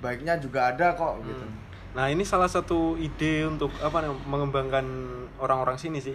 baiknya 0.00 0.40
juga 0.40 0.72
ada 0.74 0.96
kok 0.96 1.20
gitu 1.22 1.46
Nah 1.88 2.06
ini 2.12 2.20
salah 2.22 2.46
satu 2.46 2.94
ide 3.00 3.48
untuk 3.48 3.72
apa 3.80 4.04
mengembangkan 4.28 4.84
orang-orang 5.40 5.80
sini 5.80 5.98
sih, 5.98 6.14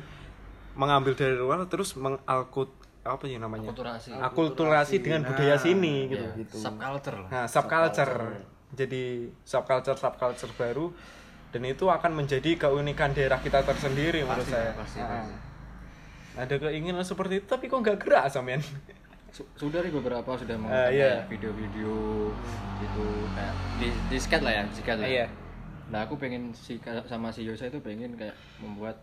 mengambil 0.78 1.18
dari 1.18 1.34
luar 1.34 1.66
terus 1.66 1.98
mengalkut 1.98 2.72
apa 3.04 3.26
sih 3.28 3.36
namanya? 3.42 3.68
Akulturasi. 3.74 4.10
Akulturasi 4.16 4.96
dengan 5.04 5.28
budaya 5.28 5.58
sini 5.60 6.08
gitu. 6.08 6.24
gitu. 6.40 6.56
subculture 6.56 7.26
lah 7.26 7.30
Nah 7.34 7.46
subculture, 7.50 8.16
jadi 8.72 9.28
subculture 9.44 9.98
subculture 9.98 10.54
baru 10.56 10.94
dan 11.54 11.62
itu 11.64 11.86
akan 11.86 12.12
menjadi 12.16 12.58
keunikan 12.58 13.14
daerah 13.14 13.38
kita 13.38 13.62
tersendiri 13.62 14.26
menurut 14.26 14.44
saya. 14.44 14.74
pasti, 14.74 15.00
Ah. 15.00 15.22
Ada 16.34 16.58
keinginan 16.60 17.06
seperti 17.06 17.40
itu 17.40 17.46
tapi 17.46 17.70
kok 17.70 17.78
nggak 17.78 17.98
gerak 18.00 18.26
sampean? 18.28 18.58
Su- 19.30 19.46
sudah 19.56 19.82
nih 19.82 19.90
beberapa 19.90 20.34
sudah 20.34 20.58
mau 20.58 20.68
Ah, 20.68 20.90
iya. 20.90 21.26
video-video 21.26 21.94
gitu 22.80 23.06
kayak 23.32 23.54
di, 23.78 23.88
di 24.08 24.18
skate 24.18 24.42
lah 24.42 24.52
ya 24.52 24.64
di 24.64 24.76
skate 24.76 25.00
lah 25.00 25.08
Iya. 25.08 25.26
nah 25.86 26.00
aku 26.02 26.18
pengen 26.18 26.54
si 26.54 26.78
sama 27.06 27.30
si 27.30 27.42
Yosa 27.42 27.66
itu 27.66 27.78
pengen 27.78 28.14
kayak 28.14 28.34
membuat 28.58 29.02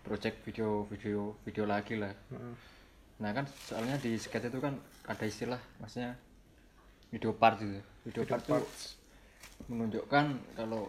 project 0.00 0.42
video 0.42 0.86
video 0.86 1.34
video 1.40 1.66
lagi 1.66 1.94
lah 1.94 2.14
nah 3.16 3.30
kan 3.30 3.46
soalnya 3.60 3.94
di 3.96 4.14
skate 4.14 4.48
itu 4.48 4.58
kan 4.58 4.74
ada 5.04 5.22
istilah 5.22 5.58
maksudnya 5.76 6.14
video 7.08 7.30
part 7.32 7.58
gitu 7.58 7.78
video, 8.06 8.22
part 8.24 8.42
itu 8.42 8.54
menunjukkan 9.66 10.24
kalau 10.54 10.88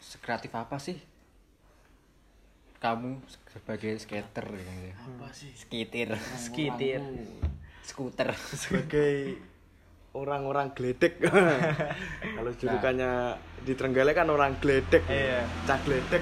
sekreatif 0.00 0.50
apa 0.52 0.80
sih? 0.80 0.98
Kamu 2.80 3.20
sebagai 3.46 3.92
skater 4.00 4.46
gitu 4.48 4.72
apa 4.96 5.28
sih? 5.30 5.52
Skitir. 5.52 6.16
Skitir. 6.16 7.04
Skuter. 7.84 8.32
Sebagai 8.56 9.36
orang-orang 10.10 10.74
geledek 10.74 11.22
kalau 12.36 12.50
julukannya 12.58 13.38
di 13.62 13.78
Trenggalek 13.78 14.18
kan 14.18 14.26
orang 14.26 14.58
geledek 14.58 15.06
Iya. 15.06 15.46
cah 15.62 15.78
geledek 15.86 16.18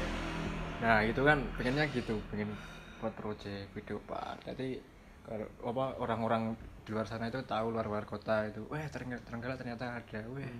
nah 0.78 1.00
itu 1.00 1.24
kan 1.24 1.40
pengennya 1.56 1.88
gitu 1.90 2.20
pengen 2.28 2.52
buat 3.00 3.16
project 3.16 3.72
video 3.72 3.96
part 4.04 4.44
jadi 4.44 4.76
kalau 5.24 5.48
apa 5.64 5.84
orang-orang 6.04 6.52
di 6.84 6.92
luar 6.92 7.08
sana 7.08 7.32
itu 7.32 7.40
tahu 7.48 7.72
luar 7.72 7.88
luar 7.88 8.04
kota 8.04 8.44
itu 8.44 8.60
weh 8.68 8.84
ternyata 8.92 9.24
ternyata 9.24 9.56
ternyata 9.56 9.84
ada 10.04 10.20
weh 10.36 10.52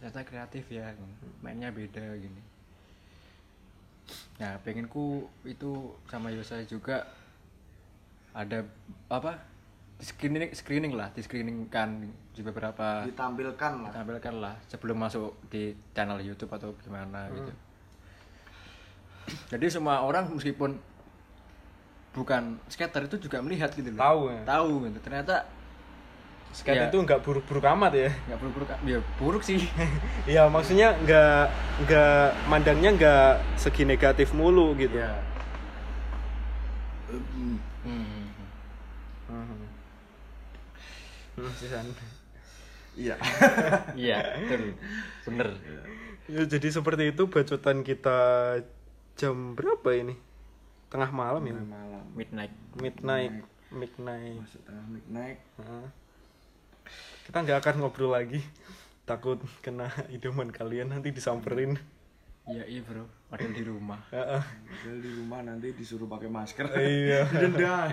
ternyata 0.00 0.24
kreatif 0.24 0.64
ya 0.72 0.96
mainnya 1.44 1.68
beda 1.68 2.16
gini 2.16 2.40
nah 4.40 4.58
pengenku 4.60 5.30
itu 5.46 5.94
sama 6.10 6.34
Yosa 6.34 6.62
juga 6.66 7.06
ada 8.32 8.64
apa 9.12 9.38
di 10.00 10.04
screening 10.08 10.50
screening 10.50 10.92
lah 10.98 11.14
di 11.14 11.22
screening 11.22 11.70
kan 11.70 12.02
di 12.34 12.40
beberapa 12.42 13.06
ditampilkan 13.06 13.72
lah 13.86 13.90
tampilkan 13.94 14.34
lah 14.40 14.54
sebelum 14.66 14.98
masuk 14.98 15.36
di 15.46 15.76
channel 15.94 16.18
YouTube 16.18 16.50
atau 16.50 16.74
gimana 16.82 17.30
gitu. 17.30 17.52
Jadi 19.54 19.66
semua 19.70 20.02
orang 20.02 20.26
meskipun 20.34 20.74
bukan 22.12 22.58
skater 22.68 23.08
itu 23.08 23.28
juga 23.28 23.38
melihat 23.40 23.70
gitu 23.72 23.94
loh. 23.94 24.00
Tahu 24.02 24.20
ya. 24.28 24.42
Tahu 24.44 24.72
gitu. 24.90 24.98
Ternyata 25.00 25.46
skate 26.52 26.76
Ya. 26.76 26.88
itu 26.88 27.00
nggak 27.00 27.24
buruk-buruk 27.24 27.64
amat 27.64 27.92
ya 27.96 28.10
nggak 28.28 28.38
buruk-buruk 28.38 28.68
ya 28.84 28.98
buruk 29.16 29.42
sih. 29.42 29.64
Iya 30.30 30.46
maksudnya 30.46 30.92
nggak 31.00 31.42
nggak 31.84 32.24
mandangnya 32.46 32.90
nggak 32.92 33.30
segi 33.56 33.82
negatif 33.82 34.36
mulu 34.36 34.76
gitu. 34.76 34.96
ya. 34.96 35.16
Hmm. 37.08 37.56
Hmm. 37.84 38.28
Hmm, 41.32 41.52
Sisan. 41.56 41.88
iya 42.92 43.16
Iya, 43.96 44.36
betul. 44.36 44.76
Bener. 45.24 45.48
Ya, 46.28 46.44
jadi 46.44 46.68
seperti 46.68 47.16
itu 47.16 47.24
bacotan 47.26 47.80
kita 47.80 48.18
jam 49.16 49.56
berapa 49.56 49.88
ini? 49.96 50.14
Tengah 50.92 51.08
malam 51.08 51.40
ini. 51.42 51.56
malam 51.64 52.04
Midnight. 52.12 52.52
Midnight. 52.76 53.32
Midnight. 53.72 54.36
masuk 54.44 54.60
tengah 54.68 54.84
midnight 54.86 55.40
Heeh. 55.56 55.86
Kita 57.32 57.48
nggak 57.48 57.64
akan 57.64 57.74
ngobrol 57.80 58.12
lagi. 58.12 58.44
Takut 59.08 59.40
kena 59.64 59.88
idaman 60.12 60.52
kalian 60.52 60.92
nanti 60.92 61.08
disamperin. 61.08 61.80
Iya, 62.44 62.68
iya, 62.68 62.84
Bro. 62.84 63.08
Padahal 63.32 63.56
di 63.56 63.64
rumah. 63.64 63.96
Heeh. 64.12 64.42
Padahal 64.44 64.98
di 65.00 65.10
rumah 65.16 65.40
nanti 65.40 65.72
disuruh 65.72 66.04
pakai 66.04 66.28
masker 66.28 66.68
Iya. 66.76 67.24
denda 67.40 67.88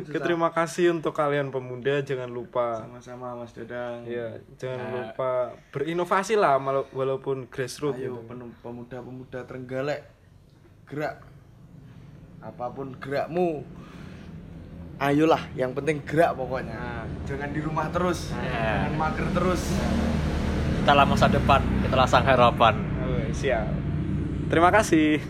Oke, 0.00 0.16
terima 0.16 0.48
kasih 0.48 0.96
untuk 0.96 1.12
kalian 1.12 1.52
pemuda. 1.52 2.00
Jangan 2.00 2.32
lupa 2.32 2.80
sama-sama 2.80 3.36
mas 3.36 3.52
dadang 3.52 4.08
Ya, 4.08 4.40
jangan 4.56 4.80
Nah. 4.80 4.92
lupa 5.04 5.30
berinovasi 5.68 6.32
lah 6.32 6.56
walaupun 6.96 7.44
grassroots 7.44 8.00
ayo 8.00 8.24
gitu. 8.24 8.48
pemuda-pemuda 8.64 9.44
Trenggalek 9.44 10.08
gerak 10.88 11.20
apa 12.40 12.72
pun 12.72 12.96
gerakmu 12.96 13.68
ayolah 15.00 15.40
yang 15.56 15.72
penting 15.72 16.04
gerak 16.04 16.36
pokoknya 16.36 16.76
Nah. 16.76 17.04
jangan 17.24 17.50
di 17.50 17.60
rumah 17.64 17.88
terus 17.88 18.30
Nah. 18.30 18.86
jangan 18.86 18.94
mager 18.94 19.28
terus 19.32 19.62
Kita 20.80 20.96
lah 20.96 21.04
masa 21.04 21.28
depan, 21.28 21.60
kita 21.84 21.92
lah 21.92 22.08
sang 22.08 22.24
harapan. 22.24 22.72
Oh, 23.04 23.20
siap. 23.36 23.68
Terima 24.48 24.72
kasih. 24.72 25.20